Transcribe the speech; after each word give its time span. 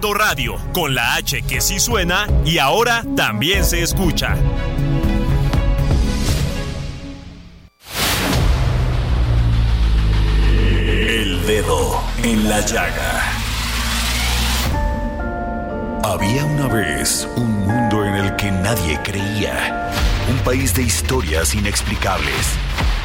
Radio, 0.00 0.56
con 0.72 0.94
la 0.94 1.14
H 1.16 1.42
que 1.42 1.60
sí 1.60 1.80
suena 1.80 2.26
y 2.44 2.58
ahora 2.58 3.02
también 3.16 3.64
se 3.64 3.82
escucha. 3.82 4.36
El 10.80 11.44
dedo 11.46 12.00
en 12.22 12.48
la 12.48 12.60
llaga. 12.60 13.32
Había 16.04 16.44
una 16.44 16.68
vez 16.68 17.28
un 17.36 17.66
mundo 17.66 18.04
en 18.04 18.14
el 18.14 18.36
que 18.36 18.50
nadie 18.52 19.00
creía. 19.02 19.90
Un 20.30 20.38
país 20.38 20.74
de 20.74 20.82
historias 20.82 21.54
inexplicables. 21.54 22.56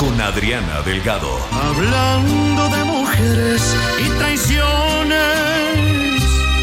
con 0.00 0.18
Adriana 0.18 0.80
Delgado. 0.82 1.30
Hablando 1.52 2.68
de 2.70 2.84
mujeres 2.84 3.76
y 3.98 4.08
traiciones, 4.18 5.18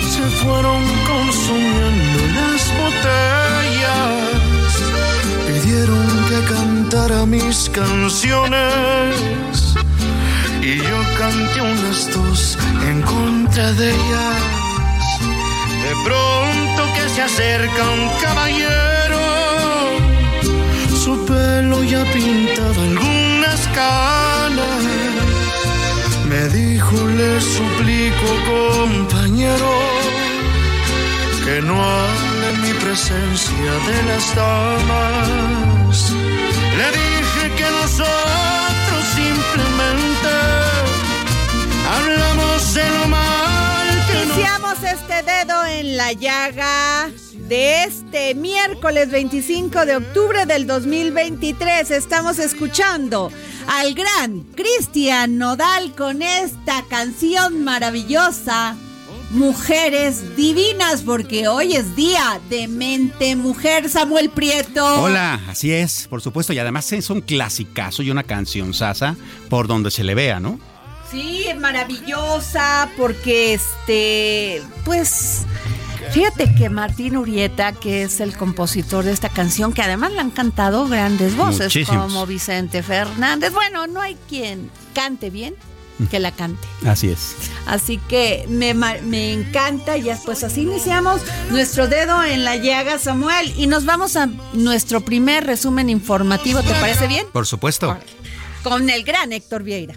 se 0.10 0.24
fueron 0.42 0.84
consumiendo 1.06 2.20
las 2.36 2.62
botellas. 2.82 4.12
Pidieron 5.48 6.08
que 6.30 6.40
cantara 6.52 7.26
mis 7.28 7.70
canciones 7.70 9.16
y 10.64 10.78
yo 10.78 11.00
canté 11.20 11.62
unas 11.62 12.10
dos 12.16 12.58
en 12.90 13.02
contra 13.04 13.72
de 13.74 13.92
ellas. 13.92 14.68
De 15.86 15.94
pronto 16.04 16.80
que 16.96 17.08
se 17.14 17.22
acerca 17.22 17.84
un 17.84 18.10
caballero, 18.20 18.67
no 31.62 31.74
hable 31.74 32.58
mi 32.62 32.74
presencia 32.80 33.72
de 33.88 34.04
las 34.04 34.36
damas. 34.36 36.12
Le 36.78 36.88
dije 36.92 37.56
que 37.58 37.72
nosotros 37.72 39.04
simplemente 39.16 40.34
hablamos 41.90 42.74
de 42.74 42.90
lo 42.90 43.08
mal 43.08 44.06
que 44.08 44.24
Iniciamos 44.24 44.84
este 44.84 45.24
dedo 45.24 45.66
en 45.66 45.98
la 45.98 46.14
llaga 46.14 47.10
de 47.34 47.84
este 47.84 48.36
miércoles 48.36 49.10
25 49.10 49.86
de 49.86 49.96
octubre 49.96 50.46
del 50.46 50.68
2023. 50.68 51.90
Estamos 51.92 52.40
escuchando 52.40 53.32
al 53.68 53.94
gran 53.96 54.42
Cristian 54.56 55.38
Nodal 55.38 55.96
con 55.96 56.22
esta 56.22 56.84
canción 56.90 57.64
maravillosa. 57.64 58.76
Mujeres 59.30 60.38
divinas, 60.38 61.02
porque 61.02 61.50
hoy 61.50 61.76
es 61.76 61.98
día 61.98 62.40
de 62.50 62.70
mente 62.70 63.36
mujer, 63.36 63.90
Samuel 63.90 64.30
Prieto. 64.30 65.02
Hola, 65.02 65.42
así 65.50 65.74
es, 65.74 66.08
por 66.08 66.22
supuesto, 66.22 66.54
y 66.54 66.60
además 66.60 66.92
es 66.94 67.10
un 67.10 67.20
clasicazo 67.20 68.04
y 68.04 68.10
una 68.10 68.24
canción 68.24 68.74
sasa 68.74 69.18
por 69.50 69.68
donde 69.68 69.92
se 69.92 70.06
le 70.06 70.16
vea, 70.16 70.40
¿no? 70.40 70.60
Sí, 71.12 71.46
maravillosa, 71.60 72.90
porque 72.96 73.54
este, 73.54 74.62
pues, 74.86 75.42
fíjate 76.12 76.56
que 76.56 76.70
Martín 76.70 77.18
Urieta, 77.18 77.74
que 77.74 78.04
es 78.04 78.22
el 78.22 78.36
compositor 78.36 79.04
de 79.04 79.12
esta 79.12 79.28
canción, 79.28 79.74
que 79.74 79.82
además 79.82 80.14
le 80.14 80.20
han 80.20 80.32
cantado 80.32 80.88
grandes 80.88 81.36
voces, 81.36 81.66
Muchísimos. 81.66 82.14
como 82.14 82.26
Vicente 82.26 82.82
Fernández. 82.82 83.52
Bueno, 83.54 83.88
no 83.88 84.00
hay 84.00 84.16
quien 84.30 84.72
cante 84.94 85.30
bien 85.30 85.54
que 86.06 86.20
la 86.20 86.32
cante. 86.32 86.68
Así 86.86 87.10
es. 87.10 87.36
Así 87.66 87.98
que 87.98 88.46
me, 88.48 88.74
me 88.74 89.34
encanta 89.34 89.98
y 89.98 90.10
pues 90.26 90.44
así 90.44 90.62
iniciamos 90.62 91.22
nuestro 91.50 91.88
dedo 91.88 92.24
en 92.24 92.46
la 92.46 92.56
llaga, 92.56 93.00
Samuel, 93.00 93.54
y 93.58 93.68
nos 93.68 93.86
vamos 93.86 94.16
a 94.16 94.30
nuestro 94.54 95.02
primer 95.02 95.46
resumen 95.46 95.90
informativo, 95.90 96.62
¿te 96.62 96.74
parece 96.76 97.08
bien? 97.08 97.26
Por 97.34 97.48
supuesto. 97.48 97.98
Con 98.64 98.90
el 98.90 99.04
gran 99.04 99.34
Héctor 99.34 99.64
Vieira. 99.64 99.96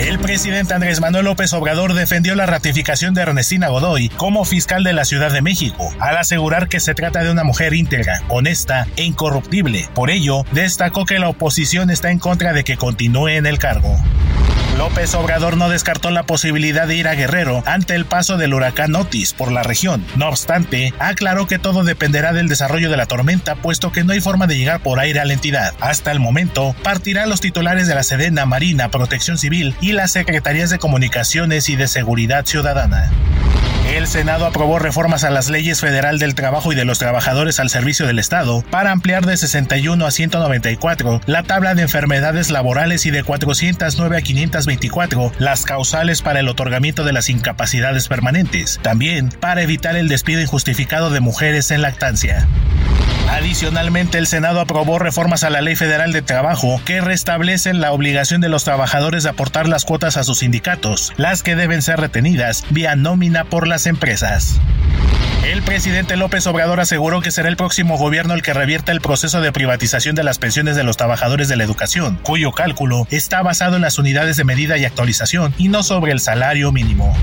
El 0.00 0.18
presidente 0.18 0.72
Andrés 0.72 0.98
Manuel 0.98 1.26
López 1.26 1.52
Obrador 1.52 1.92
defendió 1.92 2.34
la 2.34 2.46
ratificación 2.46 3.12
de 3.12 3.20
Ernestina 3.20 3.68
Godoy 3.68 4.08
como 4.08 4.46
fiscal 4.46 4.82
de 4.82 4.94
la 4.94 5.04
Ciudad 5.04 5.30
de 5.30 5.42
México, 5.42 5.92
al 6.00 6.16
asegurar 6.16 6.68
que 6.68 6.80
se 6.80 6.94
trata 6.94 7.22
de 7.22 7.30
una 7.30 7.44
mujer 7.44 7.74
íntegra, 7.74 8.22
honesta 8.30 8.86
e 8.96 9.04
incorruptible. 9.04 9.90
Por 9.94 10.08
ello, 10.08 10.46
destacó 10.52 11.04
que 11.04 11.18
la 11.18 11.28
oposición 11.28 11.90
está 11.90 12.10
en 12.10 12.18
contra 12.18 12.54
de 12.54 12.64
que 12.64 12.78
continúe 12.78 13.28
en 13.28 13.44
el 13.44 13.58
cargo. 13.58 13.94
López 14.80 15.14
Obrador 15.14 15.58
no 15.58 15.68
descartó 15.68 16.10
la 16.10 16.22
posibilidad 16.22 16.88
de 16.88 16.96
ir 16.96 17.06
a 17.06 17.14
Guerrero 17.14 17.62
ante 17.66 17.94
el 17.94 18.06
paso 18.06 18.38
del 18.38 18.54
huracán 18.54 18.96
Otis 18.96 19.34
por 19.34 19.52
la 19.52 19.62
región. 19.62 20.06
No 20.16 20.26
obstante, 20.26 20.94
aclaró 20.98 21.46
que 21.46 21.58
todo 21.58 21.84
dependerá 21.84 22.32
del 22.32 22.48
desarrollo 22.48 22.88
de 22.88 22.96
la 22.96 23.04
tormenta, 23.04 23.56
puesto 23.56 23.92
que 23.92 24.04
no 24.04 24.14
hay 24.14 24.22
forma 24.22 24.46
de 24.46 24.56
llegar 24.56 24.82
por 24.82 24.98
aire 24.98 25.20
a 25.20 25.26
la 25.26 25.34
entidad. 25.34 25.74
Hasta 25.80 26.12
el 26.12 26.18
momento, 26.18 26.74
partirán 26.82 27.28
los 27.28 27.42
titulares 27.42 27.88
de 27.88 27.94
la 27.94 28.02
Sedena, 28.02 28.46
Marina, 28.46 28.90
Protección 28.90 29.36
Civil 29.36 29.76
y 29.82 29.92
las 29.92 30.12
Secretarías 30.12 30.70
de 30.70 30.78
Comunicaciones 30.78 31.68
y 31.68 31.76
de 31.76 31.86
Seguridad 31.86 32.46
Ciudadana. 32.46 33.10
El 33.90 34.06
Senado 34.06 34.46
aprobó 34.46 34.78
reformas 34.78 35.24
a 35.24 35.30
las 35.30 35.50
leyes 35.50 35.80
federal 35.80 36.20
del 36.20 36.36
trabajo 36.36 36.72
y 36.72 36.76
de 36.76 36.84
los 36.84 37.00
trabajadores 37.00 37.58
al 37.58 37.70
servicio 37.70 38.06
del 38.06 38.20
Estado 38.20 38.62
para 38.70 38.92
ampliar 38.92 39.26
de 39.26 39.36
61 39.36 40.06
a 40.06 40.10
194 40.12 41.20
la 41.26 41.42
tabla 41.42 41.74
de 41.74 41.82
enfermedades 41.82 42.50
laborales 42.50 43.04
y 43.06 43.10
de 43.10 43.24
409 43.24 44.16
a 44.16 44.22
524 44.22 45.32
las 45.40 45.64
causales 45.64 46.22
para 46.22 46.38
el 46.38 46.48
otorgamiento 46.48 47.02
de 47.02 47.12
las 47.12 47.28
incapacidades 47.28 48.06
permanentes, 48.06 48.78
también 48.80 49.30
para 49.40 49.62
evitar 49.62 49.96
el 49.96 50.08
despido 50.08 50.40
injustificado 50.40 51.10
de 51.10 51.18
mujeres 51.18 51.72
en 51.72 51.82
lactancia. 51.82 52.46
Adicionalmente, 53.30 54.18
el 54.18 54.26
Senado 54.26 54.60
aprobó 54.60 54.98
reformas 54.98 55.44
a 55.44 55.50
la 55.50 55.60
Ley 55.60 55.76
Federal 55.76 56.12
de 56.12 56.20
Trabajo 56.20 56.80
que 56.84 57.00
restablecen 57.00 57.80
la 57.80 57.92
obligación 57.92 58.40
de 58.40 58.48
los 58.48 58.64
trabajadores 58.64 59.22
de 59.22 59.30
aportar 59.30 59.68
las 59.68 59.84
cuotas 59.84 60.16
a 60.16 60.24
sus 60.24 60.40
sindicatos, 60.40 61.12
las 61.16 61.44
que 61.44 61.54
deben 61.54 61.80
ser 61.80 62.00
retenidas 62.00 62.64
vía 62.70 62.96
nómina 62.96 63.44
por 63.44 63.68
las 63.68 63.86
empresas. 63.86 64.60
El 65.44 65.62
presidente 65.62 66.16
López 66.16 66.46
Obrador 66.48 66.80
aseguró 66.80 67.22
que 67.22 67.30
será 67.30 67.48
el 67.48 67.56
próximo 67.56 67.96
gobierno 67.96 68.34
el 68.34 68.42
que 68.42 68.52
revierta 68.52 68.92
el 68.92 69.00
proceso 69.00 69.40
de 69.40 69.52
privatización 69.52 70.14
de 70.14 70.24
las 70.24 70.38
pensiones 70.38 70.76
de 70.76 70.82
los 70.82 70.98
trabajadores 70.98 71.48
de 71.48 71.56
la 71.56 71.64
educación, 71.64 72.18
cuyo 72.22 72.52
cálculo 72.52 73.06
está 73.10 73.42
basado 73.42 73.76
en 73.76 73.82
las 73.82 73.98
unidades 73.98 74.36
de 74.36 74.44
medida 74.44 74.76
y 74.76 74.84
actualización 74.84 75.54
y 75.56 75.68
no 75.68 75.82
sobre 75.82 76.12
el 76.12 76.20
salario 76.20 76.72
mínimo. 76.72 77.16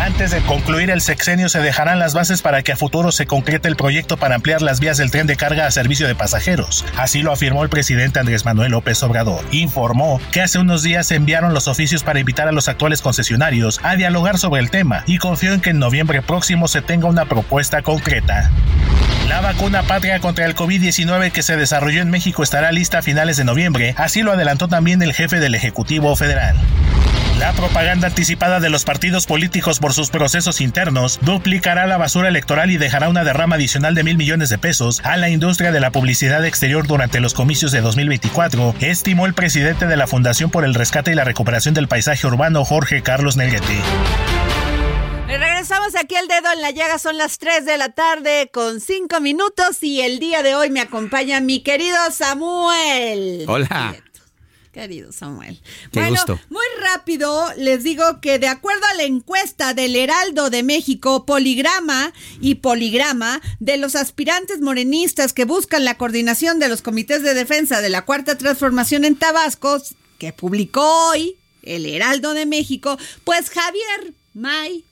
Antes 0.00 0.30
de 0.30 0.40
concluir 0.40 0.90
el 0.90 1.00
sexenio 1.00 1.48
se 1.48 1.60
dejarán 1.60 1.98
las 1.98 2.14
bases 2.14 2.42
para 2.42 2.62
que 2.62 2.72
a 2.72 2.76
futuro 2.76 3.12
se 3.12 3.26
concrete 3.26 3.68
el 3.68 3.76
proyecto 3.76 4.16
para 4.16 4.34
ampliar 4.34 4.62
las 4.62 4.80
vías 4.80 4.96
del 4.96 5.10
tren 5.10 5.26
de 5.26 5.31
carga 5.36 5.66
a 5.66 5.70
servicio 5.70 6.06
de 6.06 6.14
pasajeros. 6.14 6.84
Así 6.96 7.22
lo 7.22 7.32
afirmó 7.32 7.62
el 7.62 7.68
presidente 7.68 8.18
Andrés 8.18 8.44
Manuel 8.44 8.72
López 8.72 9.02
Obrador. 9.02 9.44
Informó 9.50 10.20
que 10.30 10.42
hace 10.42 10.58
unos 10.58 10.82
días 10.82 11.06
se 11.06 11.16
enviaron 11.16 11.54
los 11.54 11.68
oficios 11.68 12.02
para 12.02 12.20
invitar 12.20 12.48
a 12.48 12.52
los 12.52 12.68
actuales 12.68 13.02
concesionarios 13.02 13.80
a 13.82 13.96
dialogar 13.96 14.38
sobre 14.38 14.60
el 14.60 14.70
tema 14.70 15.04
y 15.06 15.18
confió 15.18 15.52
en 15.52 15.60
que 15.60 15.70
en 15.70 15.78
noviembre 15.78 16.22
próximo 16.22 16.68
se 16.68 16.82
tenga 16.82 17.08
una 17.08 17.26
propuesta 17.26 17.82
concreta. 17.82 18.50
La 19.28 19.40
vacuna 19.40 19.82
patria 19.82 20.20
contra 20.20 20.46
el 20.46 20.54
COVID-19 20.54 21.32
que 21.32 21.42
se 21.42 21.56
desarrolló 21.56 22.02
en 22.02 22.10
México 22.10 22.42
estará 22.42 22.72
lista 22.72 22.98
a 22.98 23.02
finales 23.02 23.36
de 23.36 23.44
noviembre, 23.44 23.94
así 23.96 24.22
lo 24.22 24.32
adelantó 24.32 24.68
también 24.68 25.00
el 25.02 25.14
jefe 25.14 25.40
del 25.40 25.54
Ejecutivo 25.54 26.14
Federal. 26.16 26.56
La 27.42 27.52
propaganda 27.54 28.06
anticipada 28.06 28.60
de 28.60 28.70
los 28.70 28.84
partidos 28.84 29.26
políticos 29.26 29.80
por 29.80 29.92
sus 29.94 30.10
procesos 30.10 30.60
internos 30.60 31.18
duplicará 31.22 31.88
la 31.88 31.96
basura 31.96 32.28
electoral 32.28 32.70
y 32.70 32.76
dejará 32.76 33.08
una 33.08 33.24
derrama 33.24 33.56
adicional 33.56 33.96
de 33.96 34.04
mil 34.04 34.16
millones 34.16 34.48
de 34.48 34.58
pesos 34.58 35.00
a 35.02 35.16
la 35.16 35.28
industria 35.28 35.72
de 35.72 35.80
la 35.80 35.90
publicidad 35.90 36.46
exterior 36.46 36.86
durante 36.86 37.18
los 37.18 37.34
comicios 37.34 37.72
de 37.72 37.80
2024, 37.80 38.76
estimó 38.78 39.26
el 39.26 39.34
presidente 39.34 39.88
de 39.88 39.96
la 39.96 40.06
Fundación 40.06 40.52
por 40.52 40.64
el 40.64 40.72
Rescate 40.72 41.10
y 41.10 41.14
la 41.16 41.24
Recuperación 41.24 41.74
del 41.74 41.88
Paisaje 41.88 42.28
Urbano, 42.28 42.64
Jorge 42.64 43.02
Carlos 43.02 43.36
Nelguete. 43.36 43.80
Regresamos 45.26 45.96
aquí 45.96 46.14
el 46.14 46.28
dedo 46.28 46.52
en 46.52 46.62
la 46.62 46.70
llaga, 46.70 47.00
son 47.00 47.18
las 47.18 47.38
3 47.38 47.64
de 47.64 47.76
la 47.76 47.88
tarde 47.88 48.50
con 48.52 48.80
5 48.80 49.20
minutos 49.20 49.82
y 49.82 50.00
el 50.02 50.20
día 50.20 50.44
de 50.44 50.54
hoy 50.54 50.70
me 50.70 50.80
acompaña 50.80 51.40
mi 51.40 51.60
querido 51.64 51.98
Samuel. 52.12 53.46
Hola. 53.48 53.96
Querido 54.72 55.12
Samuel. 55.12 55.60
Qué 55.92 56.00
bueno, 56.00 56.16
gusto. 56.16 56.40
muy 56.48 56.64
rápido 56.80 57.46
les 57.58 57.84
digo 57.84 58.20
que 58.22 58.38
de 58.38 58.48
acuerdo 58.48 58.86
a 58.86 58.94
la 58.94 59.02
encuesta 59.02 59.74
del 59.74 59.94
Heraldo 59.94 60.48
de 60.48 60.62
México, 60.62 61.26
Poligrama 61.26 62.14
y 62.40 62.54
Poligrama, 62.56 63.42
de 63.60 63.76
los 63.76 63.94
aspirantes 63.94 64.60
morenistas 64.62 65.34
que 65.34 65.44
buscan 65.44 65.84
la 65.84 65.98
coordinación 65.98 66.58
de 66.58 66.68
los 66.68 66.80
comités 66.80 67.22
de 67.22 67.34
defensa 67.34 67.82
de 67.82 67.90
la 67.90 68.06
Cuarta 68.06 68.38
Transformación 68.38 69.04
en 69.04 69.16
Tabasco, 69.16 69.82
que 70.18 70.32
publicó 70.32 71.10
hoy 71.10 71.36
el 71.62 71.84
Heraldo 71.84 72.32
de 72.32 72.46
México, 72.46 72.98
pues 73.24 73.50
Javier 73.50 74.14
May 74.32 74.86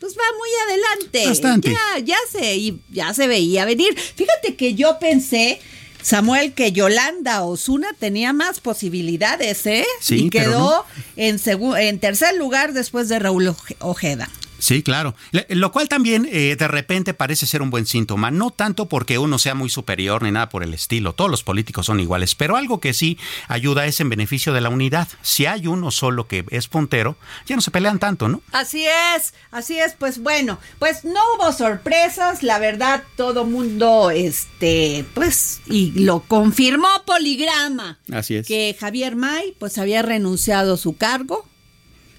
pues 0.00 0.16
va 0.16 0.24
muy 0.38 0.48
adelante. 0.66 1.26
Bastante. 1.28 1.70
Ya, 1.70 1.98
ya 1.98 2.16
se, 2.32 2.56
y 2.56 2.80
ya 2.90 3.12
se 3.12 3.28
veía 3.28 3.66
venir. 3.66 3.96
Fíjate 3.96 4.56
que 4.56 4.74
yo 4.74 4.98
pensé, 4.98 5.60
Samuel, 6.02 6.52
que 6.52 6.72
Yolanda 6.72 7.42
Osuna 7.42 7.88
tenía 7.98 8.32
más 8.32 8.60
posibilidades, 8.60 9.66
¿eh? 9.66 9.86
Sí, 10.00 10.26
y 10.26 10.30
quedó 10.30 10.58
no. 10.58 10.84
en, 11.16 11.38
en 11.78 11.98
tercer 11.98 12.34
lugar 12.36 12.72
después 12.72 13.08
de 13.08 13.18
Raúl 13.18 13.48
Oje- 13.48 13.76
Ojeda. 13.80 14.28
Sí, 14.60 14.82
claro. 14.82 15.14
Le- 15.32 15.46
Lo 15.50 15.72
cual 15.72 15.88
también 15.88 16.28
eh, 16.30 16.56
de 16.56 16.68
repente 16.68 17.14
parece 17.14 17.46
ser 17.46 17.62
un 17.62 17.70
buen 17.70 17.86
síntoma. 17.86 18.30
No 18.30 18.50
tanto 18.50 18.86
porque 18.88 19.18
uno 19.18 19.38
sea 19.38 19.54
muy 19.54 19.70
superior 19.70 20.22
ni 20.22 20.30
nada 20.30 20.48
por 20.48 20.62
el 20.62 20.74
estilo. 20.74 21.12
Todos 21.14 21.30
los 21.30 21.42
políticos 21.42 21.86
son 21.86 21.98
iguales. 22.00 22.34
Pero 22.34 22.56
algo 22.56 22.80
que 22.80 22.92
sí 22.94 23.18
ayuda 23.48 23.86
es 23.86 24.00
en 24.00 24.08
beneficio 24.08 24.52
de 24.52 24.60
la 24.60 24.68
unidad. 24.68 25.08
Si 25.22 25.46
hay 25.46 25.66
uno 25.66 25.90
solo 25.90 26.26
que 26.28 26.44
es 26.50 26.68
puntero, 26.68 27.16
ya 27.46 27.56
no 27.56 27.62
se 27.62 27.70
pelean 27.70 27.98
tanto, 27.98 28.28
¿no? 28.28 28.42
Así 28.52 28.84
es, 29.16 29.34
así 29.50 29.78
es, 29.78 29.94
pues 29.94 30.22
bueno, 30.22 30.58
pues 30.78 31.04
no 31.04 31.20
hubo 31.36 31.52
sorpresas, 31.52 32.42
la 32.42 32.58
verdad, 32.58 33.02
todo 33.16 33.44
mundo, 33.44 34.10
este, 34.10 35.04
pues, 35.14 35.60
y 35.66 35.92
lo 35.92 36.20
confirmó 36.20 36.88
Poligrama. 37.06 37.98
Así 38.12 38.36
es. 38.36 38.46
Que 38.46 38.76
Javier 38.78 39.16
May, 39.16 39.54
pues 39.58 39.78
había 39.78 40.02
renunciado 40.02 40.74
a 40.74 40.76
su 40.76 40.96
cargo 40.96 41.46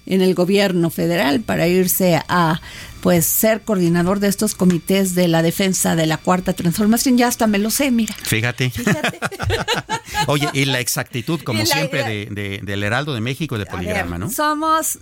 en 0.06 0.20
el 0.22 0.34
gobierno 0.34 0.90
federal 0.90 1.40
para 1.40 1.68
irse 1.68 2.20
a, 2.28 2.60
pues, 3.00 3.24
ser 3.26 3.62
coordinador 3.62 4.18
de 4.20 4.28
estos 4.28 4.54
comités 4.54 5.14
de 5.14 5.28
la 5.28 5.42
defensa 5.42 5.94
de 5.96 6.06
la 6.06 6.16
cuarta 6.16 6.52
transformación. 6.52 7.16
Ya 7.18 7.28
hasta 7.28 7.46
me 7.46 7.58
lo 7.58 7.70
sé, 7.70 7.90
mira. 7.90 8.14
Fíjate. 8.22 8.70
Fíjate. 8.70 9.18
Oye, 10.26 10.48
y 10.52 10.64
la 10.66 10.80
exactitud, 10.80 11.40
como 11.42 11.60
la- 11.60 11.66
siempre, 11.66 12.04
de, 12.04 12.26
de- 12.30 12.60
del 12.62 12.82
Heraldo 12.82 13.14
de 13.14 13.20
México 13.20 13.54
y 13.56 13.58
de 13.58 13.64
ver, 13.64 13.72
Poligrama, 13.74 14.18
¿no? 14.18 14.30
Somos, 14.30 14.98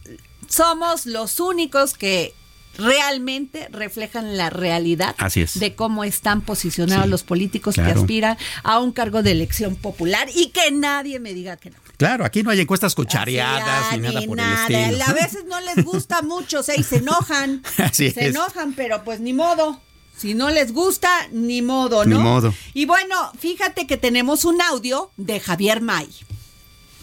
somos 0.48 1.06
los 1.06 1.40
únicos 1.40 1.94
que 1.94 2.34
realmente 2.78 3.68
reflejan 3.72 4.36
la 4.36 4.48
realidad 4.48 5.14
Así 5.18 5.42
es. 5.42 5.58
de 5.58 5.74
cómo 5.74 6.04
están 6.04 6.40
posicionados 6.40 7.04
Sí, 7.04 7.10
los 7.10 7.22
políticos 7.24 7.74
que 7.74 7.80
aspiran 7.82 8.38
a 8.62 8.78
un 8.78 8.92
cargo 8.92 9.22
de 9.22 9.32
elección 9.32 9.76
popular 9.76 10.28
y 10.34 10.48
que 10.50 10.70
nadie 10.70 11.18
me 11.20 11.34
diga 11.34 11.56
que 11.56 11.70
no. 11.70 11.76
Claro, 12.00 12.24
aquí 12.24 12.42
no 12.42 12.48
hay 12.50 12.58
encuestas 12.62 12.94
cuchareadas 12.94 13.92
ni 13.92 13.98
nada 13.98 14.20
ni 14.20 14.26
por 14.26 14.38
nada. 14.38 14.66
el 14.68 14.74
estilo. 14.94 15.04
A 15.06 15.12
veces 15.12 15.44
no 15.46 15.60
les 15.60 15.84
gusta 15.84 16.22
mucho, 16.22 16.60
o 16.60 16.62
sea, 16.62 16.74
y 16.74 16.82
se 16.82 16.96
enojan. 16.96 17.62
Así 17.76 18.10
se 18.10 18.20
es. 18.22 18.26
enojan, 18.34 18.72
pero 18.72 19.04
pues 19.04 19.20
ni 19.20 19.34
modo. 19.34 19.78
Si 20.16 20.32
no 20.32 20.48
les 20.48 20.72
gusta, 20.72 21.10
ni 21.30 21.60
modo, 21.60 22.06
Ni 22.06 22.14
¿no? 22.14 22.20
modo. 22.20 22.54
Y 22.72 22.86
bueno, 22.86 23.14
fíjate 23.38 23.86
que 23.86 23.98
tenemos 23.98 24.46
un 24.46 24.62
audio 24.62 25.10
de 25.18 25.40
Javier 25.40 25.82
May. 25.82 26.08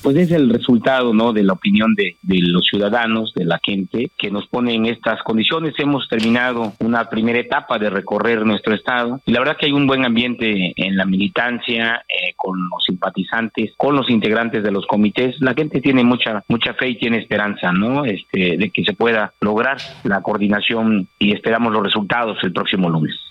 Pues 0.02 0.16
es 0.18 0.32
el 0.32 0.50
resultado 0.50 1.14
no 1.14 1.34
de 1.34 1.44
la 1.44 1.54
opinión 1.54 1.94
de, 1.96 2.18
de 2.22 2.40
los 2.42 2.66
ciudadanos 2.66 3.34
de 3.36 3.46
la 3.46 3.60
gente 3.64 4.12
que 4.18 4.32
nos 4.32 4.48
pone 4.48 4.74
en 4.74 4.86
estas 4.86 5.22
condiciones. 5.24 5.74
Hemos 5.78 6.08
terminado 6.08 6.74
una 6.80 7.10
primera 7.10 7.40
etapa 7.40 7.78
de 7.78 7.90
recorrer 7.90 8.46
nuestro 8.46 8.74
estado 8.74 9.22
y 9.26 9.32
la 9.32 9.40
verdad 9.40 9.58
que 9.58 9.68
hay 9.68 9.72
un 9.72 9.88
buen 9.88 10.06
ambiente 10.06 10.74
en 10.76 10.96
la 10.96 11.06
militancia 11.06 12.06
eh, 12.08 12.34
con 12.36 12.58
los 12.70 12.84
simpatizantes 12.86 13.74
con 13.78 13.96
los 13.96 14.10
integrantes 14.10 14.64
de 14.64 14.72
los 14.72 14.86
comités. 14.86 15.36
La 15.40 15.54
gente 15.54 15.82
tiene 15.82 16.04
mucha 16.04 16.44
mucha 16.48 16.74
fe 16.74 16.90
y 16.90 16.98
tiene 16.98 17.20
esperanza 17.20 17.72
no 17.72 18.06
este 18.06 18.58
de 18.58 18.70
que 18.70 18.84
se 18.84 18.94
pueda 18.94 19.34
lograr 19.42 19.78
la 20.04 20.22
coordinación 20.22 21.08
y 21.20 21.34
esperamos 21.34 21.74
los 21.74 21.84
resultados 21.84 22.38
el 22.44 22.54
próximo 22.54 22.90
lunes 22.90 23.27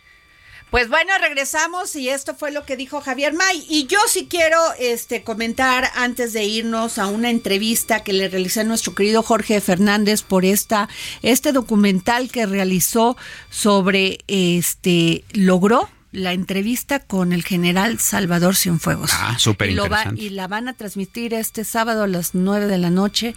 Pues 0.70 0.88
bueno, 0.88 1.12
regresamos 1.20 1.94
y 1.94 2.08
esto 2.08 2.34
fue 2.34 2.50
lo 2.50 2.64
que 2.64 2.76
dijo 2.76 3.00
Javier 3.00 3.32
May. 3.32 3.64
Y 3.68 3.86
yo 3.86 3.98
sí 4.08 4.26
quiero 4.28 4.58
este, 4.78 5.22
comentar 5.22 5.90
antes 5.94 6.32
de 6.32 6.44
irnos 6.44 6.98
a 6.98 7.06
una 7.06 7.30
entrevista 7.30 8.02
que 8.02 8.12
le 8.12 8.28
realicé 8.28 8.60
a 8.60 8.64
nuestro 8.64 8.94
querido 8.94 9.22
Jorge 9.22 9.60
Fernández 9.60 10.22
por 10.22 10.44
esta, 10.44 10.88
este 11.22 11.52
documental 11.52 12.30
que 12.30 12.46
realizó 12.46 13.16
sobre 13.48 14.18
este 14.26 15.24
logró 15.32 15.88
la 16.16 16.32
entrevista 16.32 17.00
con 17.00 17.32
el 17.32 17.44
general 17.44 17.98
Salvador 17.98 18.56
Cienfuegos. 18.56 19.10
Ah, 19.12 19.36
súper 19.38 19.70
interesante. 19.70 20.20
Y 20.20 20.30
la 20.30 20.48
van 20.48 20.66
a 20.66 20.72
transmitir 20.72 21.34
este 21.34 21.62
sábado 21.62 22.04
a 22.04 22.06
las 22.06 22.34
9 22.34 22.66
de 22.66 22.78
la 22.78 22.90
noche 22.90 23.34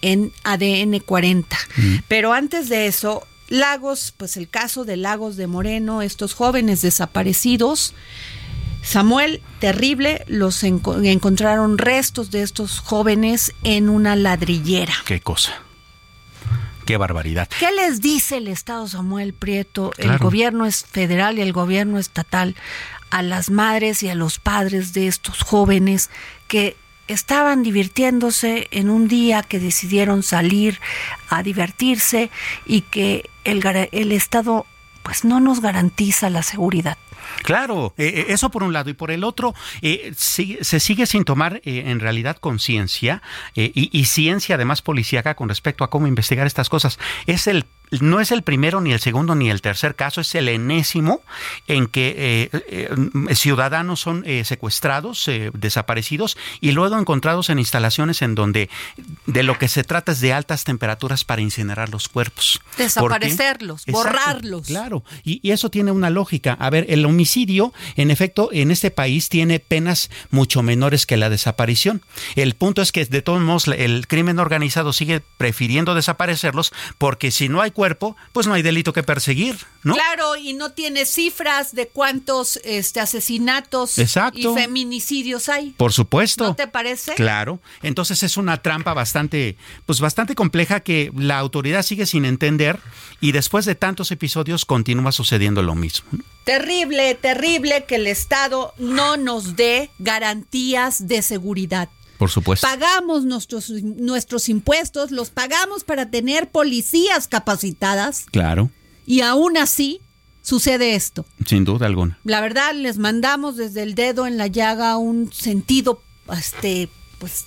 en 0.00 0.32
ADN 0.42 0.98
40. 1.00 1.56
Mm. 1.76 1.96
Pero 2.08 2.32
antes 2.32 2.68
de 2.70 2.86
eso, 2.86 3.26
Lagos, 3.52 4.14
pues 4.16 4.36
el 4.38 4.48
caso 4.48 4.84
de 4.86 4.96
Lagos 4.96 5.36
de 5.36 5.46
Moreno, 5.46 6.00
estos 6.00 6.32
jóvenes 6.32 6.80
desaparecidos. 6.80 7.94
Samuel, 8.82 9.42
terrible, 9.60 10.24
los 10.26 10.64
enco- 10.64 11.04
encontraron 11.04 11.76
restos 11.78 12.30
de 12.30 12.42
estos 12.42 12.80
jóvenes 12.80 13.52
en 13.62 13.88
una 13.90 14.16
ladrillera. 14.16 14.94
Qué 15.04 15.20
cosa. 15.20 15.52
Qué 16.86 16.96
barbaridad. 16.96 17.48
¿Qué 17.60 17.70
les 17.72 18.00
dice 18.00 18.38
el 18.38 18.48
Estado 18.48 18.88
Samuel 18.88 19.34
Prieto, 19.34 19.92
el 19.98 20.16
gobierno 20.18 20.64
es 20.66 20.84
federal 20.84 21.38
y 21.38 21.42
el 21.42 21.52
gobierno 21.52 21.98
estatal 21.98 22.56
a 23.10 23.22
las 23.22 23.50
madres 23.50 24.02
y 24.02 24.08
a 24.08 24.14
los 24.14 24.38
padres 24.38 24.94
de 24.94 25.06
estos 25.06 25.42
jóvenes 25.42 26.08
que 26.48 26.76
estaban 27.06 27.62
divirtiéndose 27.62 28.66
en 28.70 28.88
un 28.88 29.06
día 29.06 29.42
que 29.42 29.60
decidieron 29.60 30.22
salir 30.22 30.80
a 31.28 31.42
divertirse 31.42 32.30
y 32.66 32.80
que 32.80 33.28
el, 33.44 33.60
gara- 33.60 33.88
el 33.92 34.12
Estado 34.12 34.66
pues 35.02 35.24
no 35.24 35.40
nos 35.40 35.60
garantiza 35.60 36.30
la 36.30 36.42
seguridad? 36.42 36.96
Claro, 37.42 37.94
eh, 37.98 38.06
eh, 38.16 38.24
eso 38.28 38.50
por 38.50 38.62
un 38.62 38.72
lado. 38.72 38.90
Y 38.90 38.94
por 38.94 39.10
el 39.10 39.24
otro, 39.24 39.54
eh, 39.80 40.12
sigue- 40.16 40.62
se 40.64 40.80
sigue 40.80 41.06
sin 41.06 41.24
tomar 41.24 41.60
eh, 41.64 41.84
en 41.86 41.98
realidad 42.00 42.36
conciencia 42.36 43.22
eh, 43.56 43.70
y, 43.74 43.96
y 43.96 44.04
ciencia 44.04 44.54
además 44.56 44.82
policíaca 44.82 45.34
con 45.34 45.48
respecto 45.48 45.82
a 45.84 45.90
cómo 45.90 46.06
investigar 46.06 46.46
estas 46.46 46.68
cosas. 46.68 46.98
Es 47.26 47.46
el 47.46 47.64
no 48.00 48.20
es 48.20 48.32
el 48.32 48.42
primero, 48.42 48.80
ni 48.80 48.92
el 48.92 49.00
segundo, 49.00 49.34
ni 49.34 49.50
el 49.50 49.60
tercer 49.60 49.94
caso, 49.94 50.20
es 50.20 50.34
el 50.34 50.48
enésimo 50.48 51.22
en 51.66 51.86
que 51.86 52.14
eh, 52.16 52.50
eh, 52.68 53.34
ciudadanos 53.34 54.00
son 54.00 54.22
eh, 54.26 54.44
secuestrados, 54.44 55.26
eh, 55.28 55.50
desaparecidos 55.54 56.36
y 56.60 56.72
luego 56.72 56.98
encontrados 56.98 57.50
en 57.50 57.58
instalaciones 57.58 58.22
en 58.22 58.34
donde 58.34 58.70
de 59.26 59.42
lo 59.42 59.58
que 59.58 59.68
se 59.68 59.84
trata 59.84 60.12
es 60.12 60.20
de 60.20 60.32
altas 60.32 60.64
temperaturas 60.64 61.24
para 61.24 61.42
incinerar 61.42 61.88
los 61.90 62.08
cuerpos. 62.08 62.60
Desaparecerlos, 62.78 63.82
Exacto, 63.86 63.92
borrarlos. 63.92 64.66
Claro, 64.66 65.04
y, 65.24 65.40
y 65.46 65.52
eso 65.52 65.70
tiene 65.70 65.90
una 65.90 66.10
lógica. 66.10 66.56
A 66.58 66.70
ver, 66.70 66.86
el 66.88 67.04
homicidio, 67.04 67.72
en 67.96 68.10
efecto, 68.10 68.50
en 68.52 68.70
este 68.70 68.90
país 68.90 69.28
tiene 69.28 69.60
penas 69.60 70.10
mucho 70.30 70.62
menores 70.62 71.06
que 71.06 71.16
la 71.16 71.30
desaparición. 71.30 72.02
El 72.36 72.54
punto 72.54 72.82
es 72.82 72.92
que 72.92 73.04
de 73.04 73.22
todos 73.22 73.40
modos 73.40 73.68
el 73.68 74.06
crimen 74.06 74.38
organizado 74.38 74.92
sigue 74.92 75.20
prefiriendo 75.36 75.94
desaparecerlos 75.94 76.72
porque 76.98 77.30
si 77.30 77.48
no 77.48 77.60
hay 77.60 77.70
cuerpo, 77.82 78.16
pues 78.32 78.46
no 78.46 78.54
hay 78.54 78.62
delito 78.62 78.92
que 78.92 79.02
perseguir, 79.02 79.56
¿no? 79.82 79.94
Claro, 79.94 80.36
y 80.36 80.52
no 80.52 80.70
tiene 80.70 81.04
cifras 81.04 81.74
de 81.74 81.88
cuántos 81.88 82.60
este, 82.62 83.00
asesinatos 83.00 83.98
Exacto. 83.98 84.38
y 84.38 84.44
feminicidios 84.54 85.48
hay. 85.48 85.70
Por 85.70 85.92
supuesto. 85.92 86.44
¿No 86.44 86.54
te 86.54 86.68
parece? 86.68 87.16
Claro. 87.16 87.58
Entonces 87.82 88.22
es 88.22 88.36
una 88.36 88.62
trampa 88.62 88.94
bastante, 88.94 89.56
pues 89.84 89.98
bastante 89.98 90.36
compleja 90.36 90.78
que 90.78 91.10
la 91.16 91.40
autoridad 91.40 91.82
sigue 91.82 92.06
sin 92.06 92.24
entender 92.24 92.78
y 93.20 93.32
después 93.32 93.64
de 93.64 93.74
tantos 93.74 94.12
episodios 94.12 94.64
continúa 94.64 95.10
sucediendo 95.10 95.60
lo 95.64 95.74
mismo. 95.74 96.08
Terrible, 96.44 97.16
terrible 97.16 97.84
que 97.84 97.96
el 97.96 98.06
Estado 98.06 98.74
no 98.78 99.16
nos 99.16 99.56
dé 99.56 99.90
garantías 99.98 101.08
de 101.08 101.20
seguridad. 101.22 101.88
Por 102.22 102.30
supuesto. 102.30 102.64
Pagamos 102.68 103.24
nuestros, 103.24 103.68
nuestros 103.68 104.48
impuestos, 104.48 105.10
los 105.10 105.30
pagamos 105.30 105.82
para 105.82 106.08
tener 106.08 106.52
policías 106.52 107.26
capacitadas 107.26 108.26
Claro, 108.30 108.70
y 109.04 109.22
aún 109.22 109.56
así 109.56 110.00
sucede 110.40 110.94
esto. 110.94 111.26
sin 111.46 111.64
duda 111.64 111.86
alguna. 111.86 112.20
La 112.22 112.40
verdad, 112.40 112.74
les 112.76 112.98
mandamos 112.98 113.56
desde 113.56 113.82
el 113.82 113.96
dedo 113.96 114.28
en 114.28 114.38
la 114.38 114.46
llaga 114.46 114.96
un 114.98 115.32
sentido, 115.32 116.00
este, 116.38 116.88
pues, 117.18 117.44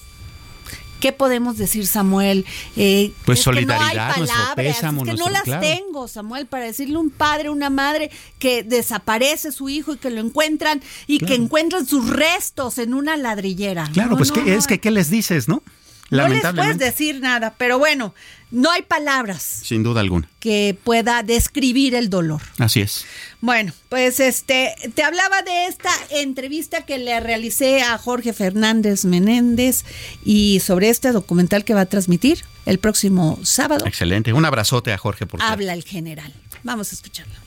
¿qué 1.00 1.12
podemos 1.12 1.58
decir, 1.58 1.88
Samuel? 1.88 2.46
Eh, 2.76 3.12
pues 3.26 3.42
solidaridad, 3.42 4.18
no 4.18 4.24
hay 4.56 4.68
es 4.68 4.80
que 4.80 5.14
no 5.14 5.30
las 5.30 5.44
tengo, 5.60 6.08
Samuel, 6.08 6.46
para 6.48 6.66
decirle 6.66 6.96
a 6.96 7.00
un 7.00 7.10
padre, 7.10 7.50
una 7.50 7.70
madre 7.70 8.12
que 8.40 8.64
desaparece 8.64 9.52
su 9.52 9.70
hijo 9.70 9.94
y 9.94 9.98
que 9.98 10.10
lo 10.10 10.22
encuentran 10.22 10.82
y 11.08 11.20
que 11.20 11.36
encuentran 11.36 11.86
sus 11.86 12.10
restos 12.10 12.78
en 12.78 12.94
una 12.94 13.18
ladrillera. 13.18 13.90
Claro, 13.94 14.18
pues 14.18 14.32
que, 14.32 14.56
es 14.56 14.68
que, 14.68 14.80
¿qué 14.80 14.92
les 14.92 15.10
dices, 15.10 15.48
no? 15.48 15.62
No 16.12 16.28
les 16.28 16.46
puedes 16.54 16.78
decir 16.78 17.20
nada, 17.20 17.56
pero 17.58 17.80
bueno, 17.80 18.14
no 18.52 18.72
hay 18.72 18.84
palabras. 18.84 19.42
Sin 19.42 19.82
duda 19.82 20.02
alguna. 20.02 20.30
Que 20.40 20.78
pueda 20.84 21.24
describir 21.24 21.96
el 21.96 22.10
dolor. 22.10 22.42
Así 22.60 22.82
es. 22.82 23.06
Bueno, 23.42 23.74
pues 23.90 24.20
este, 24.20 24.76
te 24.94 25.04
hablaba 25.04 25.42
de 25.42 25.66
esta 25.66 25.92
entrevista 26.12 26.86
que 26.86 27.00
le 27.00 27.20
realicé 27.20 27.82
a 27.82 27.98
Jorge 27.98 28.34
Fernández 28.34 29.06
Menéndez 29.06 29.84
y 30.24 30.60
sobre 30.60 30.90
este 30.90 31.12
documental 31.12 31.64
que 31.64 31.74
va 31.74 31.82
a 31.82 31.86
transmitir 31.86 32.44
el 32.66 32.78
próximo 32.80 33.40
sábado. 33.44 33.86
Excelente. 33.88 34.32
Un 34.34 34.46
abrazote 34.46 34.94
a 34.94 34.98
Jorge 34.98 35.26
por 35.26 35.42
Habla 35.42 35.74
el 35.74 35.84
general. 35.84 36.34
Vamos 36.64 36.92
a 36.92 36.96
escucharlo. 36.96 37.45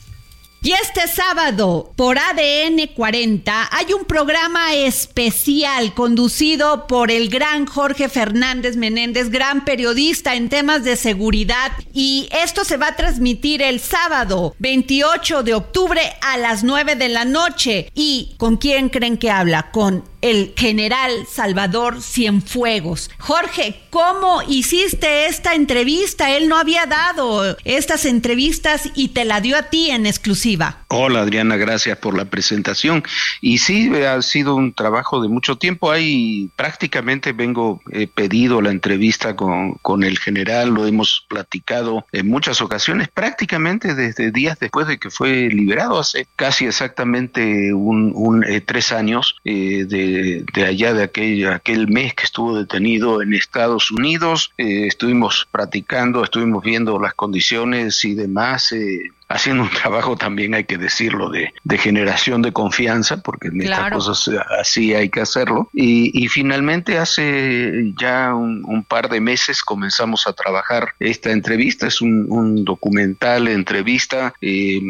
Y 0.61 0.73
este 0.73 1.07
sábado, 1.07 1.93
por 1.95 2.17
ADN 2.17 2.89
40, 2.93 3.69
hay 3.71 3.93
un 3.93 4.03
programa 4.03 4.73
especial 4.73 5.93
conducido 5.93 6.85
por 6.85 7.11
el 7.11 7.29
gran 7.29 7.65
Jorge 7.65 8.09
Fernández 8.09 8.75
Menéndez, 8.75 9.29
gran 9.29 9.63
periodista 9.63 10.35
en 10.35 10.49
temas 10.49 10.83
de 10.83 10.97
seguridad. 10.97 11.71
Y 11.93 12.27
esto 12.33 12.65
se 12.65 12.75
va 12.75 12.87
a 12.87 12.95
transmitir 12.97 13.61
el 13.61 13.79
sábado 13.79 14.53
28 14.59 15.43
de 15.43 15.53
octubre 15.53 16.01
a 16.21 16.37
las 16.37 16.65
9 16.65 16.97
de 16.97 17.07
la 17.07 17.23
noche. 17.23 17.89
¿Y 17.95 18.35
con 18.37 18.57
quién 18.57 18.89
creen 18.89 19.17
que 19.17 19.31
habla? 19.31 19.71
Con 19.71 20.03
el 20.21 20.53
general 20.55 21.25
Salvador 21.29 22.01
Cienfuegos. 22.01 23.09
Jorge, 23.19 23.81
¿cómo 23.89 24.41
hiciste 24.47 25.25
esta 25.27 25.53
entrevista? 25.53 26.35
Él 26.35 26.49
no 26.49 26.57
había 26.57 26.85
dado 26.85 27.57
estas 27.63 28.05
entrevistas 28.05 28.89
y 28.95 29.09
te 29.09 29.25
la 29.25 29.41
dio 29.41 29.57
a 29.57 29.63
ti 29.63 29.89
en 29.89 30.05
exclusiva. 30.05 30.85
Hola 30.89 31.21
Adriana, 31.21 31.55
gracias 31.55 31.97
por 31.99 32.17
la 32.17 32.25
presentación. 32.25 33.03
Y 33.41 33.59
sí, 33.59 33.91
ha 34.03 34.21
sido 34.21 34.55
un 34.55 34.73
trabajo 34.73 35.21
de 35.21 35.29
mucho 35.29 35.57
tiempo. 35.57 35.91
Ahí 35.91 36.49
prácticamente 36.55 37.31
vengo, 37.31 37.81
pedido 38.15 38.61
la 38.61 38.71
entrevista 38.71 39.35
con, 39.35 39.73
con 39.81 40.03
el 40.03 40.17
general, 40.17 40.69
lo 40.69 40.85
hemos 40.85 41.25
platicado 41.27 42.05
en 42.11 42.27
muchas 42.27 42.61
ocasiones, 42.61 43.07
prácticamente 43.07 43.95
desde 43.95 44.31
días 44.31 44.59
después 44.59 44.87
de 44.87 44.97
que 44.97 45.09
fue 45.09 45.49
liberado, 45.49 45.99
hace 45.99 46.27
casi 46.35 46.65
exactamente 46.65 47.73
un, 47.73 48.43
eh, 48.47 48.61
tres 48.61 48.91
años 48.91 49.35
eh, 49.43 49.85
de 49.87 50.08
de, 50.09 50.65
allá 50.65 50.93
de 50.93 51.03
aquel, 51.03 51.47
aquel 51.47 51.87
mes 51.87 52.13
que 52.13 52.23
estuvo 52.23 52.57
detenido 52.57 53.21
en 53.21 53.33
Estados 53.33 53.91
Unidos. 53.91 54.51
Eh, 54.57 54.87
estuvimos 54.87 55.47
practicando, 55.51 56.23
estuvimos 56.23 56.63
viendo 56.63 56.99
las 56.99 57.13
condiciones 57.13 58.03
y 58.05 58.15
demás. 58.15 58.71
Eh, 58.71 59.11
haciendo 59.29 59.63
un 59.63 59.69
trabajo 59.69 60.17
también, 60.17 60.55
hay 60.55 60.63
que 60.63 60.77
decirlo, 60.77 61.29
de, 61.29 61.53
generación 61.77 62.41
de 62.41 62.51
confianza, 62.51 63.21
porque 63.21 63.47
en 63.47 63.61
estas 63.61 63.91
cosas 63.91 64.29
así 64.59 64.93
hay 64.93 65.09
que 65.09 65.21
hacerlo. 65.21 65.69
Y, 65.73 66.27
finalmente 66.29 66.97
hace 66.97 67.93
ya 67.99 68.33
un, 68.33 68.83
par 68.87 69.09
de 69.09 69.21
meses 69.21 69.61
comenzamos 69.63 70.25
a 70.25 70.33
trabajar 70.33 70.93
esta 70.99 71.31
entrevista, 71.31 71.87
es 71.87 72.01
un, 72.01 72.65
documental 72.65 73.47
entrevista, 73.47 74.33
eh, 74.41 74.81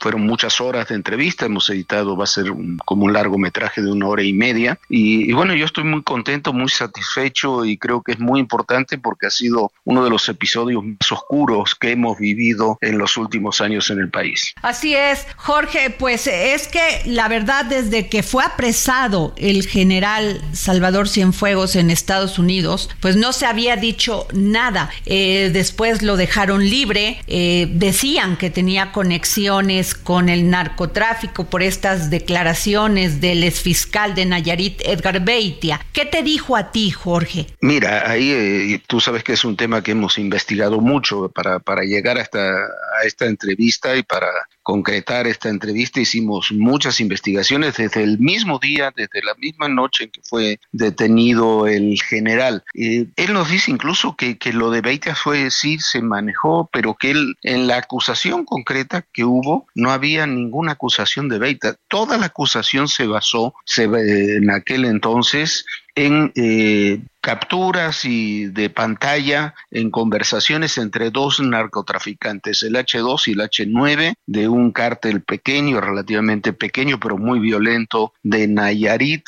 fueron 0.00 0.22
muchas 0.22 0.60
horas 0.60 0.88
de 0.88 0.94
entrevista, 0.94 1.46
hemos 1.46 1.70
editado, 1.70 2.16
va 2.16 2.24
a 2.24 2.26
ser 2.26 2.52
como 2.84 3.04
un 3.04 3.12
largometraje 3.12 3.80
de 3.80 3.90
una 3.90 4.06
hora 4.06 4.22
y 4.22 4.34
media. 4.34 4.78
Y, 4.88 5.30
y 5.30 5.32
bueno, 5.32 5.54
yo 5.54 5.64
estoy 5.64 5.84
muy 5.84 6.02
contento, 6.02 6.52
muy 6.52 6.68
satisfecho 6.68 7.64
y 7.64 7.78
creo 7.78 8.02
que 8.02 8.12
es 8.12 8.18
muy 8.18 8.40
importante 8.40 8.98
porque 8.98 9.26
ha 9.26 9.30
sido 9.30 9.72
uno 9.84 10.04
de 10.04 10.10
los 10.10 10.28
episodios 10.28 10.84
más 10.84 11.12
oscuros 11.12 11.74
que 11.74 11.92
hemos 11.92 12.18
vivido 12.18 12.76
en 12.82 12.98
los 12.98 13.16
últimos 13.16 13.60
años 13.60 13.77
en 13.90 14.00
el 14.00 14.10
país. 14.10 14.54
Así 14.62 14.94
es, 14.94 15.26
Jorge, 15.36 15.90
pues 15.90 16.26
es 16.26 16.68
que 16.68 17.02
la 17.06 17.28
verdad 17.28 17.64
desde 17.64 18.08
que 18.08 18.22
fue 18.22 18.44
apresado 18.44 19.34
el 19.36 19.66
general 19.66 20.42
Salvador 20.52 21.08
Cienfuegos 21.08 21.76
en 21.76 21.90
Estados 21.90 22.38
Unidos, 22.38 22.90
pues 23.00 23.16
no 23.16 23.32
se 23.32 23.46
había 23.46 23.76
dicho 23.76 24.26
nada. 24.32 24.90
Eh, 25.06 25.50
después 25.52 26.02
lo 26.02 26.16
dejaron 26.16 26.68
libre, 26.68 27.20
eh, 27.26 27.68
decían 27.70 28.36
que 28.36 28.50
tenía 28.50 28.92
conexiones 28.92 29.94
con 29.94 30.28
el 30.28 30.50
narcotráfico 30.50 31.44
por 31.44 31.62
estas 31.62 32.10
declaraciones 32.10 33.20
del 33.20 33.44
exfiscal 33.44 34.14
de 34.14 34.26
Nayarit, 34.26 34.80
Edgar 34.84 35.24
Beitia. 35.24 35.80
¿Qué 35.92 36.04
te 36.04 36.22
dijo 36.22 36.56
a 36.56 36.72
ti, 36.72 36.90
Jorge? 36.90 37.46
Mira, 37.60 38.10
ahí 38.10 38.30
eh, 38.30 38.82
tú 38.86 39.00
sabes 39.00 39.24
que 39.24 39.32
es 39.32 39.44
un 39.44 39.56
tema 39.56 39.82
que 39.82 39.92
hemos 39.92 40.18
investigado 40.18 40.80
mucho 40.80 41.28
para, 41.28 41.58
para 41.58 41.82
llegar 41.82 42.18
hasta 42.18 42.38
a 42.38 43.04
esta 43.04 43.26
entrevista 43.26 43.67
y 43.68 44.02
para 44.02 44.28
concretar 44.62 45.26
esta 45.26 45.48
entrevista 45.48 46.00
hicimos 46.00 46.52
muchas 46.52 47.00
investigaciones 47.00 47.76
desde 47.76 48.02
el 48.02 48.18
mismo 48.18 48.58
día, 48.58 48.92
desde 48.94 49.22
la 49.22 49.34
misma 49.34 49.68
noche 49.68 50.04
en 50.04 50.10
que 50.10 50.20
fue 50.22 50.60
detenido 50.72 51.66
el 51.66 52.00
general. 52.02 52.64
él 52.74 53.32
nos 53.32 53.50
dice 53.50 53.70
incluso 53.70 54.16
que, 54.16 54.38
que 54.38 54.52
lo 54.52 54.70
de 54.70 54.80
Beitia 54.80 55.14
fue, 55.14 55.50
sí, 55.50 55.78
se 55.78 56.02
manejó, 56.02 56.68
pero 56.72 56.94
que 56.94 57.10
él, 57.12 57.36
en 57.42 57.66
la 57.66 57.76
acusación 57.78 58.44
concreta 58.44 59.04
que 59.12 59.24
hubo, 59.24 59.66
no 59.74 59.90
había 59.90 60.26
ninguna 60.26 60.72
acusación 60.72 61.28
de 61.28 61.38
Beitia. 61.38 61.76
Toda 61.88 62.18
la 62.18 62.26
acusación 62.26 62.88
se 62.88 63.06
basó 63.06 63.54
se, 63.64 63.84
en 63.84 64.50
aquel 64.50 64.84
entonces 64.84 65.64
en 65.94 66.32
eh, 66.36 67.00
capturas 67.20 68.04
y 68.04 68.46
de 68.46 68.70
pantalla 68.70 69.54
en 69.70 69.90
conversaciones 69.90 70.78
entre 70.78 71.10
dos 71.10 71.40
narcotraficantes, 71.40 72.62
el 72.62 72.74
H2 72.74 73.28
y 73.28 73.32
el 73.32 73.40
H9, 73.40 74.14
de 74.26 74.48
un 74.48 74.72
cártel 74.72 75.22
pequeño, 75.22 75.80
relativamente 75.80 76.52
pequeño, 76.52 76.98
pero 77.00 77.18
muy 77.18 77.38
violento, 77.40 78.12
de 78.22 78.48
Nayarit. 78.48 79.24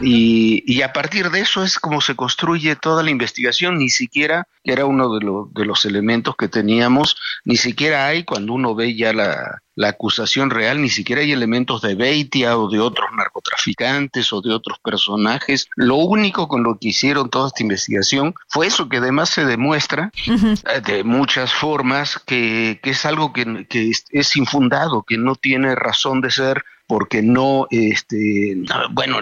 Y, 0.00 0.62
y, 0.66 0.82
a 0.82 0.92
partir 0.92 1.30
de 1.30 1.40
eso 1.40 1.62
es 1.62 1.78
como 1.78 2.00
se 2.00 2.16
construye 2.16 2.76
toda 2.76 3.02
la 3.02 3.10
investigación, 3.10 3.78
ni 3.78 3.90
siquiera, 3.90 4.48
que 4.64 4.72
era 4.72 4.86
uno 4.86 5.14
de, 5.14 5.26
de 5.52 5.66
los 5.66 5.84
elementos 5.84 6.36
que 6.36 6.48
teníamos, 6.48 7.16
ni 7.44 7.56
siquiera 7.56 8.06
hay 8.06 8.24
cuando 8.24 8.52
uno 8.54 8.74
ve 8.74 8.96
ya 8.96 9.12
la, 9.12 9.62
la 9.76 9.88
acusación 9.88 10.50
real, 10.50 10.80
ni 10.80 10.88
siquiera 10.88 11.20
hay 11.20 11.32
elementos 11.32 11.82
de 11.82 11.94
Beitia 11.94 12.58
o 12.58 12.68
de 12.68 12.80
otros 12.80 13.08
narcotraficantes 13.14 14.32
o 14.32 14.40
de 14.40 14.52
otros 14.52 14.78
personajes. 14.78 15.68
Lo 15.76 15.96
único 15.96 16.48
con 16.48 16.62
lo 16.62 16.78
que 16.78 16.88
hicieron 16.88 17.28
toda 17.36 17.48
esta 17.48 17.62
investigación. 17.62 18.34
Fue 18.48 18.66
eso, 18.66 18.88
que 18.88 18.96
además 18.96 19.28
se 19.28 19.44
demuestra 19.44 20.10
eh, 20.26 20.80
de 20.80 21.04
muchas 21.04 21.52
formas 21.52 22.18
que, 22.24 22.80
que 22.82 22.90
es 22.90 23.04
algo 23.04 23.34
que, 23.34 23.66
que 23.68 23.90
es 23.90 24.36
infundado, 24.36 25.02
que 25.02 25.18
no 25.18 25.34
tiene 25.34 25.74
razón 25.74 26.22
de 26.22 26.30
ser 26.30 26.64
porque 26.86 27.20
no, 27.20 27.66
este, 27.70 28.56
bueno, 28.92 29.18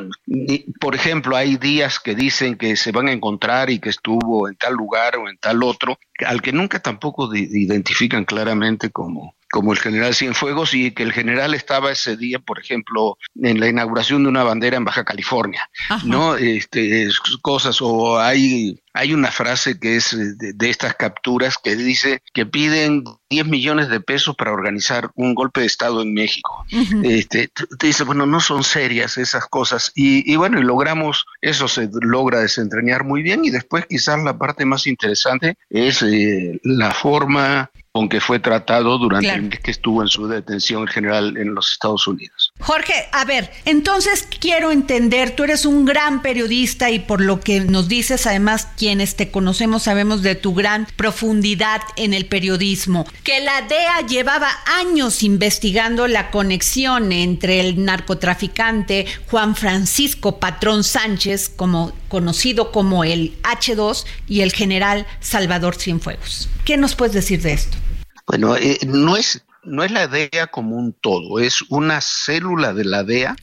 por 0.80 0.94
ejemplo, 0.94 1.36
hay 1.36 1.56
días 1.56 1.98
que 1.98 2.14
dicen 2.14 2.56
que 2.56 2.76
se 2.76 2.92
van 2.92 3.08
a 3.08 3.12
encontrar 3.12 3.70
y 3.70 3.78
que 3.78 3.88
estuvo 3.88 4.48
en 4.48 4.56
tal 4.56 4.74
lugar 4.74 5.16
o 5.16 5.28
en 5.28 5.38
tal 5.38 5.62
otro, 5.62 5.98
al 6.26 6.42
que 6.42 6.52
nunca 6.52 6.80
tampoco 6.80 7.34
identifican 7.34 8.26
claramente 8.26 8.90
como, 8.90 9.34
como 9.54 9.72
el 9.72 9.78
general 9.78 10.16
Cienfuegos 10.16 10.74
y 10.74 10.90
que 10.90 11.04
el 11.04 11.12
general 11.12 11.54
estaba 11.54 11.92
ese 11.92 12.16
día, 12.16 12.40
por 12.40 12.58
ejemplo, 12.58 13.18
en 13.40 13.60
la 13.60 13.68
inauguración 13.68 14.24
de 14.24 14.28
una 14.28 14.42
bandera 14.42 14.76
en 14.76 14.84
Baja 14.84 15.04
California, 15.04 15.70
¿no? 16.04 16.34
Este, 16.34 17.08
cosas, 17.40 17.80
o 17.80 18.18
hay, 18.18 18.82
hay 18.94 19.14
una 19.14 19.30
frase 19.30 19.78
que 19.78 19.94
es 19.94 20.10
de, 20.10 20.68
estas 20.68 20.96
capturas 20.96 21.56
que 21.62 21.76
dice 21.76 22.20
que 22.32 22.46
piden 22.46 23.04
10 23.30 23.46
millones 23.46 23.88
de 23.90 24.00
pesos 24.00 24.34
para 24.34 24.50
organizar 24.50 25.12
un 25.14 25.36
golpe 25.36 25.60
de 25.60 25.66
Estado 25.66 26.02
en 26.02 26.14
México. 26.14 26.66
este, 27.04 27.48
te 27.78 27.86
dice, 27.86 28.02
bueno, 28.02 28.26
no 28.26 28.40
son 28.40 28.64
serias 28.64 29.18
esas 29.18 29.46
cosas. 29.46 29.92
Y, 29.94 30.28
y 30.32 30.34
bueno, 30.34 30.58
y 30.58 30.64
logramos, 30.64 31.26
eso 31.40 31.68
se 31.68 31.88
logra 32.00 32.40
desentrañar 32.40 33.04
muy 33.04 33.22
bien 33.22 33.44
y 33.44 33.50
después 33.50 33.86
quizás 33.86 34.20
la 34.24 34.36
parte 34.36 34.64
más 34.64 34.88
interesante 34.88 35.56
es 35.70 36.02
eh, 36.02 36.58
la 36.64 36.90
forma 36.90 37.70
con 37.96 38.08
que 38.08 38.20
fue 38.20 38.40
tratado 38.40 38.98
durante 38.98 39.30
el 39.30 39.42
mes 39.42 39.60
que 39.60 39.70
estuvo 39.70 40.02
en 40.02 40.08
su 40.08 40.26
detención 40.26 40.82
en 40.82 40.88
general 40.88 41.36
en 41.36 41.54
los 41.54 41.70
Estados 41.70 42.08
Unidos. 42.08 42.52
Jorge, 42.58 42.92
a 43.12 43.24
ver, 43.24 43.52
entonces 43.66 44.26
quiero 44.40 44.72
entender, 44.72 45.36
tú 45.36 45.44
eres 45.44 45.64
un 45.64 45.84
gran 45.84 46.20
periodista 46.20 46.90
y 46.90 46.98
por 46.98 47.20
lo 47.20 47.38
que 47.38 47.60
nos 47.60 47.86
dices, 47.86 48.26
además 48.26 48.66
quienes 48.76 49.14
te 49.14 49.30
conocemos 49.30 49.84
sabemos 49.84 50.22
de 50.22 50.34
tu 50.34 50.54
gran 50.54 50.88
profundidad 50.96 51.82
en 51.94 52.14
el 52.14 52.26
periodismo, 52.26 53.06
que 53.22 53.38
la 53.38 53.62
DEA 53.62 54.04
llevaba 54.08 54.48
años 54.80 55.22
investigando 55.22 56.08
la 56.08 56.32
conexión 56.32 57.12
entre 57.12 57.60
el 57.60 57.84
narcotraficante 57.84 59.06
Juan 59.30 59.54
Francisco 59.54 60.40
Patrón 60.40 60.82
Sánchez, 60.82 61.48
como 61.48 61.92
conocido 62.08 62.72
como 62.72 63.04
el 63.04 63.40
H2, 63.42 64.04
y 64.26 64.40
el 64.40 64.52
general 64.52 65.06
Salvador 65.20 65.76
Cienfuegos. 65.76 66.48
¿Qué 66.64 66.76
nos 66.76 66.94
puedes 66.94 67.14
decir 67.14 67.42
de 67.42 67.52
esto? 67.52 67.76
Bueno, 68.26 68.56
eh, 68.56 68.78
no 68.86 69.16
es 69.16 69.44
no 69.64 69.82
es 69.82 69.90
la 69.90 70.06
DEA 70.06 70.48
como 70.48 70.76
un 70.76 70.92
todo, 70.92 71.38
es 71.38 71.62
una 71.70 72.00
célula 72.00 72.74
de 72.74 72.84
la 72.84 73.02
DEA 73.02 73.34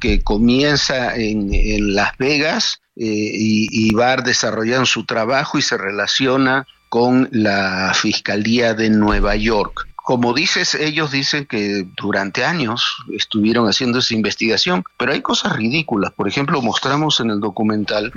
que 0.00 0.22
comienza 0.22 1.14
en, 1.14 1.52
en 1.52 1.94
Las 1.94 2.16
Vegas 2.18 2.80
y, 2.96 3.68
y 3.70 3.94
va 3.94 4.16
desarrollando 4.16 4.86
su 4.86 5.04
trabajo 5.04 5.58
y 5.58 5.62
se 5.62 5.76
relaciona 5.76 6.66
con 6.88 7.28
la 7.32 7.92
Fiscalía 7.94 8.74
de 8.74 8.90
Nueva 8.90 9.36
York. 9.36 9.87
Como 10.08 10.32
dices, 10.32 10.74
ellos 10.74 11.10
dicen 11.10 11.44
que 11.44 11.86
durante 11.94 12.42
años 12.42 12.96
estuvieron 13.12 13.68
haciendo 13.68 13.98
esa 13.98 14.14
investigación, 14.14 14.82
pero 14.96 15.12
hay 15.12 15.20
cosas 15.20 15.54
ridículas. 15.54 16.14
Por 16.14 16.26
ejemplo, 16.26 16.62
mostramos 16.62 17.20
en 17.20 17.28
el 17.28 17.40
documental, 17.40 18.10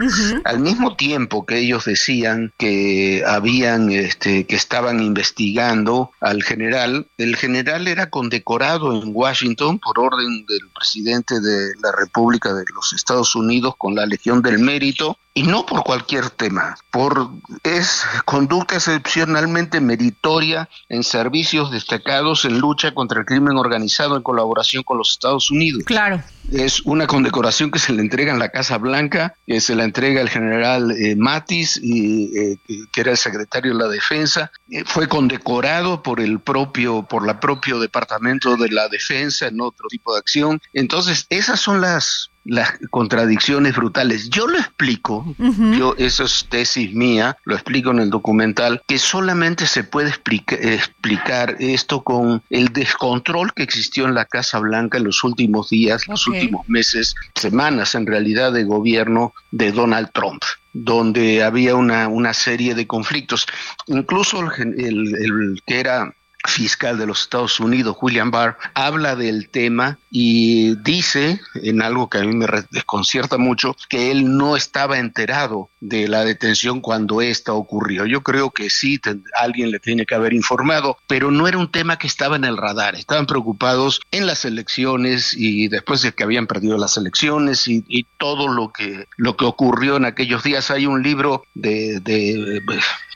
al 0.45 0.60
mismo 0.62 0.95
tiempo 0.95 1.45
que 1.45 1.60
ellos 1.60 1.83
decían 1.83 2.53
que 2.57 3.25
habían, 3.27 3.91
este, 3.91 4.45
que 4.45 4.55
estaban 4.55 5.01
investigando 5.01 6.12
al 6.21 6.43
general, 6.43 7.07
el 7.17 7.36
general 7.36 7.89
era 7.89 8.10
condecorado 8.10 8.93
en 8.93 9.12
Washington 9.13 9.77
por 9.77 10.00
orden 10.00 10.45
del 10.45 10.69
presidente 10.74 11.41
de 11.41 11.74
la 11.83 11.91
República 11.91 12.53
de 12.53 12.63
los 12.74 12.93
Estados 12.93 13.36
Unidos 13.36 13.75
con 13.77 13.95
la 13.95 14.05
Legión 14.05 14.41
del 14.41 14.60
Mérito 14.60 15.17
y 15.33 15.43
no 15.43 15.65
por 15.65 15.83
cualquier 15.83 16.29
tema, 16.29 16.75
por 16.91 17.29
es 17.63 18.03
conducta 18.25 18.75
excepcionalmente 18.75 19.79
meritoria 19.79 20.67
en 20.89 21.03
servicios 21.03 21.71
destacados 21.71 22.43
en 22.43 22.59
lucha 22.59 22.93
contra 22.93 23.21
el 23.21 23.25
crimen 23.25 23.57
organizado 23.57 24.17
en 24.17 24.23
colaboración 24.23 24.83
con 24.83 24.97
los 24.97 25.11
Estados 25.11 25.50
Unidos. 25.50 25.83
Claro. 25.85 26.21
Es 26.51 26.81
una 26.81 27.07
condecoración 27.07 27.71
que 27.71 27.79
se 27.79 27.93
le 27.93 28.01
entrega 28.01 28.33
en 28.33 28.39
la 28.39 28.50
Casa 28.50 28.77
Blanca, 28.77 29.33
que 29.47 29.61
se 29.61 29.73
la 29.73 29.85
entrega 29.85 30.19
el 30.19 30.29
general 30.29 30.91
eh, 30.91 31.15
Matis, 31.15 31.79
y, 31.81 32.38
eh, 32.38 32.57
que 32.91 33.01
era 33.01 33.11
el 33.11 33.17
secretario 33.17 33.71
de 33.71 33.79
la 33.83 33.88
Defensa. 33.88 34.51
Eh, 34.69 34.83
fue 34.85 35.07
condecorado 35.07 36.03
por 36.03 36.19
el 36.19 36.41
propio, 36.41 37.03
por 37.03 37.25
la 37.25 37.39
propio 37.39 37.79
Departamento 37.79 38.57
de 38.57 38.69
la 38.69 38.89
Defensa 38.89 39.47
en 39.47 39.61
otro 39.61 39.88
tipo 39.88 40.13
de 40.13 40.19
acción. 40.19 40.61
Entonces, 40.73 41.25
esas 41.29 41.59
son 41.61 41.79
las 41.79 42.30
las 42.43 42.71
contradicciones 42.89 43.75
brutales. 43.75 44.29
Yo 44.29 44.48
lo 44.48 44.57
explico, 44.57 45.36
yo 45.77 45.95
eso 45.98 46.24
es 46.24 46.45
tesis 46.50 46.93
mía, 46.93 47.38
lo 47.43 47.55
explico 47.55 47.91
en 47.91 48.00
el 48.00 48.10
documental, 48.10 48.81
que 48.88 48.98
solamente 48.98 49.65
se 49.65 49.83
puede 49.83 50.10
explicar 50.10 51.55
esto 51.60 52.03
con 52.03 52.41
el 52.50 52.69
descontrol 52.69 53.53
que 53.53 53.63
existió 53.63 54.05
en 54.05 54.15
la 54.15 54.25
Casa 54.25 54.60
Blanca 54.60 54.98
en 54.98 55.05
los 55.05 55.24
últimos 55.24 55.69
días, 55.69 56.07
los 56.07 56.27
últimos 56.27 56.67
meses, 56.67 57.15
semanas 57.36 57.95
en 57.95 58.07
realidad 58.07 58.51
de 58.51 58.63
gobierno 58.63 59.33
de 59.51 59.71
Donald 59.71 60.10
Trump 60.13 60.43
donde 60.74 61.43
había 61.43 61.75
una, 61.75 62.07
una 62.07 62.33
serie 62.33 62.75
de 62.75 62.88
conflictos. 62.88 63.45
Incluso 63.88 64.39
el, 64.53 65.13
el 65.15 65.62
que 65.65 65.81
era 65.81 66.13
fiscal 66.45 66.98
de 66.98 67.05
los 67.05 67.21
Estados 67.21 67.60
Unidos, 67.60 67.98
William 68.01 68.31
Barr, 68.31 68.57
habla 68.74 69.15
del 69.15 69.50
tema 69.50 70.00
y 70.10 70.75
dice, 70.77 71.39
en 71.55 71.81
algo 71.81 72.10
que 72.10 72.19
a 72.19 72.24
mí 72.24 72.36
me 72.36 72.48
desconcierta 72.71 73.38
mucho, 73.38 73.75
que 73.89 74.12
él 74.12 74.38
no 74.38 74.55
estaba 74.55 75.00
enterado 75.00 75.69
de 75.79 76.07
la 76.07 76.24
detención 76.25 76.81
cuando 76.81 77.21
esta 77.21 77.53
ocurrió. 77.53 78.05
Yo 78.05 78.21
creo 78.21 78.51
que 78.51 78.69
sí, 78.69 79.00
alguien 79.36 79.71
le 79.71 79.79
tiene 79.79 80.05
que 80.05 80.15
haber 80.15 80.33
informado, 80.33 80.98
pero 81.07 81.31
no 81.31 81.48
era 81.48 81.57
un 81.57 81.71
tema 81.71 81.98
que 81.98 82.07
estaba 82.07 82.36
en 82.36 82.45
el 82.45 82.57
radar. 82.57 82.95
Estaban 82.95 83.25
preocupados 83.25 84.01
en 84.12 84.25
las 84.25 84.45
elecciones 84.45 85.33
y 85.36 85.67
después 85.67 86.01
de 86.01 86.13
que 86.13 86.24
habían 86.24 86.48
perdido 86.48 86.77
las 86.77 86.98
elecciones 86.98 87.67
y, 87.67 87.81
todo 88.17 88.48
lo 88.48 88.71
que, 88.71 89.07
lo 89.17 89.36
que 89.36 89.45
ocurrió 89.45 89.98
en 89.98 90.05
aquellos 90.05 90.43
días. 90.43 90.69
Hay 90.69 90.86
un 90.86 91.01
libro 91.01 91.43
de, 91.55 92.00
de 92.01 92.62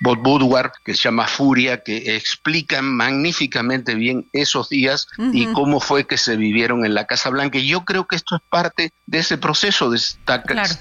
Bob 0.01 0.25
Woodward 0.25 0.71
que 0.83 0.95
se 0.95 1.03
llama 1.03 1.27
Furia 1.27 1.83
que 1.83 2.15
explica 2.15 2.81
magníficamente 3.15 3.95
bien 3.95 4.27
esos 4.33 4.69
días 4.69 5.07
y 5.33 5.47
cómo 5.47 5.79
fue 5.79 6.05
que 6.05 6.17
se 6.17 6.35
vivieron 6.35 6.85
en 6.85 6.93
la 6.93 7.05
Casa 7.05 7.29
Blanca. 7.29 7.57
Y 7.57 7.67
yo 7.67 7.85
creo 7.85 8.05
que 8.05 8.15
esto 8.15 8.35
es 8.35 8.41
parte 8.49 8.91
de 9.05 9.19
ese 9.19 9.37
proceso 9.37 9.89
de 9.89 9.99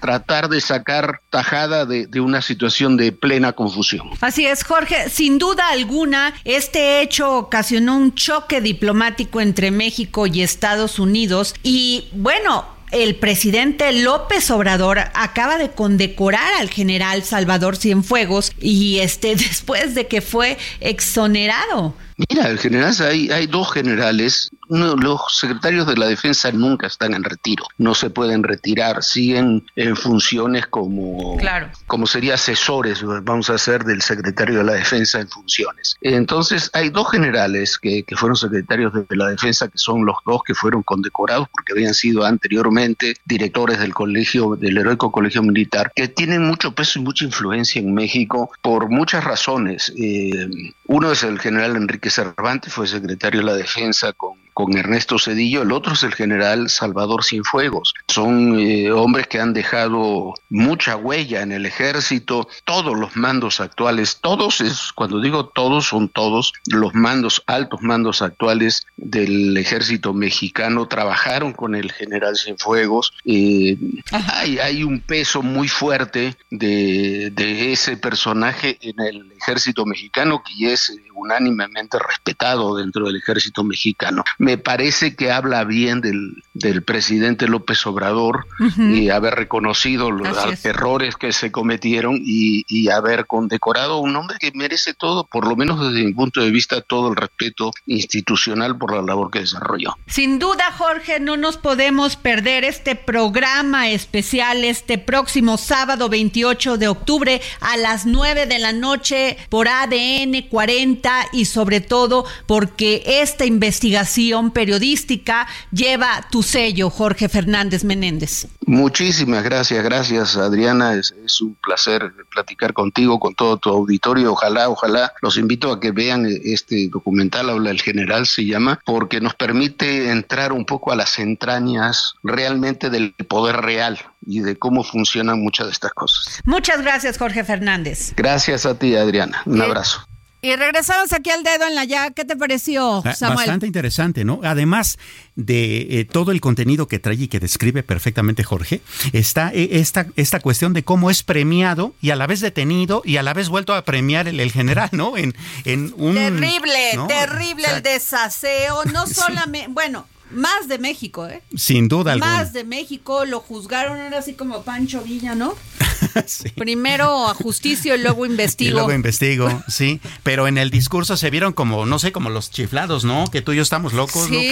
tratar 0.00 0.48
de 0.48 0.60
sacar 0.60 1.20
tajada 1.30 1.86
de, 1.86 2.06
de, 2.06 2.20
una 2.20 2.42
situación 2.42 2.96
de 2.96 3.12
plena 3.12 3.52
confusión. 3.52 4.10
Así 4.20 4.46
es, 4.46 4.64
Jorge. 4.64 5.08
Sin 5.08 5.38
duda 5.38 5.68
alguna, 5.70 6.34
este 6.44 7.00
hecho 7.00 7.36
ocasionó 7.36 7.96
un 7.96 8.14
choque 8.14 8.60
diplomático 8.60 9.40
entre 9.40 9.70
México 9.70 10.26
y 10.26 10.42
Estados 10.42 10.98
Unidos. 10.98 11.54
Y 11.62 12.08
bueno, 12.12 12.64
el 12.94 13.16
presidente 13.16 13.92
López 13.92 14.50
Obrador 14.52 15.00
acaba 15.14 15.58
de 15.58 15.70
condecorar 15.70 16.54
al 16.60 16.70
general 16.70 17.24
Salvador 17.24 17.76
Cienfuegos 17.76 18.52
y 18.60 19.00
este 19.00 19.34
después 19.36 19.94
de 19.94 20.06
que 20.06 20.20
fue 20.20 20.58
exonerado. 20.80 21.94
Mira, 22.16 22.48
el 22.48 22.58
general, 22.58 22.94
hay, 23.00 23.30
hay 23.30 23.46
dos 23.46 23.72
generales. 23.72 24.50
los 24.68 25.20
secretarios 25.38 25.86
de 25.86 25.96
la 25.96 26.06
defensa 26.06 26.52
nunca 26.52 26.86
están 26.86 27.14
en 27.14 27.24
retiro, 27.24 27.64
no 27.78 27.94
se 27.94 28.10
pueden 28.10 28.42
retirar, 28.42 29.02
siguen 29.02 29.66
en 29.76 29.96
funciones 29.96 30.66
como, 30.66 31.36
claro. 31.36 31.70
como 31.86 32.06
sería 32.06 32.34
asesores, 32.34 33.02
vamos 33.02 33.50
a 33.50 33.58
ser 33.58 33.84
del 33.84 34.02
secretario 34.02 34.58
de 34.58 34.64
la 34.64 34.74
defensa 34.74 35.20
en 35.20 35.28
funciones. 35.28 35.96
Entonces, 36.00 36.70
hay 36.72 36.90
dos 36.90 37.10
generales 37.10 37.78
que, 37.78 38.04
que 38.04 38.16
fueron 38.16 38.36
secretarios 38.36 38.92
de 38.92 39.16
la 39.16 39.28
defensa, 39.28 39.68
que 39.68 39.78
son 39.78 40.04
los 40.04 40.16
dos 40.24 40.42
que 40.46 40.54
fueron 40.54 40.82
condecorados 40.82 41.48
porque 41.50 41.72
habían 41.72 41.94
sido 41.94 42.24
anteriormente 42.24 43.14
directores 43.24 43.78
del 43.80 43.92
colegio, 43.92 44.56
del 44.56 44.78
heroico 44.78 45.10
colegio 45.10 45.42
militar, 45.42 45.92
que 45.94 46.08
tienen 46.08 46.42
mucho 46.42 46.74
peso 46.74 46.98
y 46.98 47.02
mucha 47.02 47.24
influencia 47.24 47.80
en 47.80 47.92
México 47.92 48.50
por 48.62 48.88
muchas 48.88 49.24
razones. 49.24 49.92
Eh, 49.96 50.48
uno 50.86 51.12
es 51.12 51.22
el 51.22 51.38
general 51.38 51.76
Enrique 51.76 52.03
Cervantes, 52.10 52.72
fue 52.72 52.86
secretario 52.86 53.40
de 53.40 53.46
la 53.46 53.54
Defensa 53.54 54.12
con 54.12 54.43
con 54.54 54.76
Ernesto 54.78 55.18
Cedillo, 55.18 55.62
el 55.62 55.72
otro 55.72 55.94
es 55.94 56.04
el 56.04 56.14
general 56.14 56.70
Salvador 56.70 57.24
Cienfuegos. 57.24 57.92
Son 58.06 58.58
eh, 58.58 58.90
hombres 58.92 59.26
que 59.26 59.40
han 59.40 59.52
dejado 59.52 60.32
mucha 60.48 60.96
huella 60.96 61.42
en 61.42 61.50
el 61.50 61.66
ejército, 61.66 62.48
todos 62.64 62.96
los 62.96 63.16
mandos 63.16 63.60
actuales, 63.60 64.18
todos 64.20 64.60
es, 64.60 64.92
cuando 64.94 65.20
digo 65.20 65.46
todos, 65.46 65.88
son 65.88 66.08
todos 66.08 66.52
los 66.66 66.94
mandos, 66.94 67.42
altos 67.46 67.82
mandos 67.82 68.22
actuales 68.22 68.86
del 68.96 69.56
ejército 69.56 70.14
mexicano 70.14 70.86
trabajaron 70.86 71.52
con 71.52 71.74
el 71.74 71.90
general 71.90 72.36
Cienfuegos. 72.36 73.12
Eh, 73.24 73.76
hay, 74.12 74.58
hay, 74.58 74.84
un 74.84 75.00
peso 75.00 75.42
muy 75.42 75.66
fuerte 75.66 76.36
de, 76.50 77.30
de, 77.32 77.72
ese 77.72 77.96
personaje 77.96 78.78
en 78.80 79.00
el 79.00 79.32
ejército 79.32 79.84
mexicano 79.84 80.42
que 80.44 80.72
es 80.72 80.92
unánimemente 81.14 81.98
respetado 81.98 82.76
dentro 82.76 83.06
del 83.06 83.16
ejército 83.16 83.64
mexicano 83.64 84.22
me 84.44 84.58
parece 84.58 85.16
que 85.16 85.32
habla 85.32 85.64
bien 85.64 86.02
del, 86.02 86.42
del 86.52 86.82
presidente 86.82 87.48
López 87.48 87.86
Obrador 87.86 88.46
y 88.76 89.08
haber 89.08 89.34
reconocido 89.34 90.10
los 90.10 90.64
errores 90.64 91.16
que 91.16 91.32
se 91.32 91.50
cometieron 91.50 92.20
y, 92.22 92.64
y, 92.68 92.90
haber 92.90 93.26
condecorado 93.26 93.94
a 93.94 94.00
un 94.00 94.14
hombre 94.14 94.36
que 94.38 94.52
merece 94.54 94.92
todo, 94.92 95.24
por 95.24 95.48
lo 95.48 95.56
menos 95.56 95.80
desde 95.80 96.04
mi 96.04 96.12
punto 96.12 96.42
de 96.42 96.50
vista, 96.50 96.82
todo 96.82 97.08
el 97.08 97.16
respeto 97.16 97.72
institucional 97.86 98.76
por 98.76 98.94
la 98.94 99.02
labor 99.02 99.30
que 99.30 99.40
desarrolló. 99.40 99.96
Sin 100.06 100.38
duda, 100.38 100.72
Jorge, 100.76 101.20
no 101.20 101.36
nos 101.38 101.56
podemos 101.56 102.16
perder 102.16 102.64
este 102.64 102.94
programa 102.94 103.88
especial 103.88 104.62
este 104.64 104.98
próximo 104.98 105.56
sábado 105.56 106.08
28 106.10 106.76
de 106.76 106.88
octubre 106.88 107.40
a 107.60 107.76
las 107.78 108.04
9 108.04 108.46
de 108.46 108.58
la 108.58 108.72
noche 108.72 109.38
por 109.48 109.68
ADN 109.68 110.48
40 110.50 111.28
y 111.32 111.46
sobre 111.46 111.80
todo 111.80 112.26
porque 112.46 113.02
esta 113.06 113.46
investigación 113.46 114.33
periodística 114.50 115.46
lleva 115.72 116.26
tu 116.30 116.42
sello, 116.42 116.90
Jorge 116.90 117.28
Fernández 117.28 117.84
Menéndez. 117.84 118.46
Muchísimas 118.66 119.42
gracias, 119.44 119.84
gracias 119.84 120.36
Adriana, 120.36 120.94
es, 120.94 121.12
un 121.40 121.56
placer 121.56 122.12
platicar 122.30 122.72
contigo, 122.72 123.18
con 123.18 123.34
todo 123.34 123.56
tu 123.56 123.70
auditorio, 123.70 124.32
ojalá, 124.32 124.68
ojalá, 124.68 125.12
los 125.20 125.36
invito 125.36 125.72
a 125.72 125.80
que 125.80 125.90
vean 125.90 126.26
este 126.44 126.88
documental, 126.88 127.50
habla 127.50 127.70
el 127.70 127.80
general, 127.80 128.26
se 128.26 128.44
llama, 128.44 128.80
porque 128.84 129.20
nos 129.20 129.34
permite 129.34 130.10
entrar 130.10 130.52
un 130.52 130.64
poco 130.64 130.92
a 130.92 130.96
las 130.96 131.18
entrañas 131.18 132.14
realmente 132.22 132.90
del 132.90 133.12
poder 133.12 133.56
real 133.56 133.98
y 134.26 134.40
de 134.40 134.56
cómo 134.56 134.82
funcionan 134.84 135.40
muchas 135.40 135.66
de 135.66 135.72
estas 135.72 135.92
cosas. 135.92 136.40
Muchas 136.44 136.82
gracias, 136.82 137.18
Jorge 137.18 137.44
Fernández. 137.44 138.14
Gracias 138.16 138.66
a 138.66 138.78
ti, 138.78 138.96
Adriana. 138.96 139.42
Un 139.44 139.60
abrazo. 139.60 140.06
Y 140.44 140.56
regresamos 140.56 141.10
aquí 141.14 141.30
al 141.30 141.42
dedo 141.42 141.66
en 141.66 141.74
la 141.74 141.86
llaga. 141.86 142.10
¿Qué 142.10 142.26
te 142.26 142.36
pareció, 142.36 143.02
ah, 143.02 143.14
Samuel? 143.14 143.38
Bastante 143.38 143.66
interesante, 143.66 144.26
¿no? 144.26 144.40
Además 144.44 144.98
de 145.36 146.00
eh, 146.00 146.04
todo 146.04 146.32
el 146.32 146.42
contenido 146.42 146.86
que 146.86 146.98
trae 146.98 147.14
y 147.14 147.28
que 147.28 147.40
describe 147.40 147.82
perfectamente 147.82 148.44
Jorge, 148.44 148.82
está 149.14 149.50
eh, 149.54 149.80
esta, 149.80 150.06
esta 150.16 150.40
cuestión 150.40 150.74
de 150.74 150.84
cómo 150.84 151.10
es 151.10 151.22
premiado 151.22 151.94
y 152.02 152.10
a 152.10 152.16
la 152.16 152.26
vez 152.26 152.40
detenido 152.40 153.00
y 153.06 153.16
a 153.16 153.22
la 153.22 153.32
vez 153.32 153.48
vuelto 153.48 153.72
a 153.72 153.86
premiar 153.86 154.28
el, 154.28 154.52
general, 154.52 154.90
¿no? 154.92 155.16
En, 155.16 155.34
en 155.64 155.94
un. 155.96 156.14
Terrible, 156.14 156.98
terrible 157.08 157.66
el 157.76 157.82
desaseo. 157.82 158.84
No 158.84 159.06
solamente. 159.06 159.68
Bueno, 159.70 160.06
más 160.30 160.68
de 160.68 160.78
México, 160.78 161.26
¿eh? 161.26 161.42
Sin 161.56 161.88
duda 161.88 162.16
Más 162.16 162.52
de 162.52 162.64
México, 162.64 163.24
lo 163.24 163.40
juzgaron 163.40 164.00
ahora 164.00 164.18
así 164.18 164.34
como 164.34 164.62
Pancho 164.62 165.00
Villa, 165.00 165.34
¿no? 165.34 165.54
Primero 166.56 167.28
a 167.28 167.34
justicia 167.34 167.94
y 167.94 167.98
luego 167.98 168.26
investigo. 168.34 168.70
Y 168.70 168.72
luego 168.72 168.92
investigo, 168.92 169.62
sí. 169.68 170.00
Pero 170.22 170.46
en 170.48 170.58
el 170.58 170.70
discurso 170.70 171.16
se 171.16 171.30
vieron 171.30 171.52
como, 171.52 171.86
no 171.86 171.98
sé, 171.98 172.12
como 172.12 172.30
los 172.30 172.50
chiflados, 172.50 173.04
¿no? 173.04 173.26
Que 173.30 173.42
tú 173.42 173.52
y 173.52 173.56
yo 173.56 173.62
estamos 173.62 173.92
locos, 173.92 174.28
sí, 174.28 174.50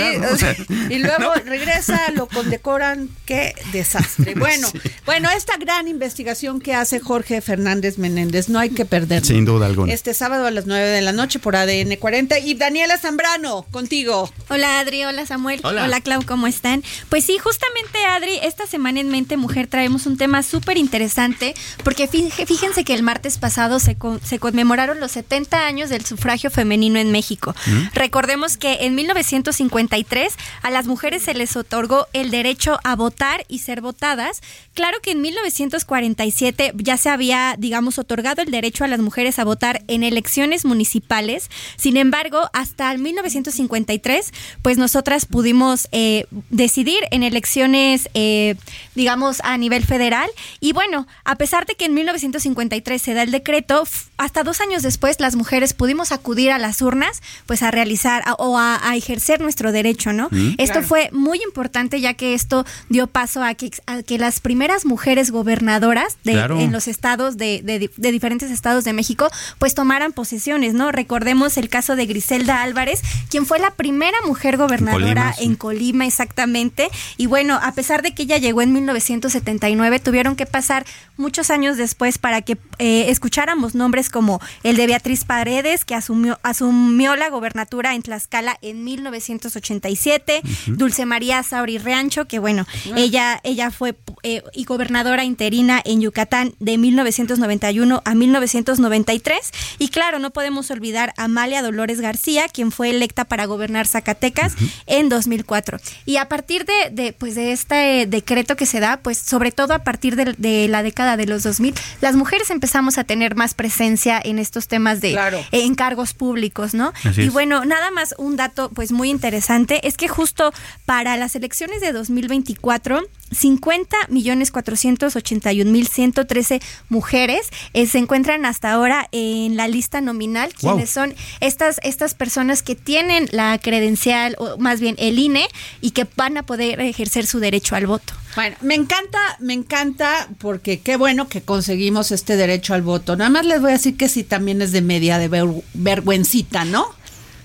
y 0.91 0.99
luego 0.99 1.35
regresa, 1.45 2.11
lo 2.13 2.27
condecoran. 2.27 3.09
Qué 3.27 3.55
desastre. 3.73 4.35
Bueno, 4.35 4.69
bueno, 5.07 5.29
esta 5.31 5.57
gran 5.57 5.89
investigación 5.89 6.61
que 6.61 6.75
hace 6.75 7.01
Jorge 7.01 7.41
Fernández 7.41 7.99
Menéndez, 7.99 8.49
no 8.49 8.59
hay 8.59 8.71
que 8.71 8.85
perderla. 8.85 9.27
Sin 9.27 9.45
duda 9.45 9.67
alguna. 9.67 9.93
Este 9.93 10.15
sábado 10.15 10.47
a 10.47 10.51
las 10.51 10.67
9 10.67 10.89
de 10.89 11.03
la 11.03 11.13
noche 11.13 11.39
por 11.39 11.57
ADN 11.57 11.97
40. 11.97 12.39
Y 12.41 12.55
Daniela 12.55 12.99
Zambrano, 12.99 13.63
contigo. 13.71 14.31
Hola 14.49 14.81
Adri, 14.81 15.05
hola 15.05 15.27
Samuel. 15.27 15.61
Hola. 15.63 15.85
hola 15.85 16.01
Clau, 16.01 16.25
¿cómo 16.25 16.47
están? 16.47 16.83
Pues 17.09 17.25
sí, 17.25 17.39
justamente 17.39 18.05
Adri, 18.05 18.39
esta 18.43 18.67
semana 18.67 19.01
en 19.01 19.09
Mente 19.09 19.37
Mujer 19.37 19.67
traemos 19.67 20.07
un 20.07 20.17
tema 20.17 20.43
súper 20.43 20.77
interesante 20.77 21.52
porque 21.85 22.09
fíjense 22.09 22.85
que 22.85 22.95
el 22.95 23.03
martes 23.03 23.39
pasado 23.39 23.79
se, 23.79 23.97
se, 24.25 24.39
conmemoraron 24.39 25.01
los 25.01 25.13
70 25.13 25.67
años 25.67 25.91
del 25.91 26.05
sufragio 26.05 26.51
femenino 26.51 26.99
en 26.99 27.13
México. 27.13 27.55
¿Mm? 27.67 27.95
Recordemos 27.95 28.57
que 28.57 28.79
en 28.83 28.95
1953 28.95 30.35
a 30.63 30.71
las 30.71 30.87
mujeres 30.87 31.23
se 31.23 31.35
les 31.35 31.57
otorgó 31.57 32.07
el 32.13 32.31
derecho 32.31 32.79
a 32.85 32.97
votar 32.97 33.45
y 33.49 33.59
ser 33.59 33.81
votadas. 33.81 34.41
Claro 34.75 34.99
que 35.03 35.13
en 35.13 35.21
1947 35.21 36.73
ya 36.77 36.97
se 36.97 37.11
había, 37.11 37.57
digamos, 37.59 37.99
otorgado 37.99 38.43
el 38.43 38.51
derecho 38.51 38.85
a 38.85 38.89
las 38.89 39.01
mujeres 39.01 39.39
a 39.39 39.45
votar 39.45 39.83
en 39.89 40.03
elecciones 40.03 40.65
municipales. 40.65 41.51
Sin 41.77 41.97
embargo, 41.97 42.49
hasta 42.53 42.91
el 42.93 42.99
1953, 42.99 44.33
pues 44.63 44.79
nosotras 44.79 45.27
pudimos 45.27 45.89
eh, 45.93 46.27
decidir 46.51 47.01
en 47.11 47.23
elecciones, 47.23 48.09
eh, 48.15 48.57
digamos, 48.95 49.41
a 49.45 49.57
nivel 49.59 49.85
federal. 49.85 50.31
Y 50.61 50.73
bueno, 50.73 51.07
a 51.25 51.37
pesar 51.43 51.67
de 51.67 51.75
que 51.75 51.87
en 51.87 51.95
1953 51.95 53.03
se 53.03 53.15
da 53.15 53.25
el 53.25 53.33
decreto, 53.33 53.83
hasta 54.17 54.45
dos 54.45 54.61
años 54.61 54.85
después 54.85 55.19
las 55.19 55.35
mujeres 55.35 55.75
pudimos 55.75 56.13
acudir 56.13 56.53
a 56.53 56.59
las 56.59 56.81
urnas, 56.83 57.21
pues 57.47 57.65
a 57.65 57.73
realizar 57.73 58.23
o 58.39 58.61
a, 58.61 58.79
ejercer 58.95 59.41
nuestro 59.41 59.73
derecho, 59.73 60.13
¿no? 60.13 60.29
Mm. 60.31 60.55
esto 60.59 60.83
fue 60.83 61.09
muy 61.11 61.41
importante 61.43 62.01
ya 62.01 62.15
que 62.15 62.35
esto 62.35 62.65
dio 62.91 63.09
paso 63.09 63.43
a 63.43 63.55
que, 63.55 63.73
que 64.07 64.19
las 64.19 64.39
primeras 64.39 64.85
mujeres 64.85 65.33
gobernadoras 65.33 66.17
de, 66.23 66.35
en 66.35 66.71
los 66.71 66.87
estados 66.87 67.37
de, 67.37 67.61
de, 67.61 68.13
diferentes 68.13 68.53
estados 68.53 68.85
de 68.85 68.93
México, 68.93 69.29
pues 69.59 69.75
tomaran 69.75 70.13
posesiones, 70.13 70.75
¿no? 70.75 70.93
Recordemos 70.93 71.57
el 71.57 71.69
caso 71.69 71.97
de 71.97 72.07
Griselda 72.07 72.63
Álvarez, 72.63 73.03
quien 73.31 73.47
fue 73.47 73.59
la 73.59 73.73
primera 73.73 74.19
mujer 74.27 74.59
gobernadora 74.59 75.35
en 75.41 75.57
Colima, 75.57 76.07
exactamente. 76.07 76.89
Y 77.17 77.27
bueno, 77.27 77.59
a 77.61 77.73
pesar 77.73 78.03
de 78.03 78.15
que 78.15 78.23
ella 78.23 78.39
llegó 78.39 78.63
en 78.63 78.73
1979, 78.73 79.99
tuvieron 79.99 80.37
que 80.37 80.47
pasar 80.47 80.87
muchos 81.33 81.49
años 81.49 81.79
después 81.79 82.19
para 82.19 82.43
que 82.43 82.59
eh, 82.79 83.07
escucháramos 83.09 83.75
nombres 83.75 84.11
como 84.11 84.39
el 84.65 84.77
de 84.77 84.87
Beatriz 84.87 85.25
Paredes, 85.25 85.87
que 85.87 85.95
asumió, 85.95 86.39
asumió 86.43 87.17
la 87.17 87.31
gobernatura 87.31 87.95
en 87.95 88.03
Tlaxcala 88.03 88.59
en 88.61 88.85
1987, 88.85 90.43
Dulce 90.67 91.07
María 91.07 91.43
Sauri 91.43 91.79
Rancho, 91.79 92.27
que 92.27 92.39
bueno, 92.39 92.67
ella, 92.97 93.41
ella 93.45 93.71
fue 93.71 93.95
eh, 94.25 94.43
y 94.53 94.65
gobernadora 94.65 95.25
interina 95.25 95.81
en 95.83 96.03
Yucatán 96.03 96.55
de 96.61 96.77
1991 96.77 98.03
a 98.05 98.15
1993. 98.15 99.53
Y 99.79 99.89
claro, 99.89 100.19
no 100.19 100.33
podemos 100.33 100.71
olvidar 100.71 101.15
a 101.17 101.25
Amalia 101.25 101.63
Dolores 101.63 102.03
García, 102.03 102.47
quien 102.49 102.73
fue 102.73 102.91
electa 102.91 103.25
para 103.25 103.47
gobernar 103.47 103.87
Zacatecas 103.87 104.53
en 104.85 105.09
2004. 105.09 105.79
Y 106.05 106.19
a 106.19 106.29
partir 106.29 106.67
de, 106.67 106.91
de, 106.91 107.15
pues 107.15 107.35
de 107.37 107.53
este 107.53 108.07
decreto 108.07 108.55
que 108.55 108.67
se 108.67 108.81
da, 108.81 108.99
pues 108.99 109.17
sobre 109.17 109.51
todo 109.51 109.73
a 109.73 109.79
partir 109.79 110.15
de, 110.15 110.35
de 110.37 110.69
la 110.69 110.83
década 110.83 111.17
de 111.17 111.22
los 111.27 111.43
2000, 111.43 111.75
las 112.01 112.17
mujeres 112.17 112.51
empezamos 112.51 112.99
a 112.99 113.05
tener 113.05 113.35
más 113.35 113.55
presencia 113.55 114.21
en 114.23 114.39
estos 114.39 114.69
temas 114.69 115.01
de 115.01 115.19
encargos 115.53 116.15
públicos, 116.15 116.75
¿no? 116.75 116.93
y 117.17 117.29
bueno, 117.29 117.65
nada 117.65 117.91
más 117.91 118.15
un 118.19 118.37
dato 118.37 118.71
pues 118.71 118.93
muy 118.93 119.11
interesante 119.11 119.87
es 119.87 119.97
que 119.97 120.09
justo 120.09 120.53
para 120.87 121.17
las 121.17 121.35
elecciones 121.37 121.81
de 121.81 121.93
2024 121.93 123.03
50 123.33 123.97
millones 124.09 124.51
481 124.51 125.71
mil 125.71 125.89
113 125.89 126.61
mujeres 126.89 127.49
eh, 127.73 127.87
se 127.87 127.99
encuentran 127.99 128.45
hasta 128.45 128.73
ahora 128.73 129.09
en 129.13 129.57
la 129.57 129.69
lista 129.69 130.01
nominal, 130.01 130.53
quienes 130.55 130.91
son 130.91 131.15
estas, 131.41 131.81
estas 131.83 132.15
personas 132.15 132.63
que 132.63 132.75
tienen 132.75 133.29
la 133.33 133.59
credencial, 133.59 134.37
o 134.39 134.59
más 134.59 134.81
bien 134.81 134.97
el 134.99 135.19
INE, 135.19 135.49
y 135.81 135.93
que 135.93 136.07
van 136.17 136.37
a 136.37 136.43
poder 136.45 136.81
ejercer 136.81 137.27
su 137.27 137.41
derecho 137.41 137.77
al 137.77 137.87
voto. 137.87 138.15
Bueno, 138.35 138.57
me 138.63 138.75
encanta, 138.75 139.19
me 139.41 139.53
encanta 139.53 140.29
porque 140.39 140.81
qué 140.81 140.97
bueno 140.97 141.29
que 141.29 141.43
conseguimos 141.43 142.13
este 142.13 142.37
derecho 142.37 142.73
al 142.73 142.83
voto. 142.83 143.17
Nada 143.17 143.31
más 143.31 143.45
les 143.45 143.61
voy 143.61 143.71
a 143.71 143.75
decir 143.75 143.97
que 143.97 144.09
sí 144.09 144.25
también 144.25 144.63
es 144.63 144.73
de 144.73 144.81
media 144.81 145.19
de 145.19 145.29
vergüencita, 145.75 146.65
¿no? 146.65 146.87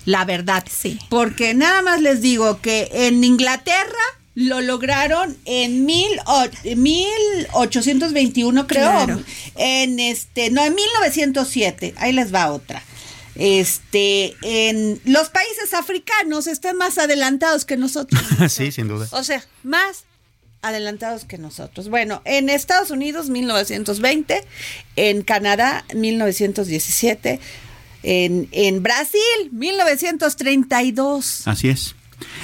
La 0.06 0.24
verdad. 0.24 0.64
Sí. 0.70 0.98
Porque 1.10 1.52
nada 1.52 1.82
más 1.82 2.00
les 2.00 2.22
digo 2.22 2.60
que 2.62 2.88
en 2.92 3.22
Inglaterra 3.22 4.17
lo 4.38 4.60
lograron 4.60 5.36
en 5.44 5.84
mil, 5.84 6.10
1821 6.76 8.66
creo. 8.66 9.22
En 9.56 9.98
este, 9.98 10.50
no, 10.50 10.64
en 10.64 10.74
1907. 10.74 11.94
Ahí 11.96 12.12
les 12.12 12.32
va 12.32 12.52
otra 12.52 12.82
este, 13.38 14.36
en 14.42 15.00
los 15.04 15.30
países 15.30 15.72
africanos 15.72 16.48
están 16.48 16.76
más 16.76 16.98
adelantados 16.98 17.64
que 17.64 17.76
nosotros. 17.76 18.20
sí, 18.48 18.72
sin 18.72 18.88
duda. 18.88 19.06
O 19.12 19.22
sea, 19.22 19.42
más 19.62 20.04
adelantados 20.60 21.24
que 21.24 21.38
nosotros. 21.38 21.88
Bueno, 21.88 22.20
en 22.24 22.50
Estados 22.50 22.90
Unidos 22.90 23.30
1920, 23.30 24.44
en 24.96 25.22
Canadá 25.22 25.84
1917, 25.94 27.38
en, 28.02 28.48
en 28.50 28.82
Brasil 28.82 29.20
1932. 29.52 31.46
Así 31.46 31.68
es. 31.68 31.94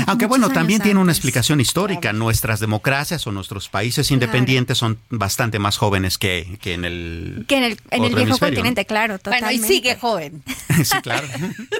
Aunque 0.06 0.26
bueno, 0.26 0.50
también 0.50 0.80
tiene 0.80 1.00
una 1.00 1.12
explicación 1.12 1.60
histórica. 1.60 2.12
Nuestras 2.12 2.60
democracias 2.60 3.26
o 3.26 3.32
nuestros 3.32 3.68
países 3.68 4.10
independientes 4.10 4.78
son 4.78 4.98
bastante 5.10 5.58
más 5.58 5.76
jóvenes 5.76 6.18
que, 6.18 6.58
que 6.60 6.74
en 6.74 6.84
el 6.84 7.44
que 7.48 7.56
en 7.56 7.64
el, 7.64 7.80
en 7.90 8.04
el 8.04 8.14
viejo 8.14 8.38
continente, 8.38 8.84
claro, 8.84 9.18
totalmente. 9.18 9.56
Bueno, 9.56 9.64
y 9.64 9.68
sigue 9.68 9.96
joven. 9.96 10.42
sí, 10.84 10.98
claro. 11.02 11.26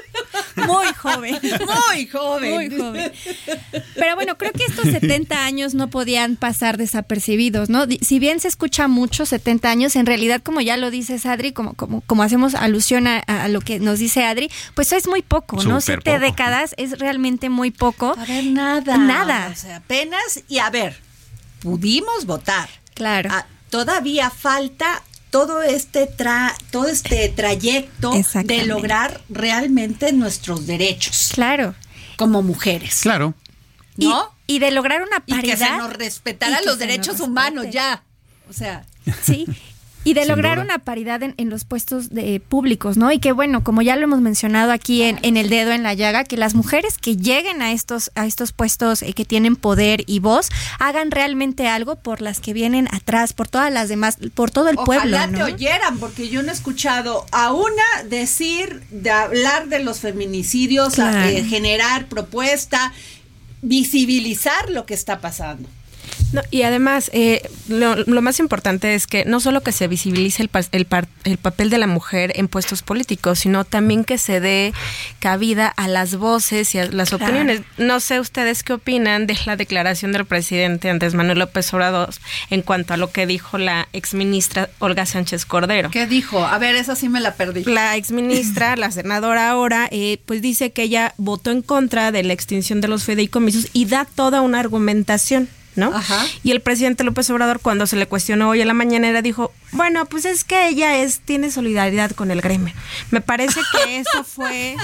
Muy 0.66 0.87
joven. 0.94 1.38
Muy 1.42 2.07
joven. 2.07 2.55
Muy 2.55 2.70
joven. 2.70 3.12
Pero 3.94 4.14
bueno, 4.14 4.37
creo 4.38 4.53
que 4.53 4.64
estos 4.64 4.87
70 4.87 5.44
años 5.44 5.74
no 5.74 5.88
podían 5.88 6.37
pasar 6.37 6.77
desapercibidos, 6.77 7.68
¿no? 7.68 7.87
Si 8.00 8.18
bien 8.18 8.40
se 8.40 8.48
escucha 8.48 8.88
mucho 8.88 9.27
70 9.27 9.70
años, 9.70 9.96
en 9.96 10.07
realidad, 10.07 10.42
como 10.42 10.61
ya 10.61 10.77
lo 10.77 10.90
dices 10.90 11.27
Adri, 11.27 11.53
como, 11.53 11.74
como, 11.74 12.00
como 12.03 12.22
hacemos 12.22 12.55
alusión 12.55 13.07
a, 13.07 13.48
lo 13.48 13.61
que 13.61 13.79
nos 13.79 13.98
dice 13.98 14.24
Adri, 14.24 14.50
pues 14.74 14.92
es 14.92 15.07
muy 15.07 15.22
poco, 15.22 15.62
¿no? 15.62 15.81
Siete 15.81 16.18
décadas 16.18 16.74
es 16.77 16.98
realmente 16.98 17.48
muy 17.48 17.70
poco. 17.70 18.14
A 18.18 18.24
ver, 18.24 18.44
nada. 18.44 18.96
Nada. 18.96 19.50
O 19.53 19.57
sea, 19.57 19.77
apenas, 19.77 20.42
y 20.48 20.59
a 20.59 20.70
ver, 20.70 20.96
pudimos 21.61 22.27
votar. 22.27 22.68
Claro. 22.94 23.31
Ah, 23.33 23.46
todavía 23.70 24.31
falta 24.31 25.03
todo 25.35 25.62
este 25.62 26.07
tra 26.07 26.55
todo 26.70 26.87
este 26.87 27.29
trayecto 27.29 28.12
de 28.44 28.66
lograr 28.66 29.20
realmente 29.29 30.12
nuestros 30.12 30.64
derechos. 30.64 31.33
Claro. 31.35 31.75
Como 32.16 32.40
mujeres. 32.42 33.01
Claro. 33.01 33.35
¿No? 33.97 34.33
Y, 34.47 34.61
de 34.61 34.70
lograr 34.70 35.03
una 35.03 35.27
paridad. 35.27 35.42
Y 35.42 35.51
que 35.51 35.57
se 35.57 35.70
nos 35.77 35.92
respetara 35.92 36.61
los 36.62 36.79
derechos 36.79 37.18
humanos 37.18 37.66
ya. 37.68 38.05
O 38.49 38.53
sea. 38.53 38.87
Sí. 39.25 39.44
Y 40.05 40.14
de 40.14 40.27
lograr 40.27 40.59
una 40.59 40.79
paridad 40.79 41.23
en, 41.23 41.51
los 41.51 41.64
puestos 41.64 42.11
de, 42.11 42.40
públicos, 42.40 42.97
¿no? 42.97 43.11
Y 43.11 43.19
que 43.19 43.33
bueno, 43.33 43.64
como 43.64 43.83
ya 43.83 43.97
lo 43.97 44.05
hemos 44.05 44.21
mencionado 44.21 44.71
aquí 44.71 45.03
en, 45.03 45.19
en, 45.23 45.37
el 45.37 45.49
dedo 45.49 45.73
en 45.73 45.83
la 45.83 45.95
llaga, 45.95 46.25
que 46.25 46.37
las 46.37 46.55
mujeres 46.55 46.99
que 46.99 47.17
lleguen 47.17 47.62
a 47.62 47.73
estos, 47.73 48.11
a 48.14 48.27
estos 48.27 48.53
puestos 48.53 49.03
eh, 49.03 49.12
que 49.14 49.25
tienen 49.25 49.57
poder 49.57 50.05
y 50.07 50.19
voz, 50.19 50.51
hagan 50.79 51.11
realmente 51.11 51.69
algo 51.69 51.97
por 51.97 52.21
las 52.21 52.40
que 52.40 52.53
vienen 52.53 52.88
atrás, 52.93 53.33
por 53.33 53.49
todas 53.49 53.73
las 53.73 53.88
demás, 53.88 54.19
por 54.35 54.51
todo 54.51 54.69
el 54.69 54.77
pueblo. 54.77 55.17
Ojalá 55.17 55.29
te 55.29 55.43
oyeran, 55.43 55.99
porque 55.99 56.29
yo 56.29 56.43
no 56.43 56.51
he 56.51 56.55
escuchado 56.55 57.27
a 57.33 57.53
una 57.53 58.03
decir, 58.09 58.83
de 58.90 59.11
hablar 59.11 59.69
de 59.69 59.83
los 59.83 60.01
feminicidios, 60.01 60.99
eh, 60.99 61.45
generar 61.49 62.07
propuesta, 62.07 62.93
visibilizar 63.62 64.71
lo 64.71 64.87
que 64.87 64.95
está 64.95 65.21
pasando 65.21 65.69
y 66.50 66.62
además, 66.62 67.11
eh, 67.12 67.48
lo, 67.68 68.22
más 68.22 68.40
importante 68.40 68.94
es 68.94 69.07
que 69.07 69.24
no 69.24 69.40
solo 69.40 69.62
que 69.62 69.72
se 69.72 69.88
visibilice 69.88 70.42
el, 70.42 70.50
el, 70.72 70.87
el, 71.24 71.38
papel 71.38 71.70
de 71.70 71.79
la 71.79 71.87
mujer 71.87 72.33
en 72.37 72.48
puestos 72.48 72.83
políticos, 72.83 73.40
sino 73.40 73.64
también 73.64 74.05
que 74.05 74.18
se 74.18 74.40
dé 74.40 74.72
cabida 75.18 75.68
a 75.68 75.88
las 75.88 76.16
voces 76.16 76.74
y 76.74 76.79
a 76.79 76.87
las 76.87 77.12
opiniones. 77.12 77.62
No 77.79 78.00
sé 78.00 78.20
ustedes 78.20 78.62
qué 78.62 78.72
opinan 78.72 79.27
de 79.27 79.37
la 79.46 79.57
declaración 79.57 80.12
del 80.12 80.24
presidente 80.24 80.90
Andrés 80.90 81.14
Manuel 81.14 81.38
López 81.38 81.72
Obrador 81.72 82.11
en 82.50 82.62
cuanto 82.62 82.94
a 82.94 82.96
lo 82.96 83.11
que 83.11 83.27
dijo 83.27 83.59
la 83.59 83.88
exministra 83.92 84.70
Olga 84.79 85.07
Sánchez 85.07 85.46
Cordero. 85.46 85.90
¿Qué 85.90 86.07
dijo? 86.07 86.44
A 86.44 86.59
ver, 86.59 86.74
esa 86.74 86.96
sí 86.96 87.09
me 87.09 87.20
la 87.20 87.35
perdí. 87.35 87.64
La 87.64 87.96
exministra, 87.96 88.77
la 88.77 88.90
senadora 88.90 89.50
ahora, 89.50 89.88
eh, 89.90 90.18
pues 90.27 90.42
dice 90.42 90.72
que 90.72 90.83
ella 90.83 91.14
votó 91.16 91.50
en 91.50 91.62
contra 91.62 92.12
de 92.12 92.22
la 92.22 92.33
extinción 92.33 92.81
de 92.81 92.88
los 92.88 93.05
fideicomisos 93.05 93.68
y 93.72 93.87
da 93.87 94.07
toda 94.14 94.40
una 94.40 94.61
argumentación 94.61 95.48
¿no? 95.76 95.92
Y 96.42 96.52
el 96.52 96.60
presidente 96.60 97.04
López 97.04 97.28
Obrador, 97.30 97.60
cuando 97.60 97.87
se 97.87 97.96
le 97.96 98.06
cuestionó 98.06 98.50
hoy 98.50 98.60
en 98.60 98.68
la 98.68 98.74
mañanera, 98.74 99.22
dijo, 99.22 99.52
bueno, 99.72 100.06
pues 100.06 100.24
es 100.24 100.44
que 100.44 100.68
ella 100.68 100.98
es, 100.98 101.20
tiene 101.20 101.50
solidaridad 101.50 102.12
con 102.12 102.30
el 102.30 102.40
gremio. 102.40 102.72
Me 103.10 103.20
parece 103.20 103.60
que 103.72 103.98
eso 103.98 104.24
fue 104.24 104.76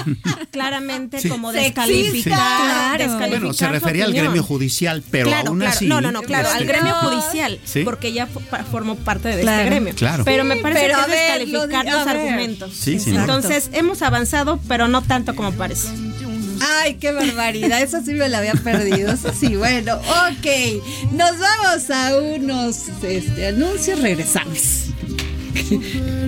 claramente 0.51 1.27
como 1.29 1.51
descalificar, 1.51 3.07
Bueno, 3.29 3.53
se 3.53 3.67
refería 3.67 4.05
al 4.05 4.13
gremio 4.13 4.43
judicial, 4.43 5.03
pero 5.09 5.33
aún 5.33 5.63
así... 5.63 5.87
No, 5.87 6.01
no, 6.01 6.11
no, 6.11 6.21
claro, 6.21 6.49
al 6.49 6.61
este, 6.61 6.73
gremio 6.73 6.93
judicial, 6.95 7.59
porque 7.83 8.09
ella 8.09 8.27
formó 8.69 8.95
parte 8.95 9.29
de 9.29 9.41
este 9.41 9.65
gremio. 9.65 9.95
Claro. 9.95 10.23
Pero 10.25 10.43
me 10.43 10.57
parece 10.57 10.87
que 10.87 10.91
es 10.91 11.07
descalificar 11.07 11.85
los 11.85 12.07
argumentos. 12.07 12.73
Sí, 12.73 12.99
sí. 12.99 13.15
Entonces, 13.15 13.69
hemos 13.73 14.01
avanzado, 14.01 14.59
pero 14.67 14.87
no 14.87 15.01
tanto 15.01 15.35
como 15.35 15.51
parece. 15.53 15.89
Ay, 16.61 16.95
qué 16.95 17.11
barbaridad. 17.11 17.81
Eso 17.81 18.01
sí 18.03 18.13
me 18.13 18.29
la 18.29 18.39
había 18.39 18.53
perdido. 18.53 19.11
Eso 19.11 19.33
sí, 19.33 19.55
bueno, 19.55 19.95
ok. 19.95 21.11
Nos 21.11 21.37
vamos 21.39 21.89
a 21.89 22.17
unos 22.17 22.89
este, 23.03 23.47
anuncios. 23.47 23.99
Regresamos. 23.99 24.91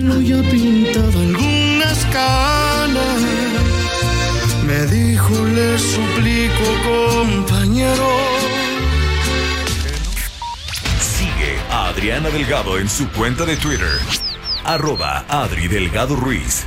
No 0.00 0.20
ya 0.20 0.40
pintado 0.50 1.18
algunas 1.18 2.04
canas. 2.12 3.20
Me 4.66 4.86
dijo, 4.86 5.44
le 5.44 5.78
suplico, 5.78 6.64
compañero. 6.84 8.08
Sigue 11.00 11.58
a 11.70 11.88
Adriana 11.88 12.30
Delgado 12.30 12.78
en 12.78 12.88
su 12.88 13.08
cuenta 13.10 13.44
de 13.44 13.56
Twitter. 13.56 13.98
Arroba 14.64 15.26
Adri 15.28 15.68
Delgado 15.68 16.16
Ruiz. 16.16 16.66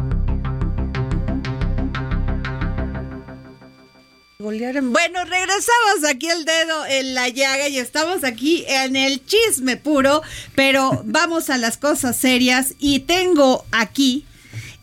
Bueno, 4.51 5.23
regresamos 5.23 6.03
aquí 6.09 6.27
el 6.27 6.43
dedo 6.43 6.85
en 6.85 7.13
la 7.13 7.29
llaga 7.29 7.69
y 7.69 7.77
estamos 7.77 8.25
aquí 8.25 8.65
en 8.67 8.97
el 8.97 9.25
chisme 9.25 9.77
puro, 9.77 10.21
pero 10.55 11.01
vamos 11.05 11.49
a 11.49 11.57
las 11.57 11.77
cosas 11.77 12.17
serias 12.17 12.73
y 12.77 12.99
tengo 12.99 13.63
aquí 13.71 14.25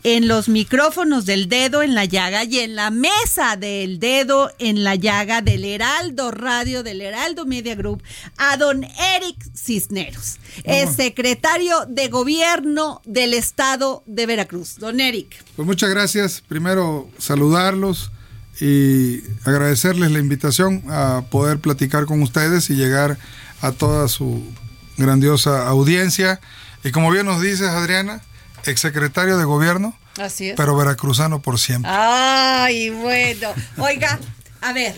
en 0.03 0.27
los 0.27 0.49
micrófonos 0.49 1.27
del 1.27 1.49
dedo 1.49 1.83
en 1.83 1.93
la 1.93 2.05
llaga 2.05 2.45
y 2.45 2.59
en 2.59 2.75
la 2.75 2.89
mesa 2.89 3.57
del 3.57 3.99
dedo 3.99 4.49
en 4.57 4.83
la 4.83 4.95
llaga 4.95 5.43
del 5.43 5.63
Heraldo 5.63 6.31
Radio, 6.31 6.81
del 6.81 7.01
Heraldo 7.01 7.45
Media 7.45 7.75
Group, 7.75 8.01
a 8.37 8.57
don 8.57 8.83
Eric 8.83 9.37
Cisneros, 9.53 10.39
el 10.63 10.89
secretario 10.89 11.85
de 11.87 12.07
gobierno 12.07 13.01
del 13.05 13.35
estado 13.35 14.01
de 14.07 14.25
Veracruz. 14.25 14.77
Don 14.79 14.99
Eric. 14.99 15.43
Pues 15.55 15.67
muchas 15.67 15.91
gracias. 15.91 16.41
Primero 16.47 17.07
saludarlos 17.19 18.11
y 18.59 19.21
agradecerles 19.45 20.11
la 20.11 20.19
invitación 20.19 20.83
a 20.89 21.23
poder 21.29 21.59
platicar 21.59 22.05
con 22.05 22.21
ustedes 22.21 22.69
y 22.69 22.75
llegar 22.75 23.17
a 23.61 23.71
toda 23.71 24.07
su 24.07 24.43
grandiosa 24.97 25.67
audiencia. 25.67 26.39
Y 26.83 26.91
como 26.91 27.11
bien 27.11 27.25
nos 27.25 27.41
dices, 27.41 27.67
Adriana, 27.69 28.21
exsecretario 28.65 29.37
de 29.37 29.45
gobierno, 29.45 29.97
Así 30.19 30.49
es. 30.49 30.55
pero 30.57 30.75
veracruzano 30.75 31.41
por 31.41 31.59
siempre. 31.59 31.91
Ay, 31.93 32.89
bueno. 32.89 33.49
Oiga, 33.77 34.19
a 34.61 34.73
ver. 34.73 34.95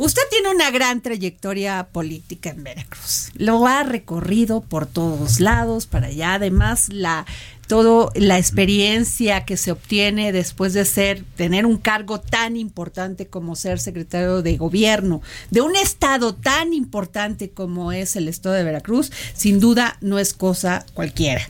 Usted 0.00 0.22
tiene 0.30 0.48
una 0.48 0.70
gran 0.70 1.02
trayectoria 1.02 1.88
política 1.92 2.48
en 2.48 2.64
Veracruz. 2.64 3.32
Lo 3.34 3.66
ha 3.66 3.82
recorrido 3.82 4.62
por 4.62 4.86
todos 4.86 5.40
lados, 5.40 5.84
para 5.84 6.06
allá. 6.06 6.32
Además, 6.32 6.88
la 6.90 7.26
todo 7.68 8.10
la 8.14 8.38
experiencia 8.38 9.44
que 9.44 9.58
se 9.58 9.72
obtiene 9.72 10.32
después 10.32 10.72
de 10.72 10.86
ser 10.86 11.22
tener 11.36 11.66
un 11.66 11.76
cargo 11.76 12.18
tan 12.18 12.56
importante 12.56 13.26
como 13.26 13.56
ser 13.56 13.78
secretario 13.78 14.40
de 14.40 14.56
gobierno 14.56 15.20
de 15.50 15.60
un 15.60 15.76
estado 15.76 16.34
tan 16.34 16.72
importante 16.72 17.50
como 17.50 17.92
es 17.92 18.16
el 18.16 18.26
estado 18.26 18.54
de 18.54 18.64
Veracruz, 18.64 19.12
sin 19.34 19.60
duda 19.60 19.98
no 20.00 20.18
es 20.18 20.32
cosa 20.32 20.86
cualquiera. 20.94 21.46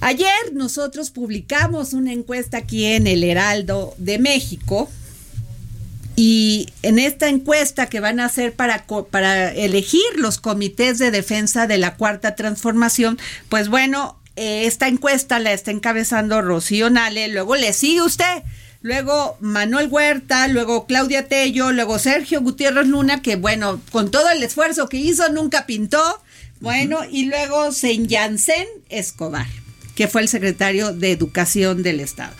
Ayer 0.00 0.52
nosotros 0.52 1.12
publicamos 1.12 1.92
una 1.92 2.12
encuesta 2.12 2.58
aquí 2.58 2.86
en 2.86 3.06
el 3.06 3.22
Heraldo 3.22 3.94
de 3.98 4.18
México 4.18 4.90
y 6.16 6.70
en 6.82 6.98
esta 6.98 7.28
encuesta 7.28 7.86
que 7.86 8.00
van 8.00 8.20
a 8.20 8.24
hacer 8.24 8.54
para, 8.54 8.86
para 9.10 9.52
elegir 9.52 10.02
los 10.16 10.38
comités 10.38 10.98
de 10.98 11.10
defensa 11.10 11.66
de 11.66 11.76
la 11.76 11.96
cuarta 11.96 12.34
transformación, 12.34 13.18
pues 13.50 13.68
bueno, 13.68 14.18
eh, 14.36 14.64
esta 14.64 14.88
encuesta 14.88 15.38
la 15.38 15.52
está 15.52 15.70
encabezando 15.70 16.40
Rocío 16.40 16.88
Nale, 16.88 17.28
luego 17.28 17.56
le 17.56 17.74
sigue 17.74 18.00
usted, 18.00 18.42
luego 18.80 19.36
Manuel 19.40 19.88
Huerta, 19.90 20.48
luego 20.48 20.86
Claudia 20.86 21.28
Tello, 21.28 21.70
luego 21.72 21.98
Sergio 21.98 22.40
Gutiérrez 22.40 22.86
Luna, 22.86 23.20
que 23.20 23.36
bueno, 23.36 23.80
con 23.92 24.10
todo 24.10 24.30
el 24.30 24.42
esfuerzo 24.42 24.88
que 24.88 24.96
hizo 24.96 25.28
nunca 25.28 25.66
pintó, 25.66 26.22
bueno, 26.60 27.00
y 27.10 27.26
luego 27.26 27.72
Senyancén 27.72 28.66
Escobar 28.88 29.46
que 29.94 30.08
fue 30.08 30.20
el 30.20 30.28
secretario 30.28 30.92
de 30.92 31.10
Educación 31.10 31.82
del 31.82 32.00
Estado. 32.00 32.34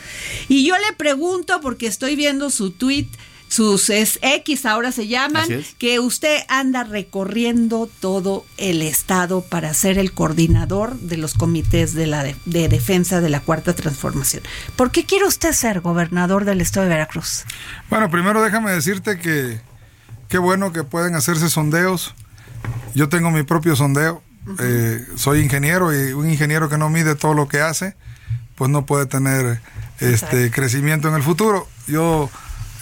Y 0.47 0.67
yo 0.67 0.75
le 0.77 0.95
pregunto, 0.95 1.61
porque 1.63 1.87
estoy 1.87 2.15
viendo 2.15 2.51
su 2.51 2.71
tweet, 2.71 3.07
sus 3.49 3.91
es 3.91 4.19
X 4.23 4.67
ahora 4.67 4.93
se 4.93 5.07
llaman, 5.07 5.49
que 5.79 6.01
usted 6.01 6.41
anda 6.49 6.85
recorriendo 6.85 7.89
todo 8.01 8.45
el 8.57 8.83
estado 8.83 9.43
para 9.43 9.73
ser 9.73 9.99
el 9.99 10.13
coordinador 10.13 10.99
de 10.99 11.17
los 11.17 11.35
comités 11.35 11.95
de 11.95 12.07
la 12.07 12.25
de, 12.25 12.69
defensa 12.69 13.21
de 13.21 13.29
la 13.29 13.41
cuarta 13.41 13.75
transformación. 13.75 14.43
¿Por 14.75 14.91
qué 14.91 15.05
quiere 15.05 15.27
usted 15.27 15.53
ser 15.53 15.81
gobernador 15.81 16.45
del 16.45 16.61
estado 16.61 16.85
de 16.85 16.91
Veracruz? 16.91 17.45
Bueno, 17.89 18.11
primero 18.11 18.43
déjame 18.43 18.73
decirte 18.73 19.19
que 19.19 19.61
qué 20.29 20.39
bueno 20.39 20.73
que 20.73 20.83
pueden 20.83 21.15
hacerse 21.15 21.49
sondeos. 21.49 22.15
Yo 22.95 23.09
tengo 23.09 23.31
mi 23.31 23.45
propio 23.45 23.77
sondeo. 23.77 24.23
Eh, 24.59 25.05
soy 25.17 25.41
ingeniero 25.41 25.93
y 25.93 26.13
un 26.13 26.31
ingeniero 26.31 26.69
que 26.69 26.79
no 26.79 26.89
mide 26.89 27.15
todo 27.15 27.35
lo 27.35 27.49
que 27.49 27.61
hace, 27.61 27.97
pues 28.55 28.71
no 28.71 28.87
puede 28.87 29.07
tener 29.07 29.61
este 30.01 30.51
crecimiento 30.51 31.09
en 31.09 31.15
el 31.15 31.23
futuro. 31.23 31.69
Yo 31.87 32.31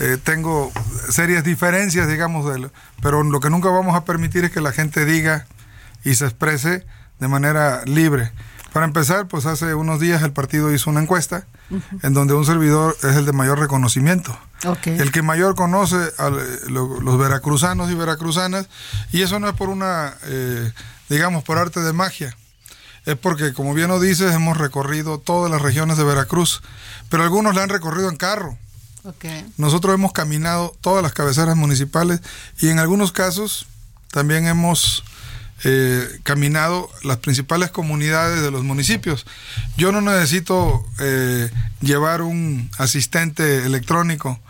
eh, 0.00 0.18
tengo 0.22 0.72
serias 1.10 1.44
diferencias, 1.44 2.08
digamos, 2.08 2.52
de 2.52 2.70
pero 3.02 3.22
lo 3.22 3.40
que 3.40 3.50
nunca 3.50 3.68
vamos 3.68 3.96
a 3.96 4.04
permitir 4.04 4.44
es 4.44 4.50
que 4.50 4.60
la 4.60 4.72
gente 4.72 5.04
diga 5.04 5.46
y 6.04 6.14
se 6.14 6.24
exprese 6.24 6.86
de 7.20 7.28
manera 7.28 7.82
libre. 7.84 8.32
Para 8.72 8.86
empezar, 8.86 9.28
pues 9.28 9.46
hace 9.46 9.74
unos 9.74 10.00
días 10.00 10.22
el 10.22 10.32
partido 10.32 10.72
hizo 10.72 10.90
una 10.90 11.00
encuesta 11.00 11.46
en 12.02 12.12
donde 12.12 12.34
un 12.34 12.44
servidor 12.44 12.96
es 13.02 13.16
el 13.16 13.24
de 13.24 13.32
mayor 13.32 13.58
reconocimiento. 13.60 14.36
El 14.84 15.12
que 15.12 15.22
mayor 15.22 15.54
conoce 15.54 15.96
a 16.18 16.30
los 16.30 17.18
veracruzanos 17.18 17.90
y 17.90 17.94
veracruzanas, 17.94 18.68
y 19.12 19.22
eso 19.22 19.38
no 19.38 19.48
es 19.48 19.54
por 19.54 19.68
una, 19.68 20.14
eh, 20.24 20.72
digamos, 21.08 21.44
por 21.44 21.58
arte 21.58 21.80
de 21.80 21.92
magia. 21.92 22.36
Es 23.06 23.16
porque, 23.16 23.52
como 23.52 23.74
bien 23.74 23.88
lo 23.88 24.00
dices, 24.00 24.34
hemos 24.34 24.56
recorrido 24.56 25.18
todas 25.18 25.50
las 25.50 25.60
regiones 25.60 25.98
de 25.98 26.04
Veracruz, 26.04 26.62
pero 27.10 27.22
algunos 27.22 27.54
la 27.54 27.62
han 27.62 27.68
recorrido 27.68 28.08
en 28.08 28.16
carro. 28.16 28.58
Nosotros 29.58 29.94
hemos 29.94 30.12
caminado 30.12 30.74
todas 30.80 31.02
las 31.02 31.12
cabeceras 31.12 31.56
municipales 31.56 32.20
y 32.58 32.68
en 32.68 32.78
algunos 32.78 33.12
casos 33.12 33.66
también 34.10 34.46
hemos 34.46 35.04
eh, 35.64 36.20
caminado 36.22 36.90
las 37.02 37.18
principales 37.18 37.70
comunidades 37.70 38.42
de 38.42 38.50
los 38.50 38.64
municipios. 38.64 39.26
Yo 39.76 39.92
no 39.92 40.00
necesito 40.00 40.86
eh, 40.98 41.50
llevar 41.80 42.22
un 42.22 42.70
asistente 42.78 43.64
electrónico, 43.66 44.40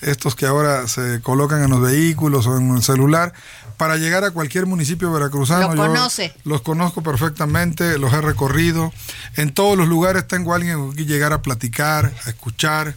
estos 0.00 0.34
que 0.34 0.46
ahora 0.46 0.86
se 0.86 1.20
colocan 1.20 1.62
en 1.62 1.70
los 1.70 1.80
vehículos 1.80 2.46
o 2.46 2.56
en 2.56 2.76
el 2.76 2.82
celular, 2.82 3.32
para 3.76 3.96
llegar 3.96 4.24
a 4.24 4.30
cualquier 4.30 4.66
municipio 4.66 5.12
veracruzano. 5.12 5.74
Lo 5.74 5.86
conoce. 5.86 6.32
los 6.44 6.62
conozco 6.62 7.02
perfectamente, 7.02 7.98
los 7.98 8.12
he 8.12 8.20
recorrido. 8.20 8.92
En 9.36 9.52
todos 9.52 9.76
los 9.76 9.88
lugares 9.88 10.28
tengo 10.28 10.54
alguien 10.54 10.78
con 10.78 10.92
quien 10.92 11.08
llegar 11.08 11.32
a 11.32 11.42
platicar, 11.42 12.12
a 12.26 12.30
escuchar. 12.30 12.94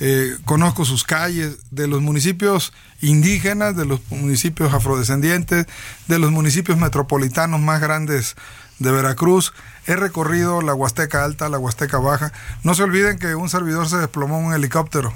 Eh, 0.00 0.36
conozco 0.44 0.84
sus 0.84 1.04
calles, 1.04 1.58
de 1.70 1.88
los 1.88 2.00
municipios 2.00 2.72
indígenas, 3.00 3.76
de 3.76 3.84
los 3.84 4.00
municipios 4.10 4.72
afrodescendientes, 4.72 5.66
de 6.06 6.18
los 6.18 6.30
municipios 6.30 6.78
metropolitanos 6.78 7.60
más 7.60 7.80
grandes 7.80 8.36
de 8.78 8.92
Veracruz. 8.92 9.52
He 9.86 9.96
recorrido 9.96 10.62
la 10.62 10.74
Huasteca 10.74 11.24
Alta, 11.24 11.48
la 11.48 11.58
Huasteca 11.58 11.98
Baja. 11.98 12.32
No 12.62 12.74
se 12.74 12.84
olviden 12.84 13.18
que 13.18 13.34
un 13.34 13.48
servidor 13.48 13.88
se 13.88 13.96
desplomó 13.96 14.38
en 14.38 14.46
un 14.46 14.54
helicóptero. 14.54 15.12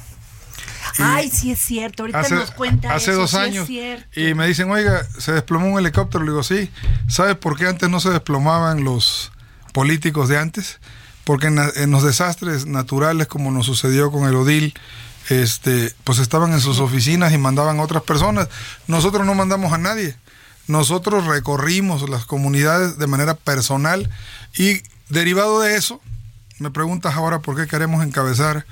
Ay, 0.99 1.31
sí 1.31 1.53
es 1.53 1.59
cierto, 1.59 2.03
ahorita 2.03 2.29
nos 2.29 2.51
cuenta. 2.51 2.95
Hace 2.95 3.13
dos 3.13 3.35
años. 3.35 3.69
y 3.71 4.35
me 4.35 4.47
dicen, 4.47 4.71
oiga, 4.71 5.07
se 5.19 5.33
desplomó 5.33 5.69
un 5.69 5.79
helicóptero. 5.79 6.25
Le 6.25 6.31
digo, 6.31 6.43
sí. 6.43 6.71
¿Sabes 7.09 7.37
por 7.37 7.57
qué 7.57 7.67
antes 7.67 7.89
no 7.89 8.01
se 8.01 8.11
desplomaban 8.11 8.85
los 8.85 9.33
políticos 9.73 10.29
de 10.29 10.39
antes? 10.39 10.81
Porque 11.25 11.47
en, 11.47 11.91
los 11.91 12.03
desastres 12.03 12.67
naturales 12.67 13.27
como 13.27 13.51
nos 13.51 13.67
sucedió 13.67 14.11
con 14.11 14.29
el 14.29 14.35
Odil, 14.35 14.75
este, 15.29 15.95
pues 16.05 16.19
estaban 16.19 16.53
en 16.53 16.61
sus 16.61 16.81
oficinas 16.81 17.33
y 17.33 17.39
mandaban 17.39 17.79
a 17.79 17.83
otras 17.83 18.03
personas. 18.03 18.49
Nosotros 18.87 19.25
no 19.25 19.35
mandamos 19.35 19.73
a 19.73 19.79
nadie. 19.79 20.17
Nosotros 20.67 21.27
recorrimos 21.27 22.09
las 22.09 22.25
comunidades 22.25 22.99
de 22.99 23.07
manera 23.07 23.35
personal 23.35 24.11
y 24.57 24.83
derivado 25.09 25.61
de 25.61 25.77
eso, 25.77 26.01
me 26.59 26.71
preguntas 26.71 27.15
ahora 27.15 27.41
por 27.41 27.57
qué 27.57 27.67
queremos 27.67 28.05
encabezar 28.05 28.67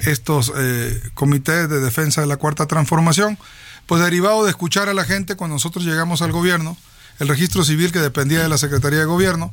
estos 0.00 0.52
eh, 0.56 1.00
comités 1.14 1.68
de 1.68 1.80
defensa 1.80 2.20
de 2.20 2.26
la 2.26 2.36
cuarta 2.36 2.66
transformación. 2.66 3.38
Pues 3.86 4.02
derivado 4.02 4.44
de 4.44 4.50
escuchar 4.50 4.88
a 4.88 4.94
la 4.94 5.04
gente 5.04 5.36
cuando 5.36 5.56
nosotros 5.56 5.84
llegamos 5.84 6.22
al 6.22 6.32
gobierno, 6.32 6.76
el 7.18 7.28
registro 7.28 7.64
civil 7.64 7.92
que 7.92 7.98
dependía 7.98 8.42
de 8.42 8.48
la 8.48 8.58
Secretaría 8.58 9.00
de 9.00 9.04
Gobierno, 9.04 9.52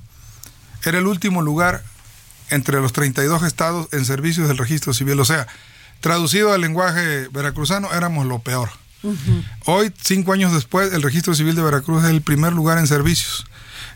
era 0.84 0.98
el 0.98 1.06
último 1.06 1.42
lugar 1.42 1.84
entre 2.52 2.80
los 2.80 2.94
32 2.94 3.44
estados 3.44 3.88
en 3.92 4.06
servicios 4.06 4.48
del 4.48 4.58
registro 4.58 4.94
civil. 4.94 5.20
O 5.20 5.26
sea, 5.26 5.48
traducido 6.02 6.54
al 6.54 6.62
lenguaje 6.62 7.28
veracruzano, 7.30 7.92
éramos 7.94 8.28
lo 8.28 8.40
peor. 8.40 8.70
Hoy, 9.66 9.92
cinco 10.00 10.34
años 10.34 10.54
después, 10.54 10.94
el 10.94 11.02
registro 11.02 11.34
civil 11.34 11.56
de 11.56 11.64
Veracruz 11.64 12.04
es 12.04 12.12
el 12.12 12.22
primer 12.22 12.54
lugar 12.54 12.78
en 12.78 12.86
servicios. 12.86 13.48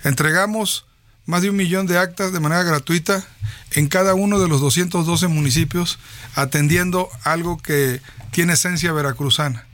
Entregamos 0.03 0.85
más 1.27 1.43
de 1.43 1.51
un 1.51 1.55
millón 1.55 1.85
de 1.85 1.99
actas 1.99 2.31
de 2.31 2.39
manera 2.39 2.63
gratuita 2.63 3.23
en 3.71 3.87
cada 3.87 4.15
uno 4.15 4.39
de 4.39 4.47
los 4.47 4.61
212 4.61 5.27
municipios, 5.27 5.99
atendiendo 6.33 7.09
algo 7.23 7.57
que 7.57 8.01
tiene 8.31 8.53
esencia 8.53 8.93
veracruzana. 8.93 9.65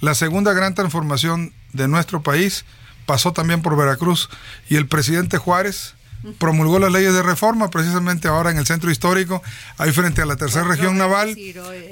La 0.00 0.14
segunda 0.14 0.52
gran 0.52 0.74
transformación 0.74 1.52
de 1.72 1.86
nuestro 1.86 2.22
país 2.22 2.64
pasó 3.06 3.32
también 3.32 3.62
por 3.62 3.76
Veracruz 3.76 4.28
y 4.68 4.76
el 4.76 4.88
presidente 4.88 5.36
Juárez 5.36 5.94
promulgó 6.38 6.78
las 6.78 6.92
leyes 6.92 7.12
de 7.14 7.22
reforma 7.22 7.70
precisamente 7.70 8.28
ahora 8.28 8.50
en 8.50 8.58
el 8.58 8.66
centro 8.66 8.90
histórico, 8.90 9.42
ahí 9.78 9.92
frente 9.92 10.22
a 10.22 10.26
la 10.26 10.36
tercera 10.36 10.64
región 10.64 10.98
naval. 10.98 11.36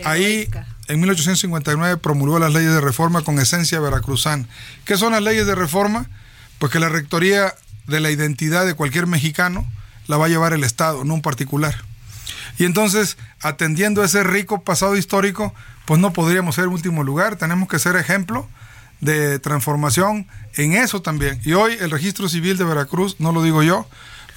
Ahí 0.05 0.49
en 0.89 1.01
1859 1.01 1.97
promulgó 1.99 2.39
las 2.39 2.53
leyes 2.53 2.73
de 2.73 2.81
reforma 2.81 3.23
con 3.23 3.39
esencia 3.39 3.81
veracruzana. 3.81 4.47
¿Qué 4.85 4.97
son 4.97 5.13
las 5.13 5.23
leyes 5.23 5.47
de 5.47 5.55
reforma? 5.55 6.07
Pues 6.59 6.73
que 6.73 6.79
la 6.79 6.89
rectoría 6.89 7.55
de 7.87 8.01
la 8.01 8.11
identidad 8.11 8.67
de 8.67 8.75
cualquier 8.75 9.07
mexicano 9.07 9.67
la 10.07 10.17
va 10.17 10.27
a 10.27 10.29
llevar 10.29 10.53
el 10.53 10.65
Estado, 10.65 11.05
no 11.05 11.15
un 11.15 11.23
particular. 11.23 11.75
Y 12.59 12.65
entonces, 12.65 13.17
atendiendo 13.41 14.03
a 14.03 14.07
ese 14.07 14.25
rico 14.25 14.63
pasado 14.63 14.97
histórico, 14.97 15.55
pues 15.87 16.01
no 16.01 16.13
podríamos 16.13 16.57
ser 16.57 16.69
último 16.69 17.05
lugar, 17.05 17.37
tenemos 17.37 17.69
que 17.69 17.79
ser 17.79 17.97
ejemplo 17.97 18.49
de 19.01 19.39
transformación 19.39 20.27
en 20.57 20.75
eso 20.75 21.03
también. 21.03 21.41
Y 21.45 21.53
hoy 21.53 21.77
el 21.81 21.91
registro 21.91 22.29
civil 22.29 22.59
de 22.59 22.65
Veracruz, 22.65 23.17
no 23.21 23.33
lo 23.33 23.43
digo 23.43 23.63
yo, 23.63 23.87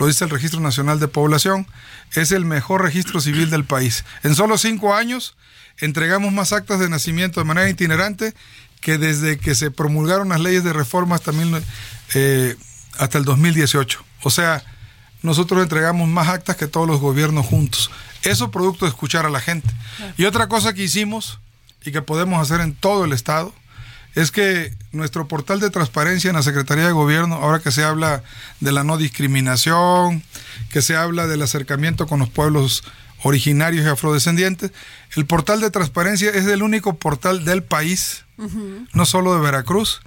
lo 0.02 0.08
dice 0.08 0.24
el 0.24 0.32
Registro 0.32 0.60
Nacional 0.62 1.00
de 1.00 1.08
Población, 1.08 1.68
es 2.16 2.32
el 2.32 2.44
mejor 2.44 2.82
registro 2.82 3.22
civil 3.22 3.52
del 3.52 3.66
país. 3.66 4.04
En 4.24 4.34
solo 4.34 4.58
cinco 4.58 4.96
años 4.96 5.36
entregamos 5.78 6.34
más 6.34 6.54
actas 6.54 6.80
de 6.80 6.90
nacimiento 6.90 7.40
de 7.40 7.46
manera 7.46 7.70
itinerante 7.70 8.34
que 8.80 8.98
desde 8.98 9.38
que 9.38 9.54
se 9.54 9.70
promulgaron 9.70 10.30
las 10.30 10.40
leyes 10.40 10.64
de 10.64 10.74
reforma 10.74 11.14
hasta, 11.14 11.32
eh, 12.16 12.56
hasta 12.98 13.20
el 13.20 13.26
2018. 13.26 14.04
O 14.24 14.32
sea, 14.32 14.64
nosotros 15.22 15.62
entregamos 15.62 16.10
más 16.10 16.30
actas 16.30 16.56
que 16.56 16.66
todos 16.66 16.88
los 16.88 17.00
gobiernos 17.00 17.46
juntos. 17.46 17.92
Eso 18.24 18.50
producto 18.50 18.86
de 18.86 18.90
escuchar 18.90 19.28
a 19.28 19.30
la 19.30 19.40
gente. 19.40 19.70
Y 20.18 20.26
otra 20.26 20.48
cosa 20.48 20.74
que 20.74 20.82
hicimos 20.82 21.40
y 21.86 21.92
que 21.92 22.02
podemos 22.02 22.42
hacer 22.42 22.60
en 22.62 22.74
todo 22.74 23.06
el 23.06 23.14
Estado 23.14 23.54
es 24.16 24.32
que 24.32 24.74
nuestro 24.92 25.28
portal 25.28 25.60
de 25.60 25.70
transparencia 25.70 26.30
en 26.30 26.36
la 26.36 26.44
Secretaría 26.44 26.86
de 26.86 26.92
Gobierno, 26.92 27.36
ahora 27.36 27.60
que 27.60 27.72
se 27.72 27.84
habla 27.84 28.24
de 28.60 28.72
la 28.72 28.84
no 28.84 28.98
discriminación, 28.98 30.24
que 30.70 30.82
se 30.82 30.96
habla 30.96 31.28
del 31.28 31.42
acercamiento 31.42 32.08
con 32.08 32.20
los 32.20 32.30
pueblos 32.30 32.84
originarios 33.24 33.86
y 33.86 33.90
afrodescendientes, 33.90 34.72
el 35.16 35.26
portal 35.26 35.62
de 35.62 35.72
transparencia 35.72 36.30
es 36.32 36.46
el 36.48 36.64
único 36.64 36.98
portal 36.98 37.46
del 37.46 37.64
país, 37.64 38.26
no 38.94 39.06
solo 39.06 39.36
de 39.36 39.42
Veracruz, 39.42 40.02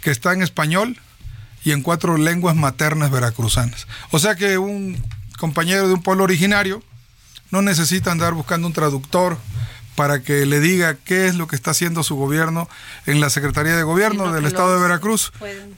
que 0.00 0.10
está 0.10 0.32
en 0.32 0.42
español 0.42 0.96
y 1.64 1.72
en 1.72 1.82
cuatro 1.82 2.16
lenguas 2.16 2.56
maternas 2.56 3.10
veracruzanas. 3.10 3.86
O 4.10 4.18
sea 4.18 4.36
que 4.36 4.58
un 4.58 5.02
compañero 5.38 5.88
de 5.88 5.94
un 5.94 6.02
pueblo 6.02 6.24
originario 6.24 6.82
no 7.50 7.62
necesita 7.62 8.12
andar 8.12 8.34
buscando 8.34 8.66
un 8.66 8.72
traductor 8.72 9.36
para 10.00 10.22
que 10.22 10.46
le 10.46 10.60
diga 10.60 10.94
qué 10.94 11.26
es 11.26 11.34
lo 11.34 11.46
que 11.46 11.54
está 11.54 11.72
haciendo 11.72 12.02
su 12.02 12.16
gobierno 12.16 12.70
en 13.04 13.20
la 13.20 13.28
Secretaría 13.28 13.76
de 13.76 13.82
Gobierno 13.82 14.32
del 14.32 14.46
Estado 14.46 14.74
de 14.74 14.80
Veracruz. 14.80 15.30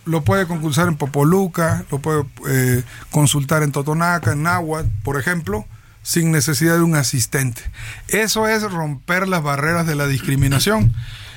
Lo 0.04 0.22
puede 0.22 0.46
concursar 0.46 0.86
en 0.86 0.96
Popoluca, 0.96 1.84
lo 1.90 1.98
puede 1.98 2.24
eh, 2.48 2.84
consultar 3.10 3.64
en 3.64 3.72
Totonaca, 3.72 4.30
en 4.30 4.44
Náhuatl, 4.44 4.88
por 5.02 5.18
ejemplo, 5.18 5.66
sin 6.04 6.30
necesidad 6.30 6.76
de 6.76 6.82
un 6.82 6.94
asistente. 6.94 7.62
Eso 8.06 8.46
es 8.46 8.62
romper 8.62 9.26
las 9.26 9.42
barreras 9.42 9.88
de 9.88 9.96
la 9.96 10.06
discriminación. 10.06 10.94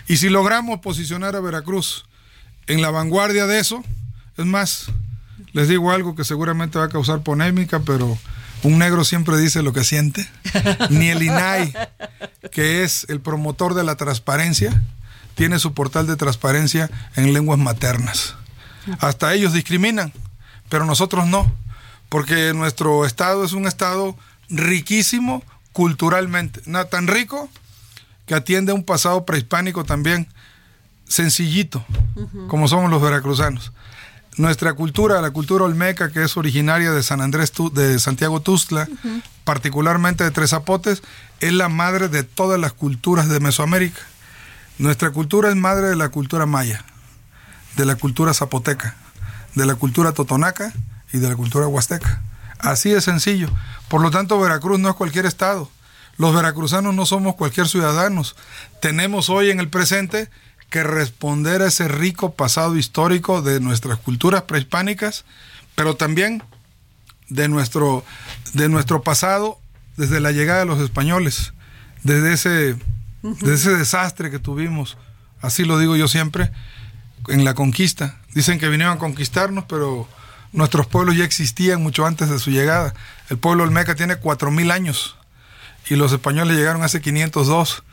Y 0.07 0.17
si 0.17 0.29
logramos 0.29 0.79
posicionar 0.81 1.35
a 1.35 1.39
Veracruz 1.39 2.05
en 2.67 2.83
la 2.83 2.91
vanguardia 2.91 3.47
de 3.47 3.57
eso, 3.57 3.83
es 4.37 4.45
más, 4.45 4.91
les 5.53 5.67
digo 5.67 5.89
algo 5.91 6.13
que 6.13 6.23
seguramente 6.23 6.77
va 6.77 6.85
a 6.85 6.89
causar 6.89 7.23
polémica, 7.23 7.79
pero 7.79 8.15
un 8.65 8.79
negro 8.79 9.03
siempre 9.03 9.37
dice 9.37 9.61
lo 9.61 9.73
que 9.73 9.83
siente. 9.83 10.27
Ni 10.89 11.09
el 11.09 11.21
INAI, 11.21 11.73
que 12.51 12.83
es 12.83 13.05
el 13.09 13.21
promotor 13.21 13.75
de 13.75 13.83
la 13.83 13.95
transparencia, 13.95 14.81
tiene 15.35 15.59
su 15.59 15.73
portal 15.73 16.07
de 16.07 16.15
transparencia 16.15 16.89
en 17.15 17.33
lenguas 17.33 17.59
maternas. 17.59 18.35
Hasta 18.99 19.33
ellos 19.33 19.53
discriminan, 19.53 20.13
pero 20.69 20.85
nosotros 20.85 21.27
no, 21.27 21.51
porque 22.09 22.53
nuestro 22.53 23.05
estado 23.05 23.45
es 23.45 23.53
un 23.53 23.67
estado 23.67 24.15
riquísimo 24.49 25.43
culturalmente, 25.73 26.61
nada 26.65 26.85
tan 26.85 27.07
rico 27.07 27.49
que 28.25 28.35
atiende 28.35 28.71
a 28.71 28.75
un 28.75 28.83
pasado 28.83 29.25
prehispánico 29.25 29.83
también 29.83 30.27
sencillito, 31.07 31.85
como 32.47 32.67
somos 32.67 32.89
los 32.89 33.01
veracruzanos 33.01 33.71
nuestra 34.37 34.73
cultura, 34.73 35.21
la 35.21 35.31
cultura 35.31 35.65
olmeca, 35.65 36.11
que 36.11 36.23
es 36.23 36.35
originaria 36.37 36.91
de 36.91 37.03
San 37.03 37.21
Andrés, 37.21 37.53
de 37.73 37.99
Santiago 37.99 38.41
Tustla, 38.41 38.87
particularmente 39.43 40.23
de 40.23 40.31
Tres 40.31 40.49
Zapotes, 40.49 41.03
es 41.39 41.53
la 41.53 41.69
madre 41.69 42.09
de 42.09 42.23
todas 42.23 42.59
las 42.59 42.73
culturas 42.73 43.29
de 43.29 43.39
Mesoamérica. 43.39 44.01
Nuestra 44.77 45.11
cultura 45.11 45.49
es 45.49 45.55
madre 45.55 45.87
de 45.87 45.95
la 45.95 46.09
cultura 46.09 46.45
maya, 46.45 46.83
de 47.77 47.85
la 47.85 47.95
cultura 47.95 48.33
zapoteca, 48.33 48.95
de 49.55 49.65
la 49.65 49.75
cultura 49.75 50.11
totonaca 50.11 50.73
y 51.13 51.19
de 51.19 51.29
la 51.29 51.35
cultura 51.35 51.67
huasteca. 51.67 52.21
Así 52.59 52.89
de 52.89 53.01
sencillo. 53.01 53.49
Por 53.87 54.01
lo 54.01 54.11
tanto, 54.11 54.39
Veracruz 54.39 54.79
no 54.79 54.89
es 54.89 54.95
cualquier 54.95 55.25
estado. 55.25 55.69
Los 56.17 56.33
veracruzanos 56.33 56.93
no 56.95 57.05
somos 57.05 57.35
cualquier 57.35 57.67
ciudadanos. 57.67 58.35
Tenemos 58.81 59.29
hoy 59.29 59.49
en 59.49 59.59
el 59.59 59.69
presente 59.69 60.29
que 60.69 60.83
responder 60.83 61.61
a 61.61 61.67
ese 61.67 61.87
rico 61.87 62.33
pasado 62.33 62.75
histórico 62.77 63.41
de 63.41 63.59
nuestras 63.59 63.97
culturas 63.99 64.43
prehispánicas, 64.43 65.25
pero 65.75 65.95
también 65.95 66.43
de 67.29 67.47
nuestro, 67.47 68.03
de 68.53 68.69
nuestro 68.69 69.01
pasado 69.01 69.59
desde 69.97 70.19
la 70.19 70.31
llegada 70.31 70.59
de 70.59 70.65
los 70.65 70.79
españoles, 70.79 71.53
desde 72.03 72.33
ese, 72.33 72.75
desde 73.21 73.53
ese 73.53 73.75
desastre 73.75 74.29
que 74.29 74.39
tuvimos, 74.39 74.97
así 75.41 75.63
lo 75.63 75.79
digo 75.79 75.95
yo 75.95 76.07
siempre, 76.07 76.51
en 77.27 77.45
la 77.45 77.53
conquista. 77.53 78.19
Dicen 78.33 78.59
que 78.59 78.67
vinieron 78.67 78.97
a 78.97 78.99
conquistarnos, 78.99 79.65
pero 79.65 80.07
nuestros 80.51 80.87
pueblos 80.87 81.15
ya 81.15 81.23
existían 81.23 81.81
mucho 81.81 82.05
antes 82.05 82.29
de 82.29 82.39
su 82.39 82.51
llegada. 82.51 82.93
El 83.29 83.37
pueblo 83.37 83.63
olmeca 83.63 83.95
tiene 83.95 84.19
4.000 84.19 84.71
años 84.71 85.15
y 85.89 85.95
los 85.95 86.11
españoles 86.11 86.57
llegaron 86.57 86.83
hace 86.83 87.01
502 87.01 87.83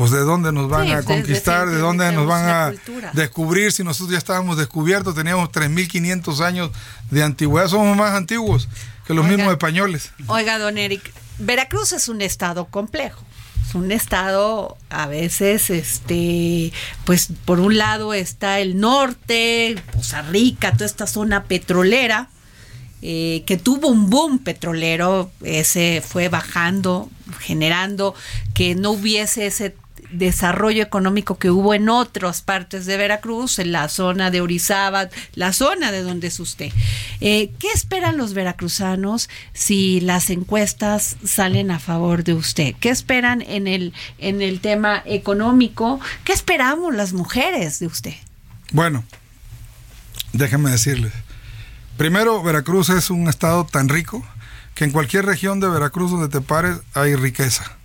pues 0.00 0.12
de 0.12 0.20
dónde 0.20 0.50
nos 0.50 0.70
van 0.70 0.90
a 0.92 1.02
conquistar, 1.02 1.68
de, 1.68 1.76
dónde 1.76 2.10
nos 2.12 2.26
van 2.26 2.48
a 2.48 2.72
descubrir 3.12 3.70
si 3.70 3.84
nosotros 3.84 4.12
ya 4.12 4.16
estábamos 4.16 4.56
descubiertos, 4.56 5.14
teníamos 5.14 5.50
3.500 5.50 6.40
años 6.40 6.70
de 7.10 7.22
antigüedad, 7.22 7.68
somos 7.68 7.94
más 7.98 8.14
antiguos 8.14 8.66
que 9.06 9.12
los 9.12 9.26
mismos 9.26 9.52
españoles. 9.52 10.10
Oiga, 10.26 10.58
don 10.58 10.78
Eric, 10.78 11.12
Veracruz 11.38 11.92
es 11.92 12.08
un 12.08 12.22
estado 12.22 12.64
complejo. 12.64 13.22
Es 13.68 13.74
un 13.74 13.92
estado 13.92 14.78
a 14.88 15.06
veces, 15.06 15.68
este, 15.68 16.72
pues 17.04 17.28
por 17.44 17.60
un 17.60 17.76
lado 17.76 18.14
está 18.14 18.58
el 18.58 18.80
norte, 18.80 19.76
Poza 19.92 20.22
Rica, 20.22 20.72
toda 20.72 20.86
esta 20.86 21.06
zona 21.06 21.44
petrolera, 21.44 22.30
eh, 23.02 23.42
que 23.46 23.58
tuvo 23.58 23.88
un 23.88 24.08
boom 24.08 24.38
petrolero, 24.38 25.30
ese 25.44 26.02
fue 26.02 26.30
bajando, 26.30 27.10
generando 27.40 28.14
que 28.54 28.74
no 28.74 28.92
hubiese 28.92 29.44
ese 29.46 29.74
desarrollo 30.12 30.82
económico 30.82 31.38
que 31.38 31.50
hubo 31.50 31.74
en 31.74 31.88
otras 31.88 32.42
partes 32.42 32.86
de 32.86 32.96
Veracruz, 32.96 33.58
en 33.58 33.72
la 33.72 33.88
zona 33.88 34.30
de 34.30 34.40
Orizaba, 34.40 35.08
la 35.34 35.52
zona 35.52 35.92
de 35.92 36.02
donde 36.02 36.28
es 36.28 36.40
usted. 36.40 36.72
Eh, 37.20 37.52
¿Qué 37.58 37.68
esperan 37.74 38.16
los 38.16 38.34
veracruzanos 38.34 39.28
si 39.52 40.00
las 40.00 40.30
encuestas 40.30 41.16
salen 41.24 41.70
a 41.70 41.78
favor 41.78 42.24
de 42.24 42.34
usted? 42.34 42.74
¿Qué 42.80 42.90
esperan 42.90 43.42
en 43.42 43.66
el, 43.66 43.92
en 44.18 44.42
el 44.42 44.60
tema 44.60 45.02
económico? 45.06 46.00
¿Qué 46.24 46.32
esperamos 46.32 46.94
las 46.94 47.12
mujeres 47.12 47.78
de 47.78 47.86
usted? 47.86 48.14
Bueno, 48.72 49.04
déjenme 50.32 50.70
decirles. 50.70 51.12
Primero, 51.96 52.42
Veracruz 52.42 52.88
es 52.90 53.10
un 53.10 53.28
estado 53.28 53.66
tan 53.66 53.88
rico 53.88 54.24
que 54.74 54.84
en 54.84 54.92
cualquier 54.92 55.26
región 55.26 55.60
de 55.60 55.68
Veracruz 55.68 56.10
donde 56.10 56.28
te 56.28 56.40
pares 56.40 56.78
hay 56.94 57.14
riqueza 57.14 57.76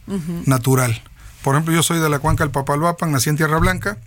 natural 0.45 1.01
por 1.45 1.53
ejemplo, 1.53 1.75
yo 1.75 1.83
soy 1.83 1.99
de 1.99 2.09
la 2.09 2.17
cuenca 2.17 2.43
del 2.43 2.49
Papalhuapan, 2.49 3.11
nací 3.11 3.29
en 3.29 3.37
Tierra 3.37 3.59
Blanca. 3.59 3.99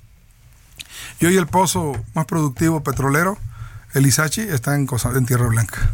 Y 1.20 1.26
hoy 1.26 1.36
el 1.36 1.46
pozo 1.46 1.92
más 2.12 2.24
productivo 2.24 2.82
petrolero, 2.82 3.38
el 3.94 4.06
Isachi, 4.06 4.40
está 4.40 4.74
en, 4.74 4.88
Tierra 5.24 5.46
Blanca. 5.46 5.88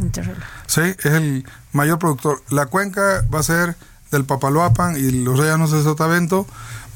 Sí, 0.66 0.80
es 0.80 1.04
el 1.04 1.46
mayor 1.72 1.98
productor. 1.98 2.42
La 2.48 2.64
cuenca 2.64 3.26
va 3.32 3.40
a 3.40 3.42
ser 3.42 3.76
del 4.10 4.24
Papaloapan 4.24 4.96
y 4.96 5.10
los 5.22 5.38
rellanos 5.38 5.70
de 5.70 5.82
Sotavento 5.82 6.46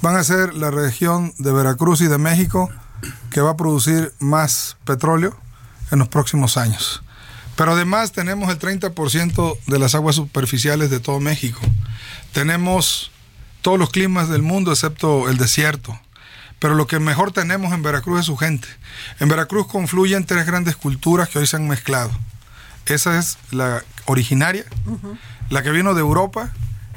van 0.00 0.16
a 0.16 0.24
ser 0.24 0.54
la 0.54 0.70
región 0.70 1.34
de 1.36 1.52
Veracruz 1.52 2.00
y 2.00 2.06
de 2.06 2.16
México 2.16 2.70
que 3.28 3.42
va 3.42 3.50
a 3.50 3.56
producir 3.58 4.14
más 4.18 4.78
petróleo 4.86 5.36
en 5.90 5.98
los 5.98 6.08
próximos 6.08 6.56
años. 6.56 7.02
Pero 7.54 7.72
además 7.72 8.12
tenemos 8.12 8.48
el 8.48 8.58
30% 8.58 9.58
de 9.66 9.78
las 9.78 9.94
aguas 9.94 10.16
superficiales 10.16 10.88
de 10.88 11.00
todo 11.00 11.20
México. 11.20 11.60
Tenemos 12.32 13.10
todos 13.62 13.78
los 13.78 13.90
climas 13.90 14.28
del 14.28 14.42
mundo 14.42 14.72
excepto 14.72 15.28
el 15.28 15.36
desierto. 15.36 15.98
Pero 16.58 16.74
lo 16.74 16.86
que 16.86 16.98
mejor 16.98 17.32
tenemos 17.32 17.72
en 17.72 17.82
Veracruz 17.82 18.20
es 18.20 18.26
su 18.26 18.36
gente. 18.36 18.68
En 19.20 19.28
Veracruz 19.28 19.66
confluyen 19.68 20.24
tres 20.24 20.44
grandes 20.46 20.76
culturas 20.76 21.28
que 21.28 21.38
hoy 21.38 21.46
se 21.46 21.56
han 21.56 21.68
mezclado. 21.68 22.10
Esa 22.86 23.18
es 23.18 23.38
la 23.50 23.84
originaria, 24.06 24.64
la 25.50 25.62
que 25.62 25.70
vino 25.70 25.94
de 25.94 26.00
Europa, 26.00 26.50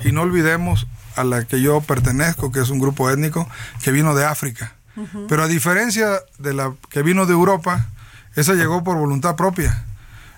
y 0.03 0.12
no 0.12 0.22
olvidemos 0.22 0.88
a 1.16 1.24
la 1.24 1.45
que 1.45 1.62
yo 1.62 1.82
pertenezco, 1.82 2.51
que 2.51 2.62
es 2.62 2.70
un 2.70 2.80
grupo 2.80 3.09
étnico 3.09 3.47
que 3.84 3.91
vino 3.91 4.16
de 4.16 4.26
África. 4.26 4.74
Pero 5.28 5.43
a 5.43 5.47
diferencia 5.47 6.22
de 6.39 6.53
la 6.53 6.74
que 6.89 7.01
vino 7.01 7.26
de 7.26 7.34
Europa, 7.34 7.88
esa 8.36 8.53
llegó 8.53 8.84
por 8.84 8.97
voluntad 8.97 9.36
propia. 9.36 9.86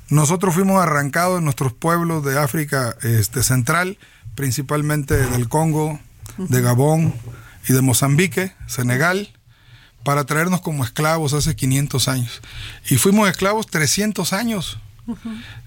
Nosotros 0.10 0.54
fuimos 0.54 0.82
arrancados 0.82 1.40
en 1.40 1.46
nuestros 1.46 1.74
pueblos 1.74 2.24
de 2.24 2.40
África 2.40 2.96
este, 3.02 3.42
Central, 3.44 3.98
principalmente 4.36 5.16
del 5.16 5.48
Congo, 5.48 6.00
de 6.38 6.62
Gabón 6.62 7.14
y 7.68 7.74
de 7.74 7.82
Mozambique, 7.82 8.54
Senegal, 8.68 9.30
para 10.04 10.26
traernos 10.26 10.62
como 10.62 10.84
esclavos 10.84 11.34
hace 11.34 11.56
500 11.56 12.08
años. 12.08 12.42
Y 12.90 12.98
fuimos 12.98 13.30
esclavos 13.30 13.68
300 13.68 14.34
años. 14.34 14.78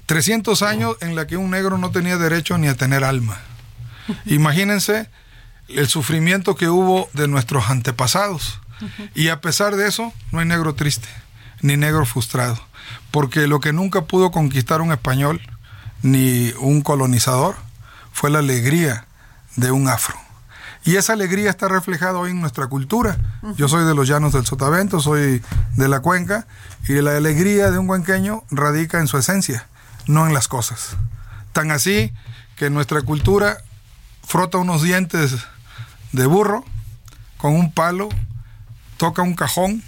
300 0.06 0.62
años 0.62 0.96
en 1.00 1.14
la 1.14 1.26
que 1.26 1.36
un 1.36 1.50
negro 1.50 1.78
no 1.78 1.90
tenía 1.90 2.16
derecho 2.16 2.58
ni 2.58 2.68
a 2.68 2.76
tener 2.76 3.04
alma. 3.04 3.38
Imagínense 4.26 5.08
el 5.68 5.88
sufrimiento 5.88 6.54
que 6.54 6.68
hubo 6.68 7.08
de 7.12 7.28
nuestros 7.28 7.70
antepasados. 7.70 8.60
Y 9.14 9.28
a 9.28 9.40
pesar 9.40 9.76
de 9.76 9.88
eso, 9.88 10.12
no 10.32 10.40
hay 10.40 10.46
negro 10.46 10.74
triste, 10.74 11.08
ni 11.62 11.76
negro 11.76 12.04
frustrado. 12.04 12.60
Porque 13.10 13.46
lo 13.46 13.60
que 13.60 13.72
nunca 13.72 14.04
pudo 14.04 14.30
conquistar 14.30 14.80
un 14.80 14.92
español, 14.92 15.40
ni 16.02 16.52
un 16.60 16.82
colonizador, 16.82 17.56
fue 18.12 18.30
la 18.30 18.40
alegría 18.40 19.06
de 19.56 19.70
un 19.70 19.88
afro. 19.88 20.25
Y 20.86 20.94
esa 20.94 21.14
alegría 21.14 21.50
está 21.50 21.66
reflejada 21.66 22.16
hoy 22.18 22.30
en 22.30 22.40
nuestra 22.40 22.68
cultura. 22.68 23.18
Yo 23.56 23.66
soy 23.66 23.84
de 23.84 23.94
los 23.94 24.06
llanos 24.06 24.32
del 24.32 24.46
Sotavento, 24.46 25.00
soy 25.00 25.42
de 25.74 25.88
la 25.88 25.98
cuenca, 25.98 26.46
y 26.88 26.94
la 27.02 27.16
alegría 27.16 27.72
de 27.72 27.78
un 27.78 27.88
cuenqueño 27.88 28.44
radica 28.52 29.00
en 29.00 29.08
su 29.08 29.18
esencia, 29.18 29.66
no 30.06 30.28
en 30.28 30.32
las 30.32 30.46
cosas. 30.46 30.96
Tan 31.52 31.72
así 31.72 32.12
que 32.54 32.70
nuestra 32.70 33.02
cultura 33.02 33.58
frota 34.24 34.58
unos 34.58 34.82
dientes 34.82 35.34
de 36.12 36.26
burro 36.26 36.64
con 37.36 37.54
un 37.54 37.72
palo, 37.72 38.08
toca 38.96 39.22
un 39.22 39.34
cajón 39.34 39.82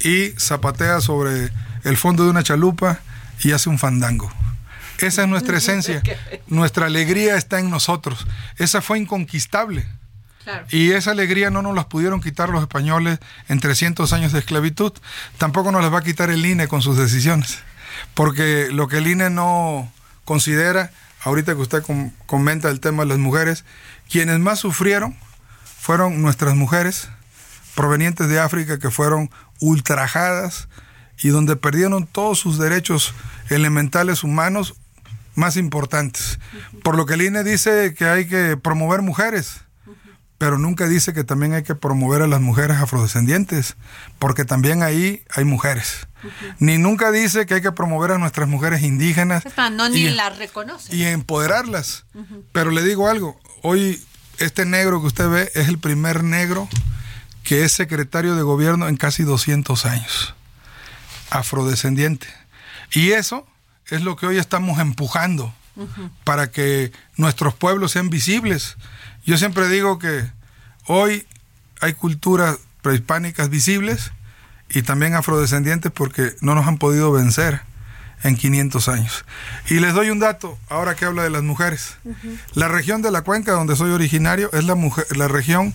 y 0.00 0.30
zapatea 0.38 1.02
sobre 1.02 1.52
el 1.84 1.98
fondo 1.98 2.24
de 2.24 2.30
una 2.30 2.42
chalupa 2.42 3.00
y 3.42 3.52
hace 3.52 3.68
un 3.68 3.78
fandango. 3.78 4.30
Esa 5.00 5.22
es 5.22 5.28
nuestra 5.28 5.58
esencia. 5.58 6.02
Nuestra 6.46 6.86
alegría 6.86 7.36
está 7.36 7.58
en 7.58 7.70
nosotros. 7.70 8.26
Esa 8.56 8.80
fue 8.80 8.98
inconquistable. 8.98 9.86
Y 10.70 10.92
esa 10.92 11.12
alegría 11.12 11.50
no 11.50 11.62
nos 11.62 11.74
la 11.74 11.88
pudieron 11.88 12.20
quitar 12.20 12.48
los 12.48 12.62
españoles 12.62 13.18
en 13.48 13.60
300 13.60 14.12
años 14.12 14.32
de 14.32 14.40
esclavitud. 14.40 14.92
Tampoco 15.38 15.70
nos 15.70 15.82
las 15.82 15.92
va 15.92 15.98
a 15.98 16.02
quitar 16.02 16.30
el 16.30 16.44
INE 16.44 16.68
con 16.68 16.82
sus 16.82 16.96
decisiones. 16.96 17.58
Porque 18.14 18.68
lo 18.70 18.88
que 18.88 18.98
el 18.98 19.06
INE 19.06 19.30
no 19.30 19.92
considera, 20.24 20.90
ahorita 21.22 21.54
que 21.54 21.60
usted 21.60 21.82
comenta 22.26 22.68
el 22.68 22.80
tema 22.80 23.02
de 23.02 23.10
las 23.10 23.18
mujeres, 23.18 23.64
quienes 24.08 24.38
más 24.38 24.60
sufrieron 24.60 25.16
fueron 25.80 26.20
nuestras 26.20 26.56
mujeres 26.56 27.08
provenientes 27.74 28.28
de 28.28 28.40
África 28.40 28.78
que 28.78 28.90
fueron 28.90 29.30
ultrajadas 29.60 30.68
y 31.22 31.28
donde 31.28 31.56
perdieron 31.56 32.06
todos 32.06 32.38
sus 32.38 32.58
derechos 32.58 33.14
elementales 33.48 34.24
humanos 34.24 34.74
más 35.40 35.56
importantes. 35.56 36.38
Por 36.84 36.96
lo 36.96 37.06
que 37.06 37.14
el 37.14 37.22
INE 37.22 37.42
dice 37.42 37.94
que 37.94 38.04
hay 38.04 38.26
que 38.26 38.56
promover 38.56 39.02
mujeres, 39.02 39.62
pero 40.38 40.58
nunca 40.58 40.86
dice 40.86 41.12
que 41.12 41.24
también 41.24 41.52
hay 41.52 41.64
que 41.64 41.74
promover 41.74 42.22
a 42.22 42.26
las 42.26 42.40
mujeres 42.40 42.76
afrodescendientes, 42.78 43.76
porque 44.18 44.44
también 44.44 44.82
ahí 44.82 45.24
hay 45.34 45.44
mujeres. 45.44 46.06
Ni 46.58 46.78
nunca 46.78 47.10
dice 47.10 47.46
que 47.46 47.54
hay 47.54 47.62
que 47.62 47.72
promover 47.72 48.12
a 48.12 48.18
nuestras 48.18 48.48
mujeres 48.48 48.82
indígenas. 48.82 49.42
no, 49.72 49.88
ni 49.88 50.08
las 50.10 50.38
reconoce. 50.38 50.94
Y 50.94 51.04
empoderarlas. 51.04 52.04
Pero 52.52 52.70
le 52.70 52.82
digo 52.82 53.08
algo, 53.08 53.40
hoy 53.62 54.02
este 54.38 54.64
negro 54.64 55.00
que 55.00 55.08
usted 55.08 55.28
ve 55.28 55.52
es 55.54 55.68
el 55.68 55.78
primer 55.78 56.24
negro 56.24 56.68
que 57.42 57.64
es 57.64 57.72
secretario 57.72 58.34
de 58.34 58.42
gobierno 58.42 58.88
en 58.88 58.96
casi 58.96 59.22
200 59.24 59.84
años. 59.86 60.34
Afrodescendiente. 61.30 62.28
Y 62.92 63.12
eso 63.12 63.46
es 63.90 64.02
lo 64.02 64.16
que 64.16 64.26
hoy 64.26 64.38
estamos 64.38 64.78
empujando 64.78 65.52
para 66.24 66.50
que 66.50 66.92
nuestros 67.16 67.54
pueblos 67.54 67.92
sean 67.92 68.10
visibles. 68.10 68.76
Yo 69.24 69.38
siempre 69.38 69.68
digo 69.68 69.98
que 69.98 70.30
hoy 70.86 71.26
hay 71.80 71.94
culturas 71.94 72.58
prehispánicas 72.82 73.48
visibles 73.48 74.12
y 74.68 74.82
también 74.82 75.14
afrodescendientes 75.14 75.90
porque 75.92 76.34
no 76.40 76.54
nos 76.54 76.66
han 76.66 76.78
podido 76.78 77.12
vencer 77.12 77.62
en 78.22 78.36
500 78.36 78.88
años. 78.88 79.24
Y 79.68 79.80
les 79.80 79.94
doy 79.94 80.10
un 80.10 80.18
dato, 80.18 80.58
ahora 80.68 80.94
que 80.94 81.04
habla 81.04 81.22
de 81.22 81.30
las 81.30 81.42
mujeres. 81.42 81.96
La 82.54 82.68
región 82.68 83.02
de 83.02 83.10
la 83.10 83.22
cuenca 83.22 83.52
donde 83.52 83.76
soy 83.76 83.90
originario 83.90 84.50
es 84.52 84.64
la, 84.64 84.74
mujer, 84.74 85.06
la 85.16 85.28
región 85.28 85.74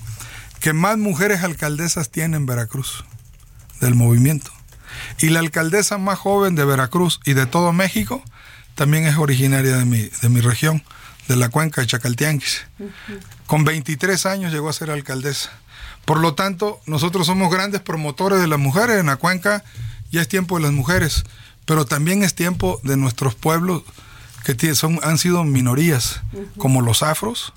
que 0.59 0.73
más 0.73 0.97
mujeres 0.97 1.43
alcaldesas 1.43 2.09
tiene 2.09 2.37
en 2.37 2.45
Veracruz, 2.45 3.03
del 3.81 3.95
movimiento. 3.95 4.51
Y 5.19 5.29
la 5.29 5.39
alcaldesa 5.39 5.97
más 5.97 6.19
joven 6.19 6.55
de 6.55 6.65
Veracruz 6.65 7.19
y 7.25 7.33
de 7.33 7.45
todo 7.45 7.73
México 7.73 8.23
también 8.75 9.05
es 9.05 9.17
originaria 9.17 9.77
de 9.77 9.85
mi, 9.85 10.01
de 10.01 10.29
mi 10.29 10.41
región, 10.41 10.83
de 11.27 11.35
la 11.35 11.49
cuenca 11.49 11.81
de 11.81 11.87
Chacaltianquis. 11.87 12.65
Con 13.47 13.63
23 13.63 14.25
años 14.25 14.51
llegó 14.51 14.69
a 14.69 14.73
ser 14.73 14.91
alcaldesa. 14.91 15.51
Por 16.03 16.19
lo 16.19 16.35
tanto, 16.35 16.81
nosotros 16.85 17.25
somos 17.27 17.51
grandes 17.51 17.81
promotores 17.81 18.39
de 18.39 18.47
las 18.47 18.59
mujeres 18.59 18.99
en 18.99 19.07
la 19.07 19.15
cuenca. 19.15 19.63
Ya 20.11 20.21
es 20.21 20.27
tiempo 20.27 20.57
de 20.57 20.63
las 20.63 20.71
mujeres, 20.71 21.23
pero 21.65 21.85
también 21.85 22.23
es 22.23 22.35
tiempo 22.35 22.79
de 22.83 22.97
nuestros 22.97 23.33
pueblos 23.35 23.83
que 24.43 24.75
son, 24.75 24.99
han 25.01 25.17
sido 25.17 25.43
minorías, 25.43 26.21
como 26.57 26.81
los 26.81 27.01
afros 27.01 27.53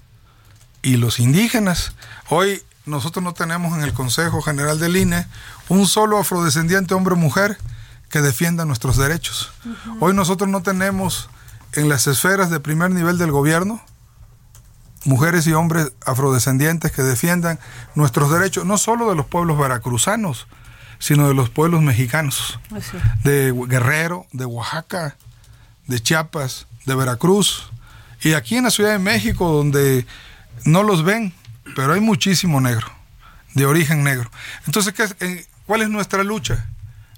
y 0.83 0.97
los 0.97 1.21
indígenas. 1.21 1.93
Hoy 2.31 2.63
nosotros 2.89 3.23
no 3.23 3.35
tenemos 3.35 3.77
en 3.77 3.85
el 3.85 3.93
Consejo 3.93 4.43
General 4.43 4.79
del 4.79 4.97
INE 4.97 5.27
un 5.69 5.87
solo 5.87 6.19
afrodescendiente 6.19 6.95
hombre 6.95 7.15
o 7.15 7.17
mujer 7.17 7.59
que 8.11 8.21
defienda 8.21 8.65
nuestros 8.65 8.97
derechos. 8.97 9.51
Hoy 10.01 10.15
nosotros 10.15 10.49
no 10.49 10.63
tenemos 10.63 11.29
en 11.73 11.89
las 11.89 12.07
esferas 12.07 12.51
de 12.51 12.61
primer 12.61 12.91
nivel 12.91 13.19
del 13.19 13.31
gobierno 13.31 13.83
mujeres 15.05 15.47
y 15.47 15.53
hombres 15.53 15.93
afrodescendientes 16.05 16.93
que 16.93 17.03
defiendan 17.03 17.59
nuestros 17.95 18.31
derechos, 18.31 18.65
no 18.65 18.79
solo 18.79 19.09
de 19.09 19.17
los 19.17 19.27
pueblos 19.27 19.59
veracruzanos, 19.59 20.47
sino 20.99 21.29
de 21.29 21.35
los 21.35 21.51
pueblos 21.51 21.83
mexicanos, 21.83 22.59
de 23.23 23.55
Guerrero, 23.69 24.27
de 24.33 24.45
Oaxaca, 24.45 25.17
de 25.87 26.01
Chiapas, 26.01 26.67
de 26.85 26.95
Veracruz, 26.95 27.71
y 28.21 28.33
aquí 28.33 28.57
en 28.57 28.65
la 28.65 28.71
Ciudad 28.71 28.93
de 28.93 28.99
México, 28.99 29.51
donde 29.51 30.07
no 30.65 30.83
los 30.83 31.05
ven, 31.05 31.33
pero 31.75 31.93
hay 31.93 32.01
muchísimo 32.01 32.61
negro, 32.61 32.87
de 33.55 33.67
origen 33.67 34.05
negro. 34.05 34.31
Entonces, 34.67 34.93
¿qué, 34.93 35.47
¿cuál 35.67 35.83
es 35.83 35.89
nuestra 35.89 36.25
lucha? 36.25 36.69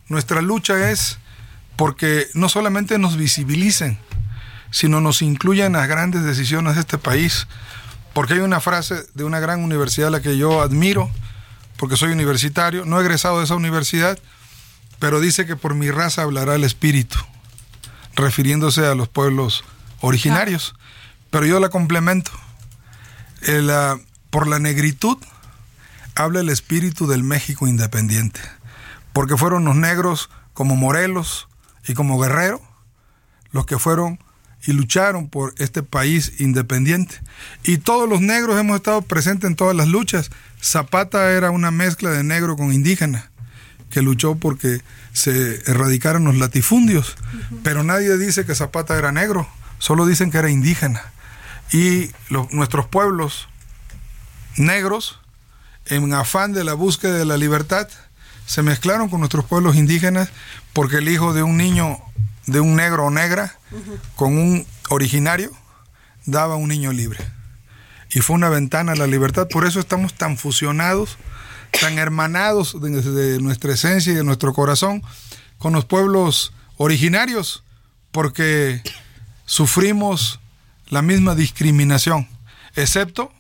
Nuestra 0.09 0.43
lucha 0.43 0.91
es 0.91 1.19
porque 1.77 2.27
no 2.35 2.49
solamente 2.49 2.99
nos 2.99 3.17
visibilicen, 3.17 3.99
sino 4.71 5.01
nos 5.01 5.23
incluyan 5.23 5.69
en 5.69 5.81
las 5.81 5.89
grandes 5.89 6.25
decisiones 6.25 6.75
de 6.75 6.81
este 6.81 6.99
país. 6.99 7.47
Porque 8.13 8.35
hay 8.35 8.41
una 8.41 8.61
frase 8.61 9.07
de 9.15 9.25
una 9.25 9.41
gran 9.41 9.63
universidad 9.63 10.09
a 10.09 10.11
la 10.11 10.21
que 10.21 10.37
yo 10.37 10.63
admiro, 10.63 11.11
porque 11.77 11.97
soy 11.97 12.11
universitario, 12.13 12.85
no 12.85 12.99
he 12.99 13.03
egresado 13.03 13.39
de 13.39 13.45
esa 13.45 13.55
universidad, 13.55 14.19
pero 14.99 15.21
dice 15.21 15.47
que 15.47 15.57
por 15.57 15.75
mi 15.75 15.91
raza 15.91 16.23
hablará 16.23 16.55
el 16.55 16.65
espíritu, 16.65 17.19
refiriéndose 18.17 18.87
a 18.87 18.95
los 18.95 19.09
pueblos 19.09 19.65
originarios. 20.01 20.75
Pero 21.31 21.47
yo 21.47 21.61
la 21.61 21.69
complemento. 21.69 22.33
Ah, 23.71 23.97
por 24.31 24.47
la 24.47 24.59
negritud 24.59 25.19
habla 26.15 26.41
el 26.41 26.49
espíritu 26.49 27.07
del 27.07 27.23
México 27.23 27.67
independiente, 27.67 28.41
porque 29.13 29.37
fueron 29.37 29.65
los 29.65 29.77
negros 29.77 30.31
como 30.55 30.77
Morelos 30.77 31.49
y 31.87 31.95
como 31.95 32.19
Guerrero 32.19 32.61
los 33.53 33.67
que 33.67 33.79
fueron 33.79 34.19
y 34.63 34.73
lucharon 34.73 35.29
por 35.29 35.55
este 35.59 35.83
país 35.83 36.35
independiente. 36.39 37.21
Y 37.63 37.79
todos 37.79 38.09
los 38.09 38.21
negros 38.21 38.61
hemos 38.61 38.77
estado 38.77 39.03
presentes 39.03 39.49
en 39.49 39.57
todas 39.57 39.75
las 39.75 39.89
luchas. 39.89 40.31
Zapata 40.63 41.33
era 41.33 41.51
una 41.51 41.71
mezcla 41.71 42.11
de 42.11 42.23
negro 42.23 42.57
con 42.57 42.73
indígena, 42.73 43.31
que 43.89 44.03
luchó 44.03 44.35
porque 44.37 44.83
se 45.13 45.63
erradicaran 45.71 46.25
los 46.25 46.37
latifundios. 46.37 47.17
Pero 47.63 47.83
nadie 47.83 48.17
dice 48.19 48.45
que 48.45 48.55
Zapata 48.55 48.99
era 48.99 49.13
negro, 49.13 49.49
solo 49.79 50.07
dicen 50.07 50.31
que 50.31 50.39
era 50.39 50.51
indígena. 50.51 51.03
Y 51.73 52.11
nuestros 52.51 52.87
pueblos 52.87 53.49
negros, 54.57 55.21
en 55.87 56.13
afán 56.13 56.53
de 56.53 56.65
la 56.65 56.75
búsqueda 56.75 57.17
de 57.17 57.25
la 57.25 57.37
libertad, 57.37 57.89
se 58.47 58.63
mezclaron 58.63 59.09
con 59.09 59.21
nuestros 59.21 59.45
pueblos 59.45 59.77
indígenas 59.77 60.29
porque 60.73 60.97
el 60.97 61.09
hijo 61.09 61.33
de 61.33 61.43
un 61.43 61.57
niño 61.57 61.99
de 62.47 62.61
un 62.61 62.75
negro 62.75 63.07
o 63.07 63.11
negra 63.11 63.57
con 64.17 64.37
un 64.37 64.67
originario 64.89 65.53
daba 66.27 66.57
un 66.57 66.69
niño 66.69 66.93
libre. 66.93 67.19
Y 68.13 68.21
fue 68.21 68.35
una 68.35 68.49
ventana 68.49 68.93
a 68.93 68.97
la 68.97 69.07
libertad. 69.07 69.47
Por 69.49 69.67
eso 69.67 69.79
estamos 69.79 70.15
tan 70.15 70.37
fusionados, 70.37 71.17
tan 71.81 71.99
hermanados 71.99 72.81
de, 72.81 73.39
nuestra 73.41 73.75
esencia 73.75 74.13
y 74.13 74.17
de 74.17 74.25
nuestro 74.25 74.53
corazón 74.53 75.03
con 75.59 75.73
los 75.73 75.85
pueblos 75.85 76.53
originarios, 76.77 77.63
porque 78.11 78.83
sufrimos 79.45 80.41
la 80.89 81.03
misma 81.03 81.35
discriminación, 81.37 82.29
excepto 82.75 83.33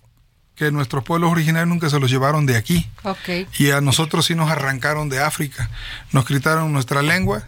que 0.60 0.70
nuestros 0.70 1.02
pueblos 1.02 1.32
originarios 1.32 1.70
nunca 1.70 1.88
se 1.88 1.98
los 1.98 2.10
llevaron 2.10 2.44
de 2.44 2.54
aquí. 2.58 2.86
Y 3.58 3.70
a 3.70 3.80
nosotros 3.80 4.26
sí 4.26 4.34
nos 4.34 4.50
arrancaron 4.50 5.08
de 5.08 5.18
África, 5.18 5.70
nos 6.12 6.26
quitaron 6.26 6.70
nuestra 6.70 7.00
lengua, 7.00 7.46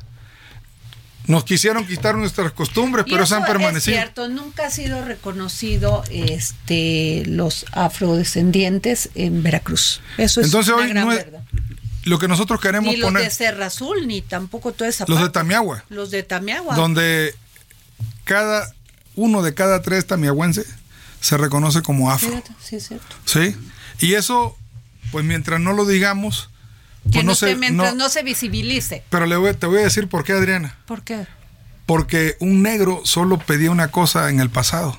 nos 1.27 1.45
quisieron 1.45 1.87
quitar 1.87 2.17
nuestras 2.17 2.53
costumbres, 2.53 3.05
pero 3.07 3.27
se 3.27 3.35
han 3.35 3.45
permanecido. 3.45 3.95
Es 3.95 4.03
cierto, 4.03 4.31
nunca 4.31 4.69
ha 4.69 4.71
sido 4.71 5.05
reconocido 5.05 6.05
este 6.11 7.25
los 7.27 7.67
afrodescendientes 7.73 9.11
en 9.15 9.43
Veracruz. 9.43 10.01
Eso 10.17 10.41
es 10.41 10.47
Entonces, 10.47 10.73
una 10.73 10.83
hoy 10.83 10.89
gran 10.89 11.09
verdad. 11.11 11.43
Lo 12.05 12.19
que 12.19 12.29
nosotros 12.29 12.63
queremos 12.63 12.95
ni 12.95 12.99
los 12.99 13.13
de 13.13 13.29
Serra 13.29 13.67
Azul, 13.67 14.09
ni 14.09 14.23
tampoco 14.23 14.73
toda 14.73 14.89
esa 14.89 15.05
Los 15.07 15.21
de 15.21 15.29
Tamiagua. 15.29 15.85
Los 15.91 16.11
de 16.11 16.23
Tamiagua. 16.23 16.77
Donde 16.77 17.35
cada 18.25 18.73
uno 19.17 19.43
de 19.43 19.53
cada 19.53 19.83
tres 19.83 20.07
tamiahuenses 20.07 20.67
se 21.23 21.39
reconoce 21.39 21.83
como 21.83 22.11
afro. 22.11 22.43
Sí, 22.61 22.77
es 22.77 22.89
cierto. 22.89 23.17
Sí. 23.25 23.57
Y 24.01 24.15
eso, 24.15 24.59
pues 25.13 25.25
mientras 25.25 25.61
no 25.61 25.73
lo 25.73 25.87
digamos, 25.87 26.51
que 27.05 27.11
pues 27.13 27.25
no, 27.25 27.35
se, 27.37 27.55
mientras 27.55 27.95
no, 27.95 28.09
se 28.09 28.25
visibilice. 28.25 29.05
Pero 29.09 29.27
le 29.27 29.55
te 29.55 29.67
voy 29.67 29.79
a 29.79 29.85
decir 29.85 30.09
por 30.09 30.25
qué, 30.25 30.33
Adriana. 30.33 30.77
¿Por 30.85 31.03
qué? 31.03 31.27
Porque 31.87 32.37
un 32.41 32.63
negro 32.63 33.03
solo 33.05 33.39
pedía 33.39 33.71
una 33.71 33.89
cosa 33.89 34.31
en 34.31 34.41
el 34.41 34.51
pasado. 34.51 34.99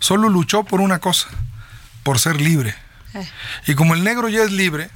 Solo 0.00 0.28
luchó 0.28 0.64
por 0.64 0.80
una 0.82 0.98
cosa, 0.98 1.28
por 2.02 2.18
ser 2.18 2.40
libre. 2.40 2.74
Eh. 3.14 3.26
Y 3.68 3.74
como 3.74 3.94
el 3.94 4.04
negro 4.04 4.28
ya 4.28 4.42
es 4.42 4.52
libre, 4.52 4.90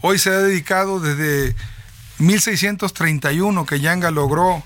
hoy 0.00 0.18
se 0.18 0.30
ha 0.30 0.38
dedicado 0.38 0.98
desde 0.98 1.54
1631 2.18 3.64
que 3.64 3.78
Yanga 3.78 4.10
logró 4.10 4.64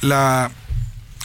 la 0.00 0.50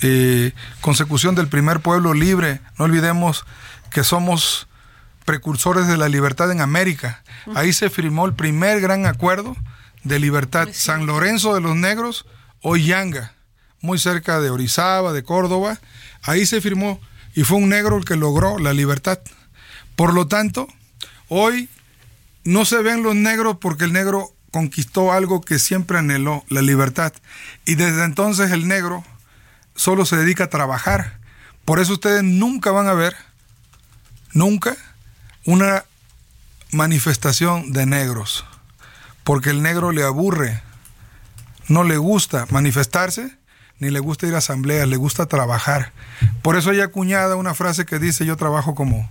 eh, 0.01 0.53
consecución 0.81 1.35
del 1.35 1.47
primer 1.47 1.81
pueblo 1.81 2.13
libre. 2.13 2.61
No 2.77 2.85
olvidemos 2.85 3.45
que 3.91 4.03
somos 4.03 4.67
precursores 5.25 5.87
de 5.87 5.97
la 5.97 6.09
libertad 6.09 6.51
en 6.51 6.61
América. 6.61 7.23
Ahí 7.55 7.73
se 7.73 7.89
firmó 7.89 8.25
el 8.25 8.33
primer 8.33 8.81
gran 8.81 9.05
acuerdo 9.05 9.55
de 10.03 10.19
libertad. 10.19 10.69
San 10.71 11.05
Lorenzo 11.05 11.53
de 11.53 11.61
los 11.61 11.75
Negros, 11.75 12.25
Yanga, 12.63 13.33
muy 13.81 13.99
cerca 13.99 14.39
de 14.39 14.49
Orizaba, 14.49 15.13
de 15.13 15.23
Córdoba. 15.23 15.79
Ahí 16.23 16.45
se 16.45 16.61
firmó 16.61 16.99
y 17.35 17.43
fue 17.43 17.57
un 17.57 17.69
negro 17.69 17.97
el 17.97 18.05
que 18.05 18.15
logró 18.15 18.57
la 18.57 18.73
libertad. 18.73 19.19
Por 19.95 20.13
lo 20.13 20.27
tanto, 20.27 20.67
hoy 21.27 21.69
no 22.43 22.65
se 22.65 22.81
ven 22.81 23.03
los 23.03 23.15
negros 23.15 23.57
porque 23.59 23.85
el 23.85 23.93
negro 23.93 24.33
conquistó 24.51 25.11
algo 25.11 25.41
que 25.41 25.59
siempre 25.59 25.97
anheló, 25.99 26.43
la 26.49 26.61
libertad. 26.61 27.13
Y 27.65 27.75
desde 27.75 28.03
entonces 28.03 28.51
el 28.51 28.67
negro 28.67 29.03
solo 29.79 30.05
se 30.05 30.17
dedica 30.17 30.43
a 30.43 30.49
trabajar. 30.49 31.19
Por 31.63 31.79
eso 31.79 31.93
ustedes 31.93 32.21
nunca 32.21 32.71
van 32.71 32.87
a 32.87 32.93
ver, 32.93 33.15
nunca, 34.33 34.75
una 35.45 35.85
manifestación 36.71 37.71
de 37.71 37.85
negros, 37.85 38.45
porque 39.23 39.51
el 39.51 39.61
negro 39.61 39.93
le 39.93 40.03
aburre, 40.03 40.61
no 41.69 41.85
le 41.85 41.95
gusta 41.95 42.45
manifestarse, 42.49 43.37
ni 43.77 43.89
le 43.89 43.99
gusta 43.99 44.27
ir 44.27 44.35
a 44.35 44.39
asambleas, 44.39 44.85
le 44.85 44.97
gusta 44.97 45.27
trabajar. 45.27 45.93
Por 46.41 46.57
eso 46.57 46.71
hay 46.71 46.81
acuñada 46.81 47.37
una 47.37 47.53
frase 47.53 47.85
que 47.85 47.99
dice 47.99 48.25
yo 48.25 48.35
trabajo 48.35 48.75
como... 48.75 49.09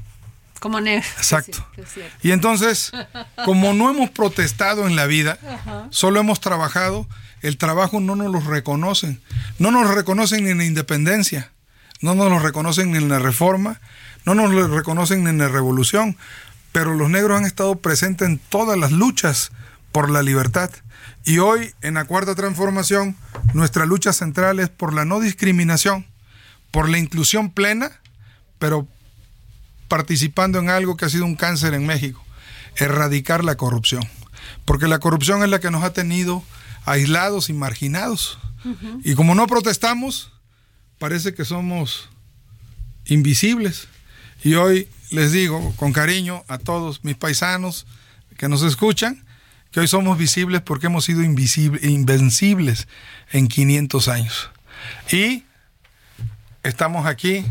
Como 0.61 0.83
negro. 0.83 1.07
Exacto. 1.17 1.67
y 2.21 2.33
entonces, 2.33 2.93
como 3.47 3.73
no 3.73 3.89
hemos 3.89 4.11
protestado 4.11 4.87
en 4.87 4.97
la 4.97 5.07
vida, 5.07 5.39
solo 5.89 6.21
hemos 6.21 6.41
trabajado, 6.41 7.07
el 7.43 7.59
trabajo 7.59 8.01
no 8.01 8.17
nos 8.17 8.31
lo 8.33 8.41
reconocen. 8.41 9.21
No 9.59 9.71
nos 9.71 9.87
lo 9.89 9.95
reconocen 9.95 10.45
ni 10.45 10.51
en 10.51 10.59
la 10.59 10.65
independencia, 10.65 11.53
no 12.01 12.15
nos 12.15 12.31
lo 12.31 12.39
reconocen 12.39 12.93
ni 12.93 12.99
en 12.99 13.09
la 13.09 13.19
reforma, 13.19 13.81
no 14.25 14.35
nos 14.35 14.51
lo 14.51 14.69
reconocen 14.69 15.25
ni 15.25 15.31
en 15.31 15.39
la 15.39 15.49
revolución, 15.49 16.17
pero 16.73 16.95
los 16.95 17.11
negros 17.11 17.39
han 17.39 17.45
estado 17.45 17.77
presentes 17.77 18.29
en 18.29 18.39
todas 18.39 18.79
las 18.79 18.93
luchas 18.93 19.53
por 19.93 20.11
la 20.11 20.23
libertad. 20.23 20.71
Y 21.25 21.39
hoy, 21.39 21.75
en 21.83 21.95
la 21.95 22.05
cuarta 22.05 22.35
transformación, 22.35 23.17
nuestra 23.53 23.87
lucha 23.87 24.13
central 24.13 24.61
es 24.61 24.69
por 24.69 24.95
la 24.95 25.05
no 25.05 25.21
discriminación, 25.21 26.07
por 26.71 26.89
la 26.89 26.99
inclusión 26.99 27.51
plena, 27.51 27.91
pero 28.59 28.87
participando 29.89 30.59
en 30.59 30.71
algo 30.71 30.97
que 30.97 31.07
ha 31.07 31.09
sido 31.09 31.25
un 31.25 31.35
cáncer 31.35 31.75
en 31.75 31.87
México, 31.87 32.25
erradicar 32.77 33.45
la 33.45 33.57
corrupción. 33.57 34.03
Porque 34.65 34.87
la 34.87 34.99
corrupción 34.99 35.43
es 35.43 35.49
la 35.49 35.61
que 35.61 35.71
nos 35.71 35.83
ha 35.83 35.93
tenido 35.93 36.43
aislados 36.89 37.51
y 37.51 37.53
marginados. 37.53 38.39
Y 39.05 39.15
como 39.15 39.35
no 39.35 39.47
protestamos, 39.47 40.33
parece 40.99 41.35
que 41.35 41.45
somos 41.45 42.09
invisibles. 43.07 43.89
Y 44.43 44.55
hoy 44.55 44.89
les 45.11 45.33
digo 45.33 45.73
con 45.77 45.93
cariño 45.93 46.45
a 46.49 46.59
todos 46.59 47.05
mis 47.05 47.17
paisanos 47.17 47.87
que 48.37 48.49
nos 48.49 48.63
escuchan, 48.63 49.25
que 49.71 49.81
hoy 49.81 49.89
somos 49.89 50.17
visibles 50.19 50.63
porque 50.63 50.87
hemos 50.87 51.05
sido 51.05 51.23
invencibles 51.23 52.89
en 53.33 53.49
500 53.49 54.09
años. 54.09 54.51
Y 55.11 55.45
estamos 56.63 57.07
aquí 57.07 57.45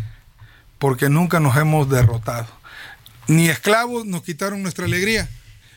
porque 0.79 1.09
nunca 1.09 1.39
nos 1.39 1.55
hemos 1.57 1.89
derrotado. 1.89 2.47
Ni 3.27 3.49
esclavos 3.49 4.05
nos 4.05 4.23
quitaron 4.23 4.61
nuestra 4.61 4.85
alegría. 4.85 5.29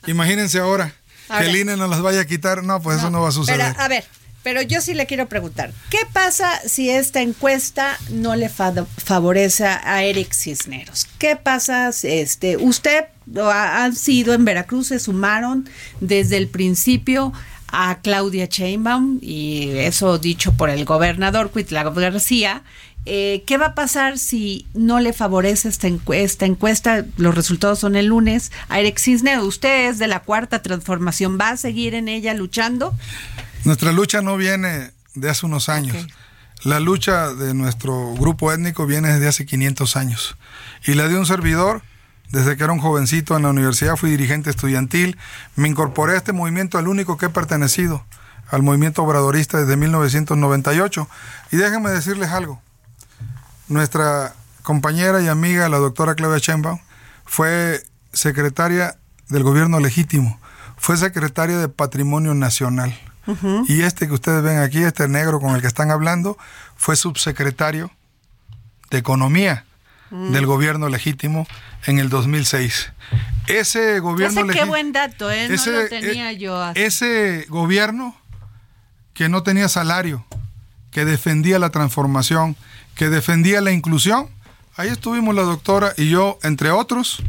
Imagínense 0.06 0.58
ahora 0.58 0.94
que 1.38 1.46
el 1.46 1.56
INE 1.56 1.76
nos 1.76 1.90
las 1.90 2.02
vaya 2.02 2.20
a 2.20 2.24
quitar. 2.24 2.62
No, 2.62 2.80
pues 2.80 2.98
eso 2.98 3.10
no 3.10 3.22
va 3.22 3.28
a 3.28 3.32
suceder. 3.32 3.74
a 3.78 3.88
ver, 3.88 4.04
Pero 4.42 4.62
yo 4.62 4.80
sí 4.80 4.94
le 4.94 5.06
quiero 5.06 5.28
preguntar, 5.28 5.72
¿qué 5.90 5.98
pasa 6.12 6.60
si 6.66 6.90
esta 6.90 7.20
encuesta 7.20 7.98
no 8.10 8.36
le 8.36 8.48
favorece 8.48 9.66
a 9.66 10.02
Eric 10.02 10.32
Cisneros? 10.32 11.06
¿Qué 11.18 11.36
pasa? 11.36 11.90
Este, 12.02 12.56
usted 12.56 13.04
ha, 13.38 13.90
sido 13.92 14.34
en 14.34 14.44
Veracruz, 14.44 14.88
se 14.88 14.98
sumaron 14.98 15.68
desde 16.00 16.36
el 16.36 16.48
principio 16.48 17.32
a 17.72 18.00
Claudia 18.02 18.46
Sheinbaum 18.46 19.18
y 19.22 19.70
eso 19.78 20.18
dicho 20.18 20.52
por 20.54 20.70
el 20.70 20.84
gobernador 20.84 21.50
Cuitlago 21.50 21.92
García. 21.92 22.64
Eh, 23.06 23.44
¿Qué 23.46 23.56
va 23.56 23.66
a 23.66 23.74
pasar 23.74 24.18
si 24.18 24.66
no 24.74 25.00
le 25.00 25.12
favorece 25.12 25.68
esta 25.68 25.86
encuesta, 25.86 26.44
encuesta? 26.44 27.04
Los 27.16 27.34
resultados 27.34 27.78
son 27.78 27.96
el 27.96 28.06
lunes. 28.06 28.52
A 28.68 28.80
Eric 28.80 28.98
Cisneros, 28.98 29.44
usted 29.44 29.88
es 29.88 29.98
de 29.98 30.06
la 30.06 30.20
cuarta 30.20 30.62
transformación, 30.62 31.38
¿va 31.40 31.50
a 31.50 31.56
seguir 31.56 31.94
en 31.94 32.08
ella 32.08 32.34
luchando? 32.34 32.94
Nuestra 33.64 33.92
lucha 33.92 34.20
no 34.20 34.36
viene 34.36 34.90
de 35.14 35.30
hace 35.30 35.46
unos 35.46 35.68
años. 35.68 36.06
La 36.62 36.78
lucha 36.78 37.32
de 37.32 37.54
nuestro 37.54 38.14
grupo 38.14 38.52
étnico 38.52 38.86
viene 38.86 39.08
desde 39.08 39.28
hace 39.28 39.46
500 39.46 39.96
años. 39.96 40.36
Y 40.86 40.92
la 40.92 41.08
de 41.08 41.16
un 41.16 41.24
servidor, 41.24 41.82
desde 42.30 42.56
que 42.56 42.64
era 42.64 42.72
un 42.72 42.80
jovencito 42.80 43.34
en 43.34 43.44
la 43.44 43.48
universidad, 43.48 43.96
fui 43.96 44.10
dirigente 44.10 44.50
estudiantil, 44.50 45.16
me 45.56 45.68
incorporé 45.68 46.14
a 46.14 46.18
este 46.18 46.34
movimiento, 46.34 46.76
al 46.76 46.86
único 46.86 47.16
que 47.16 47.26
he 47.26 47.30
pertenecido, 47.30 48.04
al 48.50 48.62
movimiento 48.62 49.02
obradorista 49.02 49.58
desde 49.58 49.76
1998. 49.76 51.08
Y 51.50 51.56
déjenme 51.56 51.90
decirles 51.90 52.28
algo. 52.28 52.60
Nuestra 53.70 54.34
compañera 54.62 55.22
y 55.22 55.28
amiga, 55.28 55.68
la 55.68 55.78
doctora 55.78 56.14
Claudia 56.14 56.38
Sheinbaum, 56.38 56.80
fue 57.24 57.82
secretaria 58.12 58.98
del 59.28 59.42
gobierno 59.44 59.80
legítimo, 59.80 60.38
fue 60.76 60.96
secretaria 60.96 61.56
de 61.56 61.68
Patrimonio 61.68 62.34
Nacional 62.34 62.94
y 63.68 63.82
este 63.82 64.08
que 64.08 64.14
ustedes 64.14 64.42
ven 64.42 64.58
aquí, 64.58 64.82
este 64.82 65.08
negro 65.08 65.40
con 65.40 65.54
el 65.54 65.60
que 65.60 65.66
están 65.66 65.90
hablando, 65.90 66.36
fue 66.74 66.96
subsecretario 66.96 67.90
de 68.90 68.98
Economía 68.98 69.64
mm. 70.10 70.32
del 70.32 70.46
gobierno 70.46 70.88
legítimo 70.88 71.46
en 71.86 71.98
el 71.98 72.08
2006. 72.08 72.92
Ese 73.46 74.00
gobierno 74.00 74.42
legítimo... 74.42 74.64
qué 74.64 74.68
buen 74.68 74.92
dato, 74.92 75.30
¿eh? 75.30 75.48
no 75.48 75.72
lo 75.72 75.88
tenía 75.88 76.32
eh, 76.32 76.38
yo. 76.38 76.72
Ese 76.74 77.46
gobierno 77.48 78.16
que 79.14 79.28
no 79.28 79.42
tenía 79.42 79.68
salario, 79.68 80.24
que 80.90 81.04
defendía 81.04 81.58
la 81.58 81.70
transformación, 81.70 82.56
que 82.94 83.08
defendía 83.08 83.60
la 83.60 83.72
inclusión, 83.72 84.28
ahí 84.76 84.88
estuvimos 84.88 85.34
la 85.34 85.42
doctora 85.42 85.92
y 85.96 86.08
yo, 86.08 86.38
entre 86.42 86.70
otros, 86.70 87.22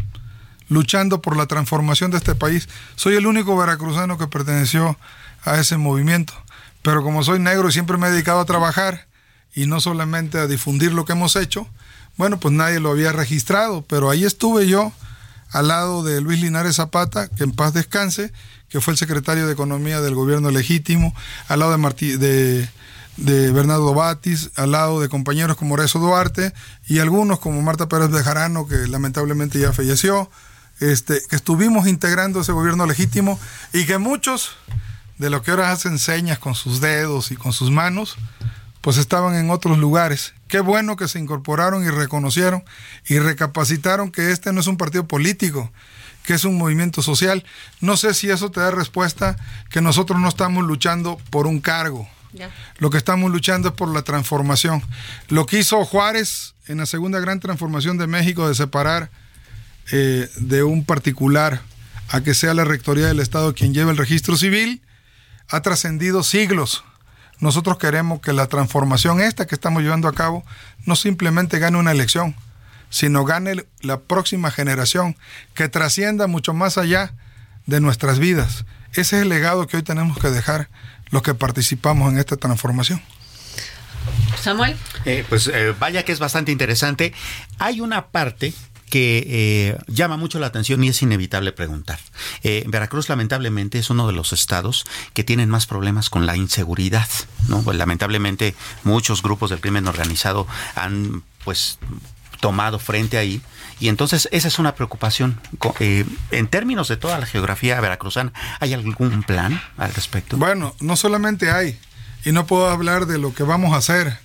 luchando 0.69 1.21
por 1.21 1.35
la 1.35 1.47
transformación 1.47 2.11
de 2.11 2.17
este 2.17 2.35
país. 2.35 2.69
Soy 2.95 3.15
el 3.15 3.27
único 3.27 3.57
veracruzano 3.57 4.17
que 4.17 4.27
perteneció 4.27 4.97
a 5.43 5.59
ese 5.59 5.77
movimiento. 5.77 6.33
Pero 6.81 7.03
como 7.03 7.23
soy 7.23 7.39
negro 7.39 7.69
y 7.69 7.71
siempre 7.71 7.97
me 7.97 8.07
he 8.07 8.11
dedicado 8.11 8.39
a 8.39 8.45
trabajar 8.45 9.05
y 9.53 9.67
no 9.67 9.79
solamente 9.81 10.39
a 10.39 10.47
difundir 10.47 10.93
lo 10.93 11.05
que 11.05 11.11
hemos 11.11 11.35
hecho, 11.35 11.67
bueno, 12.17 12.39
pues 12.39 12.53
nadie 12.53 12.79
lo 12.79 12.91
había 12.91 13.11
registrado, 13.11 13.83
pero 13.83 14.09
ahí 14.09 14.23
estuve 14.23 14.67
yo 14.67 14.91
al 15.51 15.67
lado 15.67 16.03
de 16.03 16.21
Luis 16.21 16.41
Linares 16.41 16.77
Zapata, 16.77 17.27
que 17.27 17.43
en 17.43 17.51
paz 17.51 17.73
descanse, 17.73 18.31
que 18.69 18.79
fue 18.79 18.93
el 18.93 18.97
secretario 18.97 19.45
de 19.45 19.53
Economía 19.53 20.01
del 20.01 20.15
gobierno 20.15 20.49
legítimo, 20.49 21.13
al 21.47 21.59
lado 21.59 21.77
de, 21.77 22.17
de, 22.17 22.69
de 23.21 23.51
Bernardo 23.51 23.93
Batis, 23.93 24.49
al 24.55 24.71
lado 24.71 24.99
de 24.99 25.07
compañeros 25.07 25.55
como 25.55 25.77
Rezo 25.77 25.99
Duarte 25.99 26.53
y 26.87 26.99
algunos 26.99 27.39
como 27.39 27.61
Marta 27.61 27.87
Pérez 27.87 28.09
Bejarano, 28.09 28.67
que 28.67 28.87
lamentablemente 28.87 29.59
ya 29.59 29.73
falleció, 29.73 30.29
este, 30.79 31.21
que 31.29 31.35
estuvimos 31.35 31.87
integrando 31.87 32.41
ese 32.41 32.51
gobierno 32.51 32.87
legítimo 32.87 33.39
y 33.73 33.85
que 33.85 33.99
muchos 33.99 34.57
de 35.19 35.29
lo 35.29 35.43
que 35.43 35.51
ahora 35.51 35.71
hacen 35.71 35.99
señas 35.99 36.39
con 36.39 36.55
sus 36.55 36.81
dedos 36.81 37.31
y 37.31 37.35
con 37.35 37.53
sus 37.53 37.69
manos, 37.69 38.15
pues 38.81 38.97
estaban 38.97 39.35
en 39.35 39.51
otros 39.51 39.77
lugares. 39.77 40.33
Qué 40.47 40.59
bueno 40.59 40.95
que 40.95 41.07
se 41.07 41.19
incorporaron 41.19 41.85
y 41.85 41.89
reconocieron 41.89 42.63
y 43.07 43.19
recapacitaron 43.19 44.11
que 44.11 44.31
este 44.31 44.51
no 44.51 44.61
es 44.61 44.67
un 44.67 44.77
partido 44.77 45.07
político, 45.07 45.71
que 46.23 46.33
es 46.33 46.43
un 46.43 46.57
movimiento 46.57 47.03
social. 47.03 47.45
No 47.81 47.97
sé 47.97 48.15
si 48.15 48.31
eso 48.31 48.49
te 48.49 48.61
da 48.61 48.71
respuesta 48.71 49.37
que 49.69 49.81
nosotros 49.81 50.19
no 50.19 50.27
estamos 50.27 50.65
luchando 50.65 51.19
por 51.29 51.45
un 51.45 51.61
cargo. 51.61 52.09
Lo 52.77 52.89
que 52.89 52.97
estamos 52.97 53.31
luchando 53.31 53.69
es 53.69 53.73
por 53.73 53.89
la 53.89 54.01
transformación. 54.03 54.83
Lo 55.27 55.45
que 55.45 55.59
hizo 55.59 55.83
Juárez 55.85 56.55
en 56.67 56.77
la 56.77 56.85
segunda 56.85 57.19
gran 57.19 57.39
transformación 57.39 57.97
de 57.97 58.07
México 58.07 58.47
de 58.47 58.55
separar 58.55 59.09
eh, 59.91 60.29
de 60.37 60.63
un 60.63 60.85
particular 60.85 61.61
a 62.09 62.21
que 62.21 62.33
sea 62.33 62.53
la 62.53 62.65
Rectoría 62.65 63.07
del 63.07 63.19
Estado 63.19 63.53
quien 63.53 63.73
lleve 63.73 63.91
el 63.91 63.97
registro 63.97 64.37
civil, 64.37 64.81
ha 65.49 65.61
trascendido 65.61 66.23
siglos. 66.23 66.83
Nosotros 67.39 67.77
queremos 67.77 68.21
que 68.21 68.33
la 68.33 68.47
transformación 68.47 69.21
esta 69.21 69.47
que 69.47 69.55
estamos 69.55 69.81
llevando 69.81 70.07
a 70.07 70.13
cabo 70.13 70.43
no 70.85 70.95
simplemente 70.95 71.57
gane 71.59 71.77
una 71.77 71.91
elección, 71.91 72.35
sino 72.89 73.25
gane 73.25 73.65
la 73.81 73.99
próxima 73.99 74.51
generación, 74.51 75.17
que 75.53 75.69
trascienda 75.69 76.27
mucho 76.27 76.53
más 76.53 76.77
allá 76.77 77.13
de 77.65 77.79
nuestras 77.79 78.19
vidas. 78.19 78.65
Ese 78.91 79.17
es 79.17 79.21
el 79.23 79.29
legado 79.29 79.67
que 79.67 79.77
hoy 79.77 79.83
tenemos 79.83 80.17
que 80.19 80.29
dejar 80.29 80.69
los 81.11 81.21
que 81.21 81.33
participamos 81.33 82.11
en 82.11 82.19
esta 82.19 82.37
transformación. 82.37 83.01
Samuel. 84.41 84.75
Eh, 85.05 85.23
pues 85.29 85.47
eh, 85.47 85.75
vaya 85.79 86.03
que 86.03 86.11
es 86.11 86.19
bastante 86.19 86.51
interesante. 86.51 87.13
Hay 87.59 87.81
una 87.81 88.07
parte 88.07 88.53
que 88.91 89.23
eh, 89.25 89.77
llama 89.87 90.17
mucho 90.17 90.37
la 90.37 90.47
atención 90.47 90.83
y 90.83 90.89
es 90.89 91.01
inevitable 91.01 91.53
preguntar. 91.53 91.97
Eh, 92.43 92.65
Veracruz 92.67 93.07
lamentablemente 93.07 93.79
es 93.79 93.89
uno 93.89 94.05
de 94.05 94.13
los 94.13 94.33
estados 94.33 94.85
que 95.13 95.23
tienen 95.23 95.49
más 95.49 95.65
problemas 95.65 96.09
con 96.09 96.25
la 96.25 96.35
inseguridad, 96.35 97.07
¿no? 97.47 97.63
Pues, 97.63 97.77
lamentablemente 97.77 98.53
muchos 98.83 99.23
grupos 99.23 99.49
del 99.49 99.61
crimen 99.61 99.87
organizado 99.87 100.45
han 100.75 101.23
pues 101.45 101.79
tomado 102.41 102.77
frente 102.79 103.17
ahí 103.17 103.41
y 103.79 103.87
entonces 103.87 104.27
esa 104.31 104.49
es 104.49 104.59
una 104.59 104.75
preocupación. 104.75 105.39
Eh, 105.79 106.05
en 106.31 106.47
términos 106.47 106.89
de 106.89 106.97
toda 106.97 107.17
la 107.17 107.25
geografía 107.25 107.79
veracruzana, 107.79 108.33
¿hay 108.59 108.73
algún 108.73 109.23
plan 109.23 109.61
al 109.77 109.93
respecto? 109.93 110.35
Bueno, 110.35 110.75
no 110.81 110.97
solamente 110.97 111.49
hay, 111.49 111.79
y 112.25 112.33
no 112.33 112.45
puedo 112.45 112.69
hablar 112.69 113.05
de 113.05 113.17
lo 113.17 113.33
que 113.33 113.43
vamos 113.43 113.73
a 113.73 113.77
hacer 113.77 114.19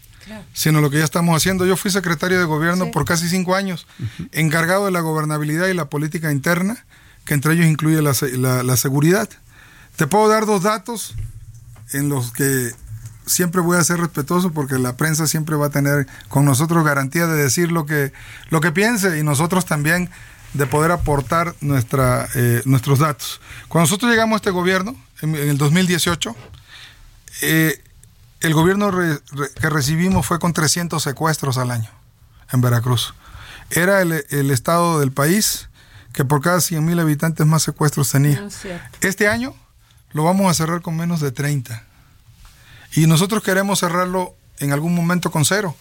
sino 0.52 0.80
lo 0.80 0.90
que 0.90 0.98
ya 0.98 1.04
estamos 1.04 1.36
haciendo. 1.36 1.66
Yo 1.66 1.76
fui 1.76 1.90
secretario 1.90 2.38
de 2.38 2.44
gobierno 2.44 2.90
por 2.90 3.04
casi 3.04 3.28
cinco 3.28 3.54
años, 3.54 3.86
encargado 4.32 4.86
de 4.86 4.90
la 4.90 5.00
gobernabilidad 5.00 5.68
y 5.68 5.74
la 5.74 5.88
política 5.88 6.32
interna, 6.32 6.84
que 7.24 7.34
entre 7.34 7.54
ellos 7.54 7.66
incluye 7.66 8.02
la, 8.02 8.76
seguridad. 8.76 9.28
Te 9.96 10.06
puedo 10.06 10.28
dar 10.28 10.46
dos 10.46 10.62
datos 10.62 11.14
en 11.92 12.08
los 12.08 12.32
que 12.32 12.72
siempre 13.27 13.61
voy 13.61 13.77
a 13.77 13.85
ser 13.85 13.99
respetuoso 13.99 14.53
porque 14.53 14.79
la 14.79 14.97
prensa 14.97 15.27
siempre 15.27 15.57
va 15.57 15.66
a 15.66 15.70
tener 15.70 16.07
con 16.29 16.45
nosotros 16.45 16.85
garantía 16.85 17.27
de 17.27 17.43
decir 17.43 17.72
lo 17.72 17.85
que, 17.85 18.12
lo 18.51 18.61
que 18.61 18.72
piense 18.72 19.18
y 19.18 19.22
nosotros 19.22 19.66
también 19.66 20.11
de 20.55 20.66
poder 20.66 20.93
aportar 20.93 21.55
nuestra, 21.61 22.29
eh, 22.35 22.62
nuestros 22.64 23.01
datos. 23.01 23.41
Cuando 23.68 23.85
nosotros 23.85 24.11
llegamos 24.11 24.35
a 24.35 24.37
este 24.37 24.51
gobierno, 24.51 24.97
en, 25.20 25.35
el 25.35 25.59
2018, 25.59 26.35
eh, 27.43 27.83
el 28.41 28.55
gobierno 28.55 28.91
que 28.91 29.70
recibimos 29.70 30.27
fue 30.27 30.39
con 30.39 30.53
300 30.53 31.03
secuestros 31.03 31.59
al 31.59 31.70
año 31.70 31.91
en 32.53 32.61
Veracruz. 32.61 33.14
Era 33.70 34.01
el, 34.01 34.12
estado 34.51 35.01
del 35.01 35.12
país 35.12 35.68
que 36.12 36.24
por 36.24 36.41
cada 36.41 36.61
100 36.61 36.85
mil 36.85 36.99
habitantes 36.99 37.47
más 37.47 37.62
secuestros 37.62 38.11
tenía. 38.11 38.47
este 39.01 39.29
año 39.29 39.55
lo 40.12 40.24
vamos 40.24 40.51
a 40.51 40.55
cerrar 40.55 40.81
con 40.81 40.97
menos 40.97 41.20
de 41.20 41.33
30. 41.33 41.86
Y 42.95 43.07
nosotros 43.07 43.43
queremos 43.43 43.80
cerrarlo 43.80 44.34
en 44.59 44.72
algún 44.72 44.95
momento 44.95 45.30
con 45.30 45.45
cero. 45.45 45.76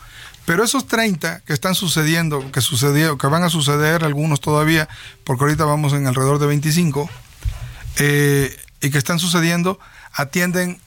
Pero 0.46 0.64
esos 0.64 0.88
30 0.88 1.42
que 1.42 1.54
están 1.54 1.74
sucediendo, 1.74 2.52
que 2.52 2.62
sucedió, 2.62 3.18
que 3.18 3.28
van 3.28 3.44
a 3.44 3.50
suceder 3.50 4.04
algunos 4.04 4.42
todavía, 4.42 4.88
porque 5.24 5.44
ahorita 5.44 5.66
vamos 5.66 5.94
en 5.94 6.06
alrededor 6.06 6.38
de 6.40 6.46
25, 6.46 7.10
eh, 7.98 8.56
y 8.82 8.92
que 8.92 8.98
están 8.98 9.18
sucediendo, 9.18 9.80
atienden 10.14 10.80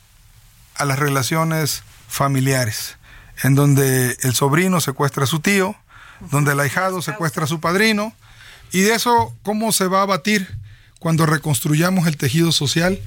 a 0.77 0.85
las 0.85 0.99
relaciones 0.99 1.83
familiares, 2.07 2.97
en 3.43 3.57
donde 3.57 4.17
el 4.23 4.35
sobrino 4.35 4.81
secuestra 4.81 5.25
a 5.25 5.27
su 5.27 5.41
tío, 5.41 5.75
donde 6.31 6.53
el 6.53 6.61
ahijado 6.61 7.03
secuestra 7.03 7.45
a 7.45 7.49
su 7.49 7.61
padrino, 7.61 8.13
y 8.71 8.83
de 8.83 8.95
eso, 8.95 9.35
¿cómo 9.43 9.73
se 9.73 9.87
va 9.87 10.03
a 10.03 10.07
batir 10.07 10.57
cuando 11.01 11.27
reconstruyamos 11.27 12.07
el 12.07 12.17
tejido 12.17 12.53
social 12.53 13.01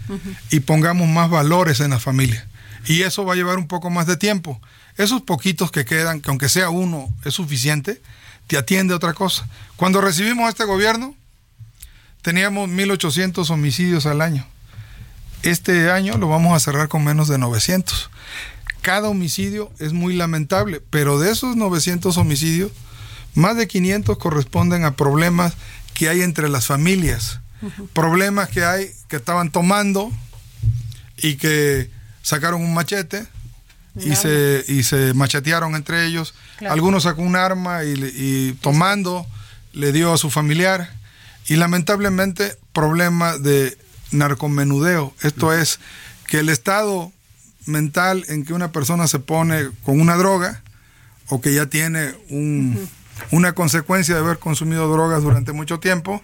y 0.49 0.62
pongamos 0.62 1.07
más 1.07 1.30
valores 1.30 1.80
en 1.80 1.91
la 1.91 1.99
familia? 1.99 2.47
Y 2.86 3.03
eso 3.03 3.25
va 3.25 3.34
a 3.34 3.36
llevar 3.36 3.57
un 3.57 3.67
poco 3.67 3.89
más 3.89 4.07
de 4.07 4.17
tiempo. 4.17 4.59
Esos 4.97 5.21
poquitos 5.21 5.71
que 5.71 5.86
quedan, 5.86 6.21
que 6.21 6.29
aunque 6.29 6.49
sea 6.49 6.69
uno 6.69 7.13
es 7.23 7.34
suficiente, 7.34 8.01
te 8.47 8.57
atiende 8.57 8.93
otra 8.93 9.13
cosa. 9.13 9.47
Cuando 9.75 10.01
recibimos 10.01 10.49
este 10.49 10.65
gobierno, 10.65 11.15
teníamos 12.21 12.69
1.800 12.69 13.49
homicidios 13.49 14.05
al 14.05 14.21
año. 14.21 14.45
Este 15.43 15.89
año 15.89 16.17
lo 16.17 16.27
vamos 16.27 16.55
a 16.55 16.59
cerrar 16.59 16.88
con 16.88 17.03
menos 17.03 17.27
de 17.27 17.38
900. 17.38 18.09
Cada 18.82 19.09
homicidio 19.09 19.71
es 19.79 19.93
muy 19.93 20.15
lamentable, 20.15 20.82
pero 20.89 21.19
de 21.19 21.32
esos 21.32 21.55
900 21.55 22.17
homicidios, 22.17 22.71
más 23.36 23.55
de 23.55 23.67
500 23.67 24.17
corresponden 24.17 24.86
a 24.86 24.95
problemas 24.95 25.53
que 25.93 26.09
hay 26.09 26.21
entre 26.21 26.49
las 26.49 26.67
familias, 26.67 27.39
problemas 27.93 28.49
que 28.49 28.65
hay 28.65 28.91
que 29.07 29.17
estaban 29.17 29.51
tomando 29.51 30.11
y 31.17 31.36
que 31.36 31.89
sacaron 32.22 32.61
un 32.61 32.74
machete 32.74 33.26
y, 33.95 34.15
se, 34.15 34.63
y 34.67 34.84
se 34.84 35.13
machetearon 35.13 35.76
entre 35.76 36.05
ellos. 36.05 36.34
Algunos 36.69 37.03
sacó 37.03 37.22
un 37.22 37.36
arma 37.36 37.84
y, 37.84 37.93
y 38.15 38.53
tomando 38.61 39.26
le 39.74 39.91
dio 39.91 40.13
a 40.13 40.17
su 40.17 40.30
familiar. 40.30 40.89
Y 41.47 41.55
lamentablemente 41.55 42.55
problema 42.72 43.38
de 43.38 43.78
narcomenudeo. 44.11 45.13
Esto 45.22 45.53
es 45.53 45.80
que 46.28 46.39
el 46.39 46.49
estado 46.49 47.11
mental 47.65 48.26
en 48.28 48.45
que 48.45 48.53
una 48.53 48.72
persona 48.72 49.07
se 49.07 49.19
pone 49.19 49.69
con 49.84 49.99
una 49.99 50.15
droga 50.15 50.61
o 51.28 51.41
que 51.41 51.53
ya 51.53 51.65
tiene 51.67 52.13
una 53.32 53.53
consecuencia 53.53 54.15
de 54.15 54.22
haber 54.22 54.39
consumido 54.39 54.91
drogas 54.91 55.24
durante 55.24 55.51
mucho 55.51 55.80
tiempo, 55.80 56.22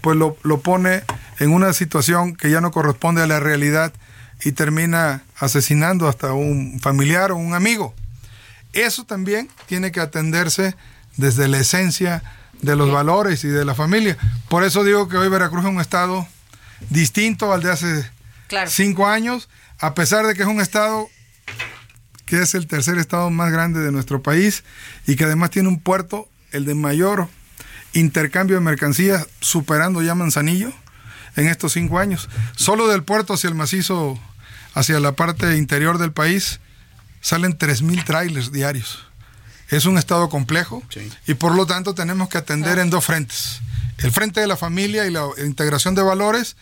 pues 0.00 0.16
lo, 0.16 0.36
lo, 0.42 0.60
pone 0.60 1.02
en 1.38 1.50
una 1.50 1.72
situación 1.72 2.34
que 2.34 2.50
ya 2.50 2.60
no 2.60 2.72
corresponde 2.72 3.22
a 3.22 3.26
la 3.26 3.38
realidad 3.38 3.92
y 4.44 4.52
termina 4.52 5.22
asesinando 5.38 6.08
hasta 6.08 6.32
un 6.32 6.80
familiar 6.80 7.32
o 7.32 7.36
un 7.36 7.54
amigo. 7.54 7.94
Eso 8.72 9.04
también 9.04 9.48
tiene 9.66 9.92
que 9.92 10.00
atenderse 10.00 10.74
desde 11.16 11.48
la 11.48 11.58
esencia 11.58 12.22
de 12.60 12.76
los 12.76 12.90
valores 12.90 13.44
y 13.44 13.48
de 13.48 13.64
la 13.64 13.74
familia. 13.74 14.16
Por 14.48 14.64
eso 14.64 14.84
digo 14.84 15.08
que 15.08 15.16
hoy 15.16 15.28
Veracruz 15.28 15.64
es 15.64 15.70
un 15.70 15.80
estado 15.80 16.26
distinto 16.90 17.52
al 17.52 17.62
de 17.62 17.70
hace 17.70 18.10
cinco 18.68 19.06
años, 19.06 19.48
a 19.78 19.94
pesar 19.94 20.26
de 20.26 20.34
que 20.34 20.42
es 20.42 20.48
un 20.48 20.60
estado 20.60 21.08
que 22.24 22.40
es 22.40 22.54
el 22.54 22.66
tercer 22.66 22.98
estado 22.98 23.30
más 23.30 23.52
grande 23.52 23.80
de 23.80 23.92
nuestro 23.92 24.22
país 24.22 24.64
y 25.06 25.16
que 25.16 25.24
además 25.24 25.50
tiene 25.50 25.68
un 25.68 25.80
puerto, 25.80 26.28
el 26.50 26.64
de 26.64 26.74
mayor 26.74 27.28
intercambio 27.92 28.56
de 28.56 28.62
mercancías, 28.62 29.26
superando 29.40 30.00
ya 30.02 30.14
Manzanillo 30.14 30.72
en 31.36 31.48
estos 31.48 31.72
cinco 31.72 31.98
años. 31.98 32.28
Solo 32.56 32.88
del 32.88 33.04
puerto 33.04 33.34
hacia 33.34 33.48
el 33.48 33.54
macizo, 33.54 34.18
hacia 34.74 35.00
la 35.00 35.12
parte 35.12 35.56
interior 35.56 35.98
del 35.98 36.12
país, 36.12 36.60
salen 37.20 37.56
3.000 37.58 38.04
trailers 38.04 38.52
diarios. 38.52 39.04
Es 39.68 39.86
un 39.86 39.96
estado 39.96 40.28
complejo 40.28 40.82
y 41.26 41.34
por 41.34 41.54
lo 41.54 41.66
tanto 41.66 41.94
tenemos 41.94 42.28
que 42.28 42.38
atender 42.38 42.78
en 42.78 42.90
dos 42.90 43.04
frentes. 43.04 43.60
El 43.98 44.12
frente 44.12 44.40
de 44.40 44.46
la 44.46 44.56
familia 44.56 45.06
y 45.06 45.10
la 45.10 45.26
integración 45.38 45.94
de 45.94 46.02
valores 46.02 46.56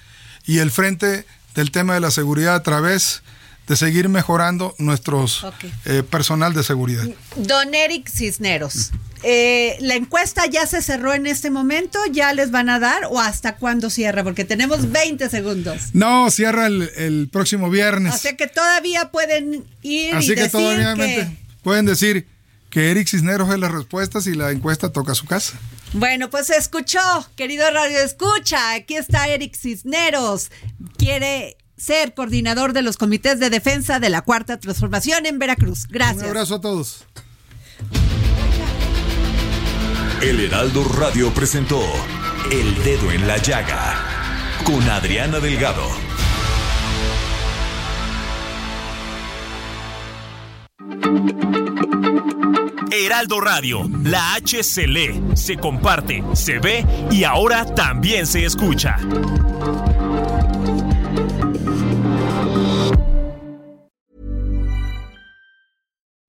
y 0.46 0.58
el 0.58 0.70
frente 0.70 1.26
del 1.54 1.70
tema 1.70 1.94
de 1.94 2.00
la 2.00 2.10
seguridad 2.10 2.54
a 2.54 2.62
través 2.62 3.22
de 3.24 3.30
seguir 3.76 4.08
mejorando 4.08 4.74
nuestros 4.78 5.46
eh, 5.84 6.02
personal 6.02 6.54
de 6.54 6.62
seguridad. 6.62 7.04
Don 7.36 7.74
Eric 7.74 8.08
Cisneros, 8.08 8.90
eh, 9.22 9.76
¿la 9.80 9.94
encuesta 9.94 10.46
ya 10.46 10.66
se 10.66 10.82
cerró 10.82 11.12
en 11.12 11.26
este 11.26 11.50
momento? 11.50 11.98
¿Ya 12.10 12.32
les 12.32 12.50
van 12.50 12.68
a 12.68 12.78
dar 12.78 13.04
o 13.10 13.20
hasta 13.20 13.56
cuándo 13.56 13.90
cierra? 13.90 14.24
Porque 14.24 14.44
tenemos 14.44 14.90
20 14.90 15.28
segundos. 15.28 15.90
No, 15.92 16.30
cierra 16.30 16.66
el, 16.66 17.28
próximo 17.30 17.70
viernes. 17.70 18.14
O 18.14 18.18
sea 18.18 18.36
que 18.36 18.46
todavía 18.46 19.10
pueden 19.10 19.64
ir 19.82 20.14
Así 20.14 20.34
que 20.34 20.48
todavía 20.48 20.96
pueden 21.62 21.86
decir 21.86 22.26
que 22.70 22.90
Eric 22.90 23.08
Cisneros 23.08 23.52
es 23.52 23.58
la 23.58 23.68
respuesta 23.68 24.20
si 24.20 24.34
la 24.34 24.50
encuesta 24.50 24.90
toca 24.90 25.14
su 25.14 25.26
casa. 25.26 25.58
Bueno, 25.92 26.30
pues 26.30 26.50
escuchó, 26.50 27.00
querido 27.34 27.68
Radio 27.72 27.98
Escucha, 27.98 28.74
aquí 28.74 28.94
está 28.94 29.26
Eric 29.28 29.56
Cisneros. 29.56 30.52
Quiere 30.96 31.56
ser 31.80 32.14
coordinador 32.14 32.72
de 32.72 32.82
los 32.82 32.96
comités 32.96 33.40
de 33.40 33.50
defensa 33.50 33.98
de 33.98 34.10
la 34.10 34.22
Cuarta 34.22 34.60
Transformación 34.60 35.26
en 35.26 35.38
Veracruz. 35.38 35.86
Gracias. 35.88 36.22
Un 36.22 36.28
abrazo 36.28 36.56
a 36.56 36.60
todos. 36.60 37.04
El 40.20 40.40
Heraldo 40.40 40.84
Radio 40.84 41.32
presentó 41.32 41.80
El 42.52 42.74
Dedo 42.84 43.10
en 43.10 43.26
la 43.26 43.38
Llaga 43.38 43.96
con 44.64 44.82
Adriana 44.90 45.40
Delgado. 45.40 45.88
Heraldo 52.92 53.40
Radio, 53.40 53.88
la 54.04 54.34
H 54.34 54.62
se 54.62 54.86
lee, 54.86 55.22
se 55.34 55.56
comparte, 55.56 56.22
se 56.34 56.58
ve 56.58 56.84
y 57.10 57.24
ahora 57.24 57.64
también 57.64 58.26
se 58.26 58.44
escucha. 58.44 58.98